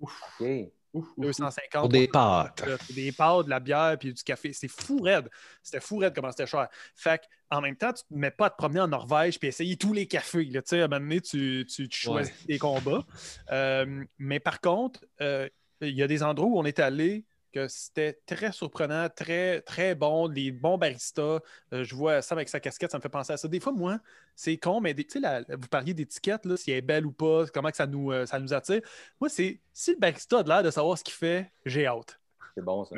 [0.00, 0.22] Ouf.
[0.40, 0.70] OK.
[0.94, 1.82] 250.
[1.82, 2.64] Pour des pâtes.
[2.94, 4.52] Des pâtes, de la bière, puis du café.
[4.52, 5.28] C'est fou raide.
[5.62, 6.68] C'était fou raide comment c'était cher.
[6.94, 7.20] Fait
[7.50, 9.76] en même temps, tu ne te mets pas à te promener en Norvège puis essayer
[9.76, 10.44] tous les cafés.
[10.44, 10.60] Là.
[10.70, 13.04] À un moment donné, tu, tu, choisis tes combats.
[13.50, 15.48] Euh, mais par contre, euh,
[15.80, 19.94] il y a des endroits où on est allé que c'était très surprenant, très, très
[19.94, 21.40] bon, des bons baristas.
[21.72, 23.48] Euh, je vois Sam avec sa casquette, ça me fait penser à ça.
[23.48, 23.98] Des fois, moi,
[24.34, 27.70] c'est con, mais tu sais, vous parliez d'étiquette, si elle est belle ou pas, comment
[27.70, 28.80] que ça, nous, euh, ça nous attire.
[29.20, 32.20] Moi, c'est si le barista a l'air de savoir ce qu'il fait, j'ai hâte.
[32.54, 32.96] C'est bon, ça.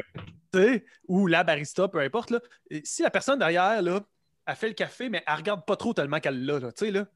[1.09, 2.30] ou la barista, peu importe.
[2.30, 2.40] Là,
[2.84, 4.01] si la personne derrière, là,
[4.46, 6.61] a fait le café, mais elle regarde pas trop tellement qu'elle l'a.
[6.72, 7.07] Tu sais, là.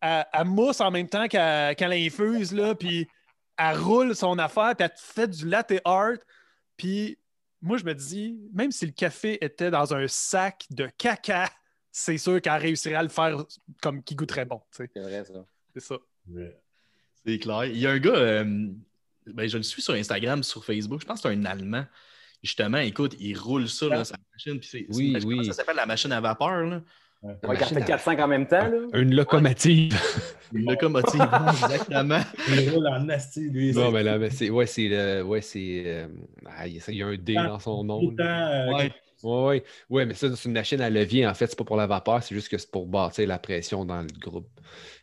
[0.00, 3.08] Elle, mousse en même temps qu'elle infuse, là, puis
[3.56, 6.18] elle roule son affaire, puis elle fait du latte art.
[6.76, 7.18] Puis
[7.62, 11.50] moi, je me dis, même si le café était dans un sac de caca,
[11.92, 13.44] c'est sûr qu'elle réussirait à le faire
[13.80, 14.60] comme qui goûterait bon.
[14.70, 15.46] C'est vrai, ça.
[15.74, 15.96] C'est ça.
[17.24, 17.64] C'est clair.
[17.64, 18.68] Il y a un gars, euh,
[19.26, 21.86] ben, je le suis sur Instagram, sur Facebook, je pense que c'est un Allemand.
[22.42, 24.60] Justement, écoute, il roule ça, là, sa machine.
[24.60, 25.44] Puis oui, oui.
[25.46, 26.64] Ça s'appelle la machine à vapeur.
[26.64, 26.82] Là.
[27.22, 28.68] Il fait 4-5 en même temps.
[28.68, 29.00] Là.
[29.00, 29.98] Une locomotive.
[30.52, 32.20] Une locomotive, exactement.
[32.48, 33.72] Il roule en asti, lui.
[33.72, 34.50] Non, mais là, c'est.
[34.50, 35.22] Ouais, c'est.
[35.22, 35.82] Ouais, c'est.
[35.86, 36.08] Euh,
[36.46, 38.00] ah, il y a un D dans son nom.
[38.00, 38.92] Tout le temps, ouais.
[39.22, 41.26] Oui, ouais, mais ça, c'est une machine à levier.
[41.26, 43.84] En fait, c'est pas pour la vapeur, c'est juste que c'est pour bâtir la pression
[43.84, 44.48] dans le groupe.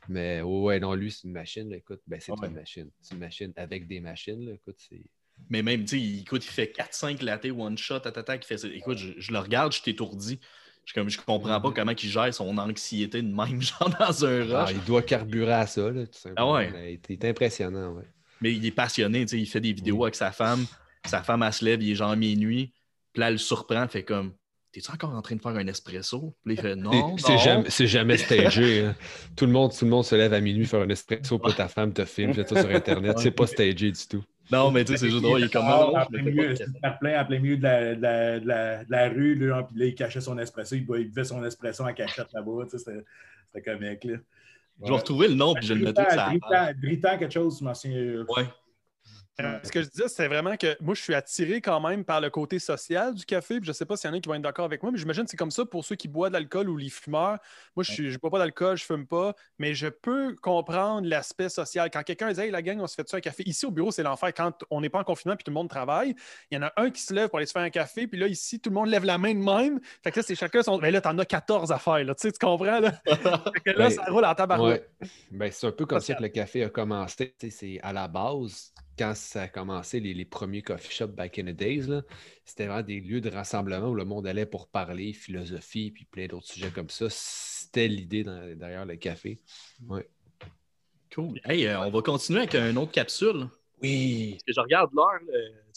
[0.08, 1.74] Mais ouais, non, lui, c'est une machine.
[1.74, 2.90] écoute, ben, c'est une machine.
[3.02, 4.46] C'est une machine avec des machines.
[4.46, 5.04] Là, écoute, c'est.
[5.50, 8.98] Mais même, tu sais, écoute, il fait 4-5 latte one shot, tata, qui fait Écoute,
[8.98, 10.40] je, je, le regarde, je suis étourdi.
[10.86, 14.52] Je, comme, je comprends pas comment il gère son anxiété de même, genre dans un
[14.52, 14.76] ah, rush.
[14.76, 16.56] il doit carburer à ça, là, tout simplement.
[16.56, 17.00] Ah ouais.
[17.10, 18.08] Il est impressionnant, ouais.
[18.42, 20.66] Mais il est passionné, tu sais, il fait des vidéos avec sa femme.
[21.06, 22.74] Sa femme, elle se lève, il est genre minuit.
[23.14, 24.34] Puis là, elle le surprend, fait comme
[24.74, 26.36] T'es-tu encore en train de faire un espresso?
[26.44, 27.16] Puis il fait non.
[27.20, 28.86] C'est jamais, jamais stagé.
[28.86, 28.96] Hein.
[29.36, 31.68] tout, le monde, tout le monde se lève à minuit faire un espresso, puis ta
[31.68, 33.20] femme te filme, jette ça sur Internet.
[33.20, 34.24] C'est pas stagé du tout.
[34.52, 35.40] Non, mais tu sais, c'est juste drôle.
[35.40, 35.66] Il est comme.
[35.66, 36.02] En, plein
[37.22, 39.86] en plein milieu de la, de la, de la, de la rue, là, puis là,
[39.86, 40.76] il cachait son espresso.
[40.76, 42.66] Il, buvait son espresso en cachette là-bas.
[42.70, 44.04] C'était comique.
[44.04, 44.18] Là.
[44.82, 46.32] Je vais retrouver le nom, puis je le mettrai ça.
[46.82, 48.26] Britan, quelque chose, je m'en souviens.
[48.28, 48.46] Ouais.
[49.42, 52.22] Euh, ce que je disais, c'est vraiment que moi, je suis attiré quand même par
[52.22, 53.60] le côté social du café.
[53.64, 55.00] je ne sais pas s'il y en a qui vont être d'accord avec moi, mais
[55.00, 57.40] j'imagine que c'est comme ça pour ceux qui boivent de l'alcool ou les fumeurs.
[57.76, 61.50] Moi, je ne bois pas d'alcool, je ne fume pas, mais je peux comprendre l'aspect
[61.50, 61.90] social.
[61.92, 63.44] Quand quelqu'un dit Hey, la gang, on se fait ça un café?
[63.48, 64.32] Ici, au bureau, c'est l'enfer.
[64.36, 66.16] Quand on n'est pas en confinement puis tout le monde travaille,
[66.52, 68.06] il y en a un qui se lève pour aller se faire un café.
[68.06, 69.80] Puis là, ici, tout le monde lève la main de même.
[70.04, 70.78] Fait que là, c'est chacun son.
[70.78, 72.04] Mais là, en as 14 à faire.
[72.04, 72.14] Là.
[72.14, 72.80] Tu, sais, tu comprends?
[72.80, 74.92] Là, fait que là ben, ça roule en tabarouette.
[75.32, 77.36] Ben, c'est un peu comme ça que le café a commencé.
[77.50, 81.56] C'est à la base quand ça a commencé, les, premiers coffee shops back in the
[81.56, 81.88] days,
[82.46, 86.28] c'était vraiment des lieux de rassemblement où le monde allait pour parler, philosophie, puis plein
[86.28, 87.08] d'autres sujets comme ça.
[87.10, 89.40] C'était l'idée derrière le café.
[89.88, 90.08] Ouais.
[91.14, 91.40] Cool.
[91.46, 93.48] Hey, euh, on va continuer avec une autre capsule.
[93.82, 94.32] Oui.
[94.32, 95.20] Parce que je regarde l'heure.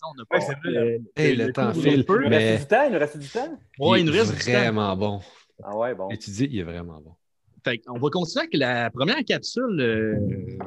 [0.04, 0.38] On a pas.
[0.64, 2.04] le, le, temps file.
[2.08, 2.08] Mais...
[2.08, 2.84] Il nous reste du temps.
[2.86, 3.58] Il nous reste du temps.
[3.78, 5.20] Ouais, il, nous reste vraiment bon.
[5.62, 6.08] Ah ouais, bon.
[6.10, 7.14] Et tu dis, il est vraiment bon.
[7.64, 9.80] Fait on va continuer avec la première capsule.
[9.80, 10.58] Euh,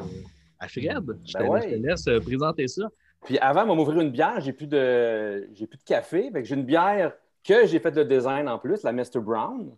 [0.60, 1.18] à Fred.
[1.26, 2.90] Je, ben te, laisse euh, présenter ça.
[3.26, 6.32] Puis avant de m'ouvrir une bière, j'ai plus de j'ai plus de café.
[6.44, 9.20] J'ai une bière que j'ai faite le design en plus, la Mr.
[9.20, 9.72] Brown.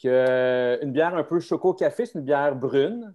[0.00, 3.12] Que, une bière un peu choco-café, c'est une bière brune.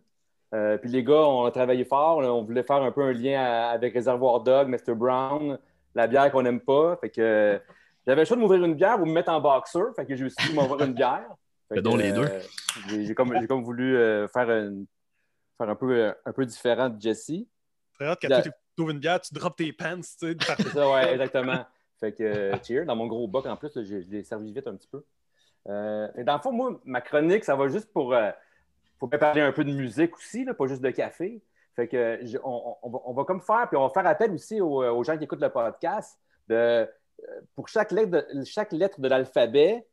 [0.54, 2.18] Euh, puis les gars, on a travaillé fort.
[2.18, 4.94] on voulait faire un peu un lien avec Réservoir Dog, Mr.
[4.94, 5.58] Brown,
[5.96, 6.98] la bière qu'on n'aime pas.
[6.98, 7.60] Fait que
[8.06, 9.80] j'avais le choix de m'ouvrir une bière ou me mettre en boxer.
[9.96, 11.28] Fait que j'ai aussi m'ouvrir une bière.
[11.70, 12.26] Fait donc les deux.
[12.26, 12.42] Euh,
[12.90, 13.98] j'ai comme, comme, voulu
[14.28, 14.86] faire une,
[15.58, 17.26] faire un peu, euh, un peu différent de Jesse.
[17.98, 20.36] C'est vrai quand tu trouves une bière, tu drops tes pants, tu sais.
[20.58, 21.66] C'est ça, ouais, exactement.
[22.00, 24.76] Fait que, euh, cheer, dans mon gros boc en plus, je, l'ai servi vite un
[24.76, 25.04] petit peu.
[25.70, 28.16] Euh, dans le fond, moi, ma chronique, ça va juste pour,
[29.00, 31.42] pour parler un peu de musique aussi, là, pas juste de café.
[31.76, 35.24] Fait que, on, va, comme faire, puis on va faire appel aussi aux, gens qui
[35.24, 36.88] écoutent le podcast, de,
[37.56, 39.88] pour chaque lettre de, chaque lettre de l'alphabet,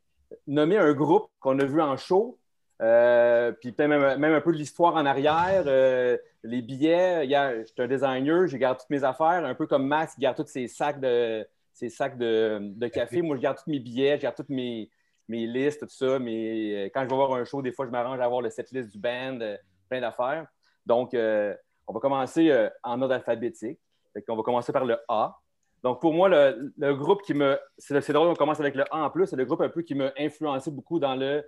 [0.47, 2.37] nommer un groupe qu'on a vu en show,
[2.81, 7.27] euh, puis même, un peu de l'histoire en arrière, euh, les billets.
[7.27, 10.37] Je suis un designer, je garde toutes mes affaires, un peu comme Max, il garde
[10.37, 13.21] tous ses sacs de, ses sacs de, café.
[13.21, 14.89] Moi, je garde tous mes billets, je garde toutes mes,
[15.27, 16.17] mes listes, tout ça.
[16.17, 18.49] Mais euh, quand je vais voir un show, des fois, je m'arrange à avoir le
[18.49, 19.39] setlist du band,
[19.87, 20.47] plein d'affaires.
[20.85, 23.79] Donc, on va commencer en ordre alphabétique.
[24.27, 25.37] on va commencer par le A.
[25.83, 27.59] Donc, pour moi, le, le groupe qui me.
[27.77, 29.27] C'est drôle, on commence avec le A en plus.
[29.27, 31.43] C'est le groupe un peu qui m'a influencé beaucoup dans le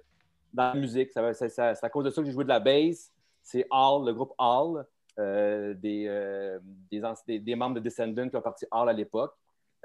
[0.54, 1.12] dans la musique.
[1.12, 3.12] C'est à cause de ça que j'ai joué de la bass.
[3.42, 4.86] C'est Hall, le groupe Hall,
[5.20, 9.34] euh, euh, des, membres de Descendants qui ont parti Hall à l'époque.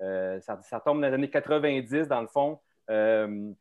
[0.01, 2.61] Euh, ça, tombe dans les années 90, dans le fond.
[2.89, 3.55] dans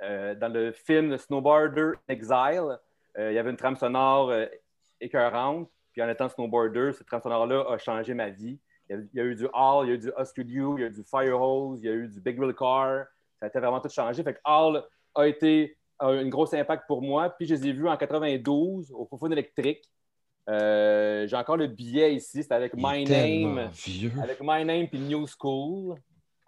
[0.00, 2.78] le film Snowboarder Exile,
[3.18, 4.32] il y avait une trame sonore
[5.00, 5.70] écœurante.
[5.92, 8.58] Puis en étant snowboarder, cette trame sonore-là a changé ma vie.
[8.88, 10.86] Il y, a, eu du Hall, il y a eu du Studio, il y a
[10.88, 13.06] eu du Firehose, il y a eu du Big Wheel Car.
[13.40, 14.22] Ça a été vraiment tout changé.
[14.22, 14.84] Fait que Hall
[15.14, 17.30] a été a eu un gros impact pour moi.
[17.30, 19.84] Puis je les ai vus en 92 au Fofone électrique.
[20.48, 22.42] Euh, j'ai encore le billet ici.
[22.42, 23.68] C'était avec My Name.
[23.72, 24.12] Vieux.
[24.22, 25.96] Avec My Name puis New School.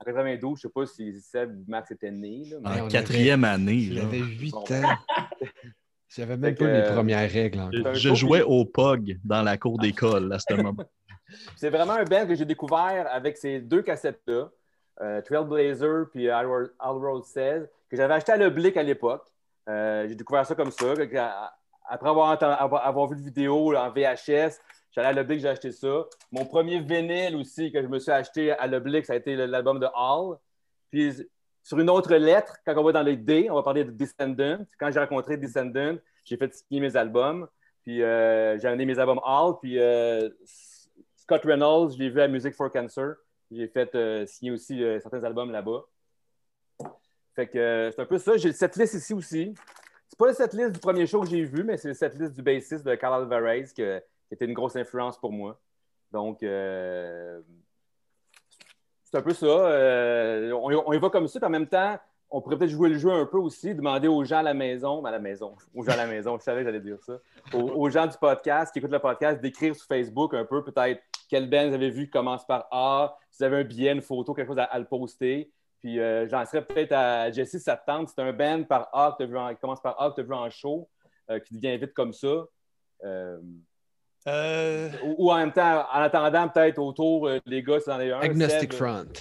[0.01, 2.45] En 92, je sais pas si Seb Max était né.
[2.45, 2.81] Là, mais...
[2.83, 3.89] En quatrième année.
[3.91, 4.03] là.
[4.03, 4.59] J'avais 8 Bon.
[4.61, 4.65] ans.
[6.09, 7.95] J'avais même pas euh, premières règles encore.
[7.95, 10.75] Je jouais au POG dans la cour d'école à ce moment.
[11.57, 14.49] C'est vraiment un band que j'ai découvert avec ces deux cassettes-là,
[15.03, 19.27] euh, Trailblazer puis Outworld 16, que j'avais acheté à l'Oblique à l'époque.
[19.69, 20.95] Euh, j'ai découvert ça comme ça.
[21.91, 24.59] Après avoir, vu le vidéo en VHS,
[24.91, 26.05] j'allais à l'Oblique, j'ai acheté ça.
[26.33, 29.79] Mon premier vinyle aussi que je me suis acheté à l'Oblique, ça a été l'album
[29.79, 30.39] de Hall.
[30.91, 31.13] Puis
[31.63, 34.59] sur une autre lettre, quand on va dans les D, on va parler de Descendant.
[34.79, 37.47] Quand j'ai rencontré Descendant, j'ai fait signer mes albums.
[37.83, 39.55] Puis euh, j'ai amené mes albums Hall.
[39.61, 40.31] Puis euh,
[41.17, 43.17] Scott Reynolds, je l'ai vu à Music for Cancer.
[43.51, 45.85] J'ai fait signer aussi certains albums là-bas.
[47.39, 48.37] Fait que euh, c'est un peu ça.
[48.37, 49.55] J'ai cette liste ici aussi.
[50.09, 52.43] C'est pas cette liste du premier show que j'ai vu, mais c'est cette liste du
[52.43, 53.83] bassiste de Carl Alvarez qui
[54.29, 55.57] était une grosse influence pour moi.
[56.11, 57.41] Donc, euh,
[59.05, 59.47] c'est un peu ça.
[59.47, 61.97] Euh, on, y va comme ça, en même temps,
[62.29, 65.05] on pourrait peut-être jouer le jeu un peu aussi, demander aux gens à la maison,
[65.05, 67.21] à la maison, aux gens à la maison, je savais que j'allais dire ça,
[67.55, 71.49] aux, gens du podcast qui écoutent le podcast, d'écrire sur Facebook un peu peut-être quel
[71.49, 74.35] band vous avez vu qui commence par A, si vous avez un billet, une photo,
[74.35, 75.53] quelque chose à le poster.
[75.81, 79.29] Puis euh, j'en serais peut-être à Jesse, tente, c'est un band par A que t'as
[79.29, 80.89] vu en- qui commence par A que tu as vu en show,
[81.31, 82.45] euh, qui devient vite comme ça.
[83.05, 83.39] Euh,
[84.27, 87.99] Euh, ou, ou en même temps, en attendant, peut-être autour, euh, les gars, c'est dans
[87.99, 88.19] les un.
[88.21, 89.13] Agnostic Seb, Front.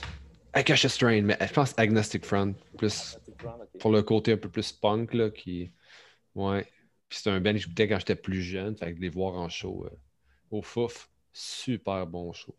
[0.54, 4.50] Akasha Strain, mais je pense Agnostic Front, plus Agnostic Front, pour le côté un peu
[4.50, 5.72] plus punk, là, qui...
[6.34, 6.66] Ouais.
[7.08, 9.36] Puis c'est un band que j'écoutais quand j'étais plus jeune, fait que de les voir
[9.36, 9.96] en show euh,
[10.52, 12.56] au Fouf, super bon show.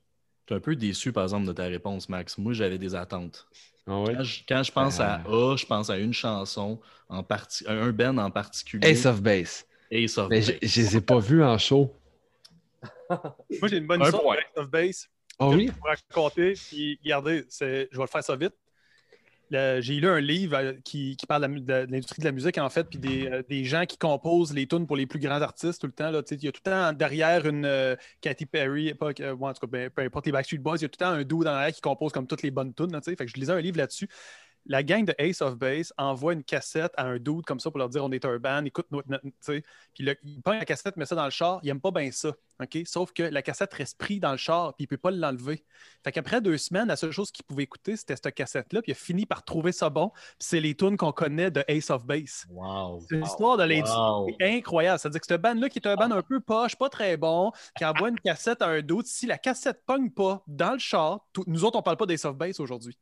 [0.49, 2.39] Je suis un peu déçu, par exemple, de ta réponse, Max.
[2.39, 3.47] Moi, j'avais des attentes.
[3.87, 4.03] Ah?
[4.07, 6.81] Quand je, quand je pense à A, je pense à une chanson,
[7.11, 8.89] en parti, un band en particulier.
[8.89, 9.67] Ace of Base.
[9.91, 10.55] Ace of Mais Base.
[10.63, 11.93] je je les ai pas vus en show.
[13.11, 15.09] moi, j'ai une bonne Un histoire Ace of Base.
[15.39, 15.67] Ah que oui?
[15.67, 16.55] je vais vous raconter.
[16.55, 18.55] Puis, regardez, je vais le faire ça vite.
[19.51, 22.99] J'ai lu un livre euh, qui, parle de, l'industrie de la musique, en fait, puis
[22.99, 25.93] des, euh, des gens qui composent les tunes pour les plus grands artistes tout le
[25.93, 26.11] temps.
[26.11, 29.49] Là, il y a tout le temps derrière une euh, Katy Perry, pas, que- ouais,
[29.49, 31.13] en tout cas, ben, peu importe les Backstreet Boys, il y a tout le temps
[31.13, 32.91] un dude dans qui compose comme toutes les bonnes tunes.
[33.03, 34.09] Fait je lisais un livre là-dessus.
[34.67, 37.79] La gang de Ace of Base envoie une cassette à un dude comme ça pour
[37.79, 39.09] leur dire on est un band, écoute notre.
[39.09, 39.25] notre-.
[39.95, 42.11] Puis le- il prend la cassette, met ça dans le char, il aime pas bien
[42.11, 42.33] ça.
[42.61, 42.79] OK?
[42.87, 45.65] Sauf que la cassette reste prise dans le char, puis il peut pas l'enlever.
[46.05, 48.95] Fait qu'après deux semaines, la seule chose qu'il pouvait écouter, c'était cette cassette-là, puis il
[48.95, 50.11] a fini par trouver ça bon.
[50.11, 52.45] Puis c'est les tunes qu'on connaît de Ace of Base.
[52.51, 53.01] Wow.
[53.09, 54.37] C'est l'histoire de l'industrie Wow.
[54.41, 54.99] incroyable.
[54.99, 57.85] C'est-à-dire que ce band-là, qui est un band un peu poche, pas très bon, qui
[57.85, 61.45] envoie une cassette à un d'autre, si la cassette pogne pas dans le char, tout-
[61.47, 62.99] nous autres, on parle pas d'Ace of Base aujourd'hui.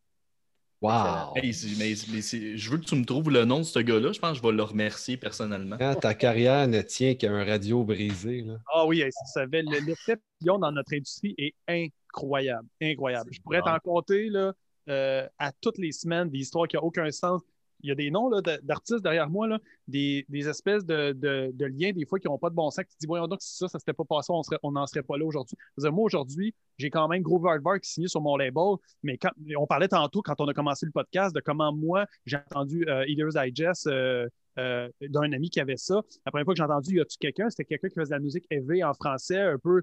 [0.82, 1.32] Wow!
[1.36, 4.12] Hey, mais, je veux que tu me trouves le nom de ce gars-là.
[4.12, 5.76] Je pense que je vais le remercier personnellement.
[5.78, 8.58] Quand ta carrière ne tient qu'à un radio brisé, là.
[8.72, 12.68] Ah oui, hey, si tu savais, le- l'effet qu'ils ont dans notre industrie est incroyable.
[12.82, 13.30] Incroyable.
[13.32, 14.52] Je pourrais t'en compter là,
[14.88, 17.40] euh, à toutes les semaines des histoires qui n'ont aucun sens.
[17.86, 18.28] Il y a des noms
[18.64, 22.50] d'artistes derrière moi, là, des, des espèces de, de- liens, des fois, qui n'ont pas
[22.50, 22.84] de bon sens.
[22.84, 24.32] Tu te dis, voyons donc, si ça, ça s'était pas passé,
[24.64, 25.56] on n'en serait pas là aujourd'hui.
[25.78, 28.74] Moi, aujourd'hui, j'ai quand même Groove Hardware qui signé sur mon label,
[29.04, 32.38] mais quand, on parlait tantôt, quand on a commencé le podcast, de comment moi, j'ai
[32.38, 34.28] entendu euh, Eaters Digest euh,
[34.58, 36.02] euh, d'un ami qui avait ça.
[36.24, 38.18] La première fois que j'ai entendu Y a-tu quelqu'un, c'était quelqu'un qui faisait de la
[38.18, 39.82] musique heavy en français, un peu,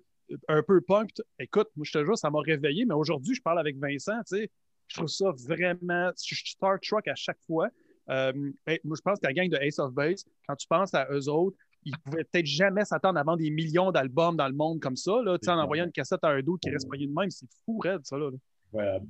[0.49, 1.11] un peu punk.
[1.39, 4.35] Écoute, moi, je te jure, ça m'a réveillé, mais aujourd'hui, je parle avec Vincent, tu
[4.35, 4.51] sais,
[4.89, 6.11] je trouve ça vraiment.
[6.15, 7.69] Star Trek à chaque fois.
[8.09, 10.93] Euh, hey, moi, je pense que la gang de Ace of Base, quand tu penses
[10.93, 14.53] à eux autres, ils pouvaient peut-être jamais s'attendre à vendre des millions d'albums dans le
[14.53, 17.13] monde comme ça, là, en envoyant une cassette à un d'autre qui reste pogné de
[17.13, 17.29] même.
[17.29, 18.17] C'est fou, raide, ça.
[18.17, 18.29] Là.
[18.71, 19.07] Incroyable.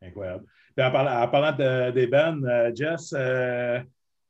[0.00, 0.44] Incroyable.
[0.76, 3.80] Puis en parlant, en parlant de- des bands, euh, Jess, euh,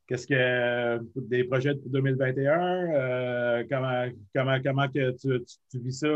[0.07, 2.93] qu'est-ce que des projets pour 2021?
[2.95, 6.09] euh, comment, comment, comment que tu, tu- tu vis ça?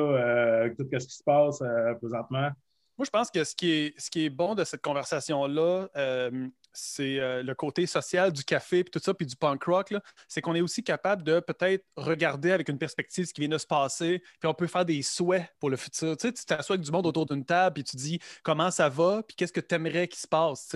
[0.78, 1.62] tout ce qui se passe
[2.00, 2.50] présentement?
[2.98, 7.54] Moi, je pense que ce qui est, bon de cette conversation-là, euh, c'est euh, le
[7.54, 9.94] côté social du café, puis tout ça, puis du punk rock,
[10.28, 13.58] c'est qu'on est aussi capable de peut-être regarder avec une perspective ce qui vient de
[13.58, 16.16] se passer, puis on peut faire des souhaits pour le futur.
[16.16, 19.22] Tu sais, t'assois avec du monde autour d'une table, puis tu dis comment ça va,
[19.22, 20.74] puis qu'est-ce que tu aimerais qu'il se passe.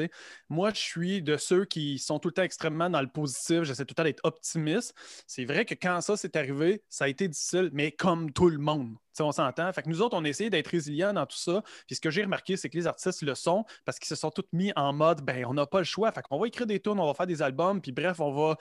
[0.50, 3.86] Moi, je suis de ceux qui sont tout le temps extrêmement dans le positif, j'essaie
[3.86, 4.94] tout le temps d'être optimiste.
[5.26, 8.58] C'est vrai que quand ça s'est arrivé, ça a été difficile, mais comme tout le
[8.58, 8.94] monde.
[9.10, 9.72] Tu sais, on s'entend.
[9.72, 11.62] Fait que nous autres, on a essayé d'être résilients dans tout ça.
[11.86, 14.30] Puis ce que j'ai remarqué, c'est que les artistes le sont parce qu'ils se sont
[14.30, 16.12] tous mis en mode ben, on n'a pas le choix.
[16.12, 18.56] Fait qu'on va écrire des tunes, on va faire des albums, puis bref, on va,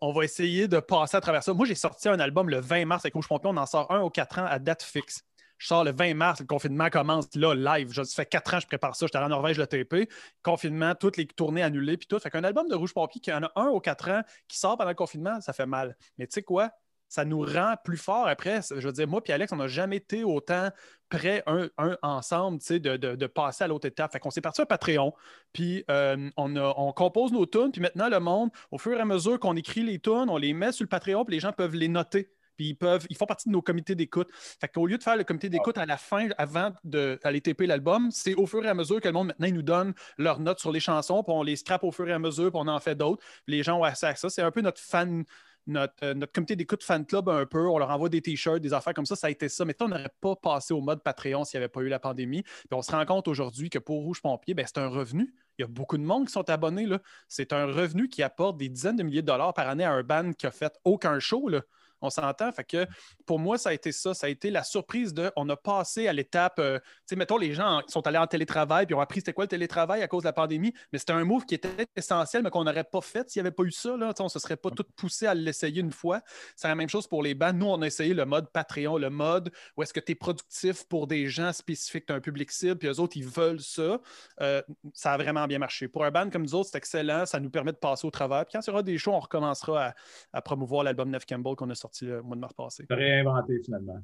[0.00, 1.52] on va essayer de passer à travers ça.
[1.54, 3.50] Moi, j'ai sorti un album le 20 mars avec Rouge Pompier.
[3.52, 5.22] On en sort un aux 4 ans à date fixe.
[5.58, 7.92] Je sors le 20 mars, le confinement commence là, live.
[7.92, 9.06] Je, ça fait 4 ans que je prépare ça.
[9.06, 10.08] J'étais en Norvège le TP.
[10.42, 12.18] Confinement, toutes les tournées annulées, puis tout.
[12.20, 14.76] Fait qu'un album de Rouge Pompier qui en a un aux 4 ans qui sort
[14.78, 15.96] pendant le confinement, ça fait mal.
[16.16, 16.70] Mais tu sais quoi?
[17.08, 18.60] Ça nous rend plus fort après.
[18.70, 20.70] Je veux dire, moi et Alex, on n'a jamais été autant
[21.08, 21.68] prêts un,
[22.02, 24.12] ensemble de, de, passer à l'autre étape.
[24.12, 25.14] Fait qu'on s'est parti à Patreon,
[25.52, 29.04] puis euh, on, on, compose nos tunes, puis maintenant, le monde, au fur et à
[29.04, 31.74] mesure qu'on écrit les tunes, on les met sur le Patreon, puis les gens peuvent
[31.74, 34.28] les noter puis ils peuvent, ils font partie de nos comités d'écoute.
[34.32, 38.10] Fait qu'au lieu de faire le comité d'écoute à la fin, avant d'aller taper l'album,
[38.10, 40.58] c'est au fur et à mesure que le monde maintenant ils nous donne leurs notes
[40.58, 42.80] sur les chansons, puis on les scrape au fur et à mesure, puis on en
[42.80, 43.24] fait d'autres.
[43.46, 44.28] Les gens ont accès à ça.
[44.28, 45.24] C'est un peu notre fan.
[45.68, 48.72] Notre, euh, notre comité d'écoute fan club un peu, on leur envoie des t-shirts, des
[48.72, 49.64] affaires comme ça, ça a été ça.
[49.64, 52.42] Mais on n'aurait pas passé au mode Patreon s'il n'y avait pas eu la pandémie.
[52.42, 55.34] Puis on se rend compte aujourd'hui que pour Rouge Pompier, ben, c'est un revenu.
[55.58, 56.86] Il y a beaucoup de monde qui sont abonnés.
[57.28, 60.02] C'est un revenu qui apporte des dizaines de milliers de dollars par année à un
[60.02, 61.48] band qui a fait aucun show.
[61.48, 61.62] Là.
[62.00, 62.50] On s'entend.
[62.52, 62.86] Fait que
[63.26, 64.14] pour moi, ça a été ça.
[64.14, 66.58] Ça a été la surprise de on a passé à l'étape.
[66.58, 69.44] Euh, tu sais, mettons, les gens sont allés en télétravail puis ont appris c'était quoi
[69.44, 70.72] le télétravail à cause de la pandémie.
[70.92, 73.54] Mais c'était un move qui était essentiel, mais qu'on n'aurait pas fait s'il n'y avait
[73.54, 73.96] pas eu ça.
[73.96, 74.12] Là.
[74.18, 76.20] on ne se serait pas tout poussé à l'essayer une fois.
[76.56, 77.52] C'est la même chose pour les bands.
[77.52, 80.84] Nous, on a essayé le mode Patreon, le mode où est-ce que tu es productif
[80.84, 84.00] pour des gens spécifiques, tu un public cible, puis eux autres, ils veulent ça.
[84.40, 84.62] Euh,
[84.94, 85.88] ça a vraiment bien marché.
[85.88, 87.26] Pour un band comme nous autres, c'est excellent.
[87.26, 88.44] Ça nous permet de passer au travail.
[88.44, 89.94] Puis quand il y aura des shows, on recommencera à,
[90.32, 92.84] à promouvoir l'album Neuf Campbell qu'on a sorti le mois de mars passé.
[92.88, 94.00] Se réinventer finalement.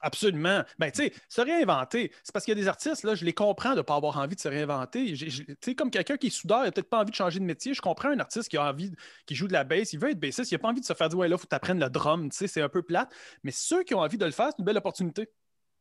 [0.00, 0.62] Absolument.
[0.78, 3.32] Ben, tu sais, se réinventer, c'est parce qu'il y a des artistes, là, je les
[3.32, 5.12] comprends de ne pas avoir envie de se réinventer.
[5.14, 7.44] Tu sais, comme quelqu'un qui est soudeur, il n'a peut-être pas envie de changer de
[7.44, 7.74] métier.
[7.74, 8.92] Je comprends un artiste qui a envie,
[9.26, 10.92] qui joue de la bass, il veut être bassiste, il n'a pas envie de se
[10.92, 12.68] faire dire, ouais, là, il faut que tu apprennes le drum, tu sais, c'est un
[12.68, 13.12] peu plate.
[13.42, 15.28] Mais ceux qui ont envie de le faire, c'est une belle opportunité.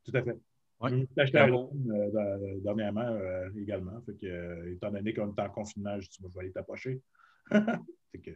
[0.06, 0.38] Tout à fait.
[0.82, 1.08] Ouais.
[1.16, 4.02] J'ai acheté un euh, dernièrement euh, également.
[4.06, 7.02] Fait que, euh, étant donné qu'on est en confinement, je, je vais aller t'approcher.
[7.52, 8.32] que,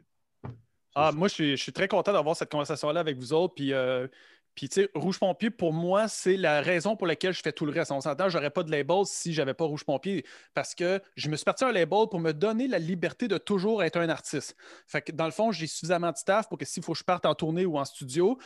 [0.95, 3.53] ah, moi, je suis, très content d'avoir cette conversation-là avec vous autres.
[3.55, 4.07] Puis, euh,
[4.55, 7.65] puis tu sais, Rouge Pompier, pour moi, c'est la raison pour laquelle je fais tout
[7.65, 7.91] le reste.
[7.91, 11.35] On s'entend, j'aurais pas de label si j'avais pas Rouge Pompier parce que je me
[11.35, 14.57] suis parti un label pour me donner la liberté de toujours être un artiste.
[14.87, 17.03] Fait que dans le fond, j'ai suffisamment de staff pour que s'il faut que je
[17.03, 18.37] parte en tournée ou en studio,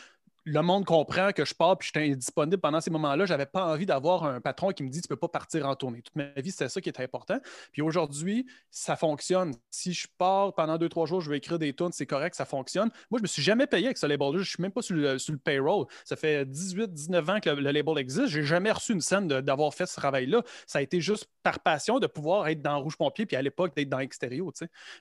[0.44, 3.24] le monde comprend que je pars puis je suis indisponible pendant ces moments-là.
[3.24, 5.66] Je n'avais pas envie d'avoir un patron qui me dit tu ne peux pas partir
[5.66, 6.02] en tournée.
[6.02, 7.38] Toute ma vie, c'était ça qui était important.
[7.72, 9.54] Puis aujourd'hui, ça fonctionne.
[9.70, 12.44] Si je pars pendant deux, trois jours, je vais écrire des tunes, c'est correct, ça
[12.44, 12.90] fonctionne.
[13.10, 14.34] Moi, je ne me suis jamais payé avec ce label-là.
[14.34, 15.86] Je ne suis même pas sur le, payroll.
[16.04, 18.28] Ça fait 18, 19 ans que le, label existe.
[18.28, 20.42] Je n'ai jamais reçu une scène d'avoir fait ce travail-là.
[20.66, 23.74] Ça a été juste par passion de pouvoir être dans Rouge Pompier puis à l'époque
[23.74, 24.50] d'être dans Extérieur.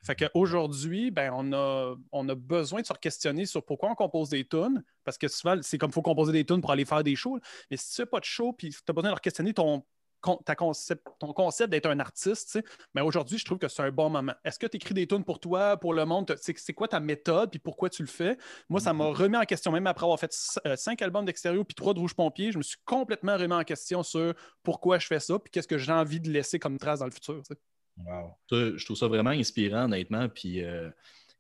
[0.04, 4.30] Fait qu'aujourd'hui, ben, on, a, on a besoin de se questionner sur pourquoi on compose
[4.30, 7.04] des tunes parce que souvent, c'est comme il faut composer des tunes pour aller faire
[7.04, 7.40] des shows.
[7.70, 9.84] Mais si tu fais pas de show, puis tu as besoin de leur questionner ton,
[10.22, 12.60] concept, ton concept d'être un artiste,
[12.96, 14.34] mais aujourd'hui, je trouve que c'est un bon moment.
[14.44, 16.34] Est-ce que tu écris des tunes pour toi, pour le monde?
[16.40, 18.38] C'est quoi ta méthode, puis pourquoi tu le fais?
[18.70, 19.14] Moi, ça m'a mm-hmm.
[19.16, 20.34] remis en question, même après avoir fait
[20.66, 23.64] euh, cinq albums d'extérieur puis trois de Rouge Pompier, je me suis complètement remis en
[23.64, 24.34] question sur
[24.64, 27.12] pourquoi je fais ça, puis qu'est-ce que j'ai envie de laisser comme trace dans le
[27.12, 27.42] futur.
[27.98, 28.36] Wow.
[28.50, 30.28] je trouve ça vraiment inspirant, honnêtement.
[30.30, 30.90] Puis euh,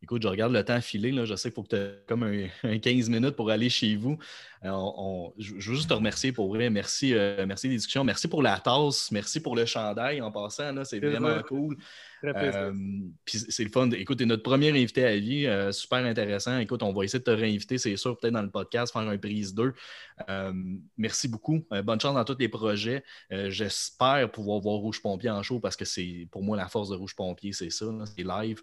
[0.03, 1.13] Écoute, je regarde le temps filer.
[1.13, 1.23] Là.
[1.23, 4.17] Je sais qu'il faut que tu aies comme un, 15 minutes pour aller chez vous.
[4.65, 6.69] Euh, je veux juste te remercier pour vrai.
[6.69, 8.03] Merci, euh, merci des discussions.
[8.03, 9.11] Merci pour la tasse.
[9.11, 10.83] Merci pour le chandail en passant.
[10.85, 11.77] C'est vraiment cool.
[12.23, 12.71] Euh,
[13.25, 13.89] c'est le fun.
[13.91, 15.47] Écoute, tu es notre premier invité à vie.
[15.73, 16.57] super intéressant.
[16.59, 19.17] Écoute, on va essayer de te réinviter, c'est sûr, peut-être dans le podcast, faire un
[19.17, 19.73] prise 2.
[20.97, 21.65] merci beaucoup.
[21.83, 23.03] bonne chance dans tous tes projets.
[23.29, 26.95] J'espère pouvoir voir Rouge Pompier en show parce que c'est pour moi la force de
[26.95, 27.85] Rouge Pompier, c'est ça.
[28.15, 28.61] C'est live.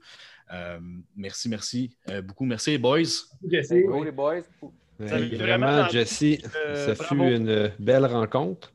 [0.53, 0.81] Euh,
[1.15, 2.45] merci, merci euh, beaucoup.
[2.45, 3.03] Merci, les boys.
[3.49, 3.71] Jesse.
[3.71, 4.43] les boys.
[5.01, 6.23] Vraiment, Jesse,
[6.57, 8.73] euh, ça fut une belle rencontre.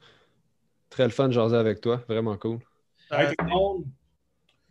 [0.89, 2.03] Très le fun de jaser avec toi.
[2.07, 2.59] Vraiment cool.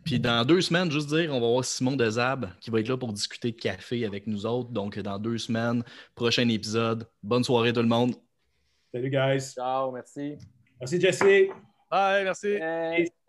[0.03, 2.97] Puis dans deux semaines, juste dire, on va voir Simon Dezab qui va être là
[2.97, 4.69] pour discuter de café avec nous autres.
[4.69, 5.83] Donc, dans deux semaines,
[6.13, 7.07] prochain épisode.
[7.23, 8.15] Bonne soirée tout le monde.
[8.93, 9.53] Salut, guys.
[9.53, 10.37] Ciao, merci.
[10.79, 11.49] Merci, Jesse.
[11.89, 13.11] Bye, merci.